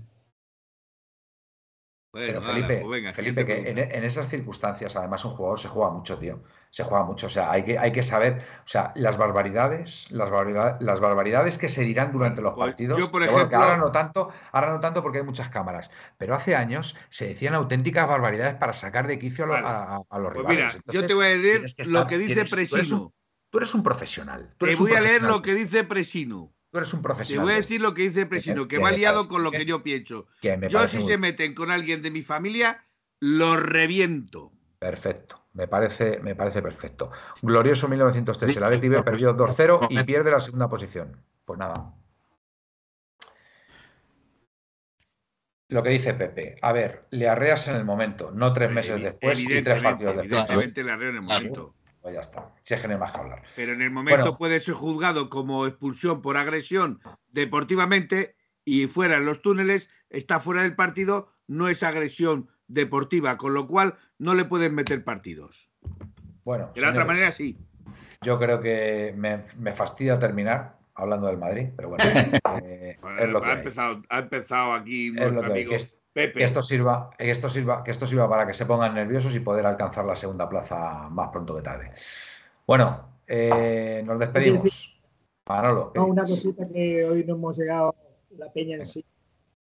[2.12, 6.42] Pero Felipe, pues Felipe que en, esas circunstancias, además, un jugador se juega mucho, tío.
[6.70, 7.26] Se juega mucho.
[7.26, 11.56] O sea, hay que, hay que saber, o sea, las barbaridades, las barbaridades, las barbaridades
[11.56, 12.98] que se dirán durante los pues partidos.
[12.98, 15.90] Yo, por ejemplo, ahora no tanto, ahora no tanto porque hay muchas cámaras.
[16.18, 20.74] Pero hace años se decían auténticas barbaridades para sacar de quicio a, los pues rivales.
[20.74, 23.14] Mira, yo te voy a leer lo que dice Presino.
[23.48, 24.54] Tú eres, un, profesional.
[24.58, 26.52] te voy a leer lo que dice Presino.
[26.72, 27.44] Tú eres un profesional.
[27.44, 29.82] Te voy a decir lo que dice Presino, que, va liado con lo que, yo
[29.82, 30.26] pienso.
[30.70, 32.86] yo si se meten con alguien de mi familia,
[33.20, 34.50] lo reviento.
[34.78, 35.44] Perfecto.
[35.52, 37.10] Me parece, me parece perfecto.
[37.42, 38.56] Glorioso 1903.
[38.56, 41.22] El Atleti perdió 2-0 y pierde la segunda posición.
[41.44, 41.92] Pues nada.
[45.68, 46.56] Lo que dice Pepe.
[46.62, 50.32] A ver, le arreas en el momento, no tres meses después y tres partidos después.
[50.32, 51.74] Evidentemente le arreo en el momento.
[52.02, 52.52] Pues ya está.
[52.64, 53.42] Si es que no hay más que hablar.
[53.54, 57.00] Pero en el momento puede ser juzgado como expulsión por agresión
[57.30, 63.54] deportivamente y fuera en los túneles, está fuera del partido, no es agresión deportiva, con
[63.54, 65.70] lo cual no le pueden meter partidos.
[66.44, 66.72] Bueno.
[66.74, 67.56] De la otra manera sí.
[68.22, 72.04] Yo creo que me, fastidia terminar hablando del Madrid, pero bueno.
[72.64, 75.70] Eh, es lo que ha, empezado, ha empezado aquí nuestro amigo.
[75.70, 75.76] Que
[76.14, 79.66] esto sirva, que esto sirva, que esto sirva para que se pongan nerviosos y poder
[79.66, 81.92] alcanzar la segunda plaza más pronto que tarde.
[82.66, 85.00] Bueno, eh, nos despedimos.
[85.48, 85.92] Manolo.
[85.94, 87.94] No, una cosita que hoy no hemos llegado
[88.36, 89.04] la peña en sí.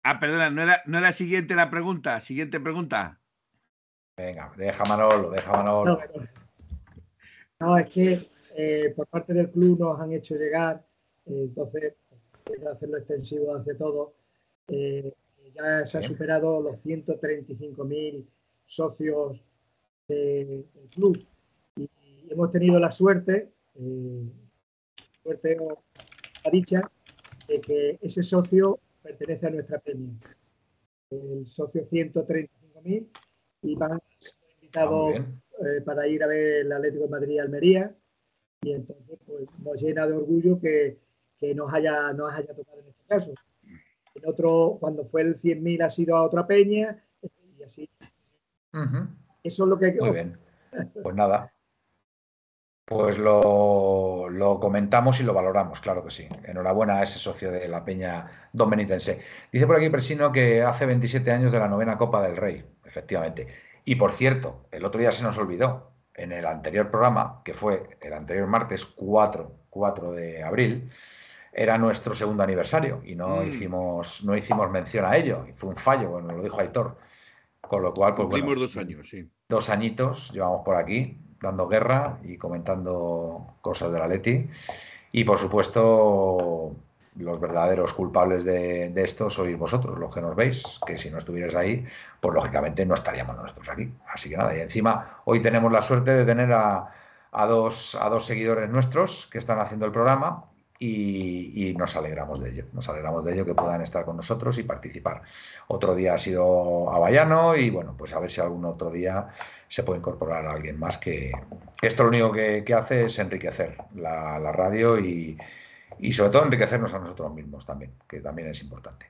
[0.03, 2.19] Ah, perdona, no era, no era siguiente la pregunta.
[2.19, 3.19] Siguiente pregunta.
[4.18, 5.99] Venga, deja Manolo, deja Manolo.
[7.59, 10.84] No, es que eh, por parte del club nos han hecho llegar,
[11.26, 11.93] eh, entonces,
[12.72, 14.13] hacerlo extensivo hacia todo.
[14.68, 15.13] Eh,
[15.53, 18.26] ya se ha superado los 135.000
[18.65, 19.41] socios
[20.07, 21.26] del club.
[21.76, 21.90] Y,
[22.30, 24.23] hemos tenido la suerte, eh,
[25.23, 25.84] suerte o
[26.44, 26.82] la dicha,
[27.48, 30.14] de que ese socio pertenece a nuestra peña.
[31.10, 33.07] El socio 135.000
[33.64, 37.95] y van a ser invitados eh, para ir a ver el Atlético de Madrid Almería.
[38.61, 40.98] Y entonces pues, nos llena de orgullo que,
[41.40, 43.34] que nos, haya, nos haya tocado en este caso
[44.22, 47.03] en otro, cuando fue el 100.000 ha sido a otra peña,
[47.57, 47.89] y así.
[49.43, 49.93] Eso es lo que...
[49.93, 50.38] Muy bien.
[51.02, 51.53] Pues nada.
[52.85, 56.27] Pues lo, lo, comentamos y lo valoramos, claro que sí.
[56.43, 59.22] Enhorabuena a ese socio de la Peña Don Benitense.
[59.52, 63.48] Dice por aquí Presino que hace 27 años de la novena Copa del Rey, efectivamente.
[63.85, 67.98] Y por cierto, el otro día se nos olvidó, en el anterior programa, que fue
[68.02, 70.91] el anterior martes 4, 4 de abril,
[71.53, 73.48] era nuestro segundo aniversario y no, mm.
[73.48, 75.45] hicimos, no hicimos mención a ello.
[75.49, 76.98] Y fue un fallo, bueno, lo dijo Aitor.
[77.61, 79.30] Con lo cual, pues Cumplimos dos años, sí.
[79.48, 84.49] Dos añitos llevamos por aquí, dando guerra y comentando cosas de la Leti.
[85.11, 86.76] Y por supuesto,
[87.15, 91.56] los verdaderos culpables de, esto sois vosotros, los que nos veis, que si no estuvierais
[91.56, 91.86] ahí,
[92.19, 93.91] pues lógicamente no estaríamos nosotros aquí.
[94.07, 96.90] Así que nada, y encima hoy tenemos la suerte de tener a,
[97.32, 100.45] a, dos, a dos seguidores nuestros que están haciendo el programa
[100.83, 104.63] y, nos alegramos de ello, nos alegramos de ello que puedan estar con nosotros y
[104.63, 105.21] participar.
[105.67, 109.27] Otro día ha sido Avallano y bueno, pues a ver si algún otro día
[109.67, 111.31] se puede incorporar a alguien más que
[111.81, 115.37] esto lo único que, hace es enriquecer la, radio y,
[116.13, 119.05] sobre todo enriquecernos a nosotros mismos también, que también es importante.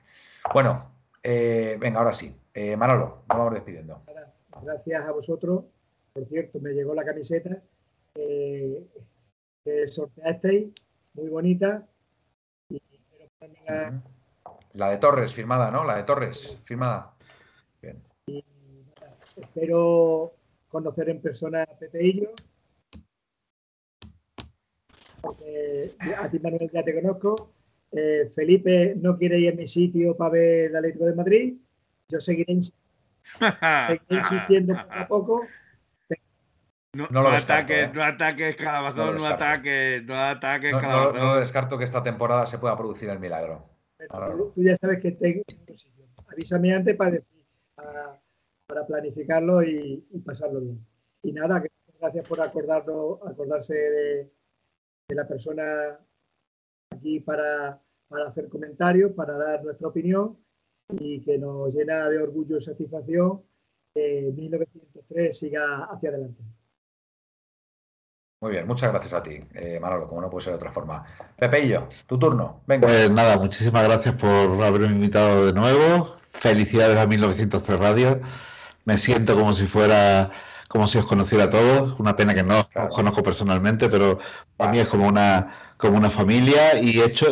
[0.52, 0.90] Bueno,
[1.22, 2.34] eh, venga, ahora sí.
[2.52, 4.02] Eh, Manolo, nos vamos despidiendo.
[4.62, 5.64] Gracias a vosotros.
[6.12, 7.62] Por cierto, me llegó la camiseta
[8.14, 8.84] eh,
[9.64, 10.68] que sorteasteis
[11.14, 11.86] muy bonita.
[14.74, 14.90] la...
[14.90, 15.84] de Torres, firmada, ¿no?
[15.84, 17.14] La de Torres, firmada.
[17.80, 18.02] Bien.
[19.36, 20.32] espero
[20.68, 22.28] conocer en persona a Pepe y yo.
[26.16, 27.52] a ti, Manuel, ya te conozco.
[27.90, 31.54] Eh, Felipe no quiere ir a mi sitio para ver el Atlético de Madrid.
[32.08, 35.46] Yo seguiré, seguiré insistiendo poco a poco
[36.94, 37.90] no, no, ataques, ¿eh?
[37.94, 41.16] no ataques, calabazón, no, ataques, no ataques, calabazón.
[41.16, 43.66] No, descarto que esta temporada se pueda producir el milagro.
[44.54, 45.42] Tú ya sabes que tengo
[46.28, 47.18] Avísame antes para,
[48.66, 50.86] para, planificarlo y, pasarlo bien.
[51.22, 51.62] Y nada,
[51.98, 54.32] gracias por acordarnos, acordarse de,
[55.08, 55.98] la persona
[56.90, 60.38] aquí para, para hacer comentarios, para dar nuestra opinión
[60.90, 63.42] y que nos llena de orgullo y satisfacción
[63.94, 66.42] que 1903 siga hacia adelante.
[68.42, 71.04] Muy bien, muchas gracias a ti, eh, Manolo, como no puede ser de otra forma.
[71.38, 72.88] Pepeillo, tu turno, venga.
[72.88, 76.16] Pues nada, muchísimas gracias por haberme invitado de nuevo.
[76.32, 78.20] Felicidades a 1903 Radio.
[78.84, 80.32] Me siento como si fuera,
[80.66, 82.00] como si os conociera a todos.
[82.00, 84.18] Una pena que no os conozco personalmente, pero
[84.56, 87.26] para mí es como una, como una familia y hecho,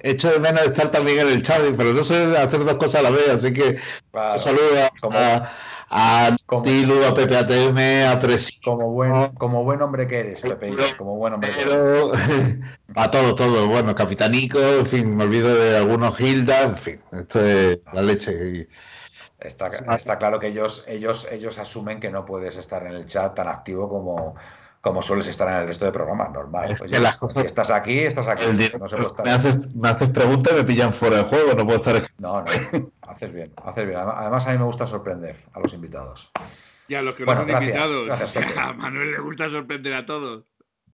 [0.00, 3.04] hecho de menos estar también en el chat, pero no sé hacer dos cosas a
[3.04, 3.78] la vez, así que
[4.12, 5.50] un saludo a,
[5.88, 8.60] a Tilu, a Pepe ATM, a Presi.
[8.60, 12.12] Como buen, como buen hombre que eres, Pepe, como buen hombre pero,
[12.94, 17.42] A todo, todo, bueno, Capitanico, en fin, me olvido de algunos Gilda, en fin, esto
[17.42, 18.68] es la leche.
[19.40, 23.34] Está, está, claro que ellos, ellos, ellos asumen que no puedes estar en el chat
[23.34, 24.34] tan activo como,
[24.80, 26.76] como sueles estar en el resto de programas, normal.
[26.76, 28.44] Si estás aquí, estás aquí.
[29.24, 32.00] me, haces, me haces preguntas y me pillan fuera de juego, no puedo estar.
[32.18, 32.46] No, no,
[33.02, 33.98] haces bien, haces bien.
[33.98, 36.30] Además, a mí me gusta sorprender a los invitados.
[36.88, 38.08] Ya, los que no son invitados.
[38.56, 40.44] a Manuel le gusta sorprender a todos.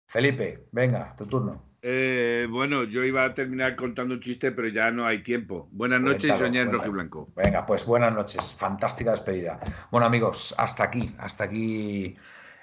[0.07, 1.69] Felipe, venga, tu turno.
[1.81, 5.69] Eh, bueno, yo iba a terminar contando un chiste, pero ya no hay tiempo.
[5.71, 7.29] Buenas noches y soñé en rojo y blanco.
[7.37, 8.55] Venga, pues buenas noches.
[8.59, 9.61] Fantástica despedida.
[9.91, 12.17] Bueno, amigos, hasta aquí, hasta aquí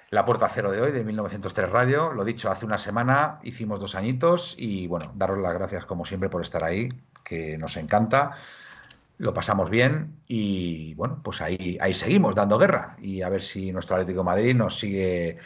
[0.09, 2.11] la Puerta Cero de hoy, de 1903 Radio.
[2.11, 6.29] Lo dicho, hace una semana hicimos dos añitos y bueno, daros las gracias como siempre
[6.29, 6.89] por estar ahí,
[7.23, 8.31] que nos encanta.
[9.17, 13.71] Lo pasamos bien y bueno, pues ahí, ahí seguimos dando guerra y a ver si
[13.71, 15.37] nuestro Atlético Madrid nos sigue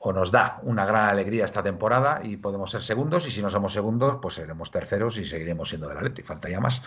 [0.00, 3.50] o nos da una gran alegría esta temporada y podemos ser segundos y si no
[3.50, 6.28] somos segundos, pues seremos terceros y seguiremos siendo del Atlético.
[6.28, 6.82] Faltaría más.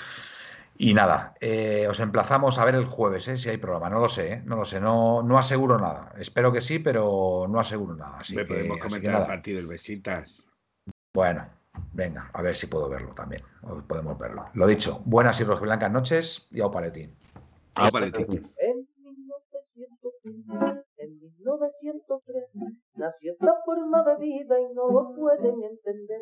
[0.84, 3.88] Y nada, eh, os emplazamos a ver el jueves, eh, si hay programa.
[3.88, 6.12] No lo sé, eh, no lo sé, no, no aseguro nada.
[6.18, 8.18] Espero que sí, pero no aseguro nada.
[8.18, 10.44] Así que, podemos comentar el partido del Besitas.
[11.14, 11.48] Bueno,
[11.94, 13.44] venga, a ver si puedo verlo también.
[13.88, 14.48] podemos verlo.
[14.56, 17.16] Lo dicho, buenas y blancas noches y au paletín.
[17.76, 18.50] Au paletín.
[20.98, 22.44] En 1903
[22.96, 26.22] nació esta forma de vida y no lo pueden entender.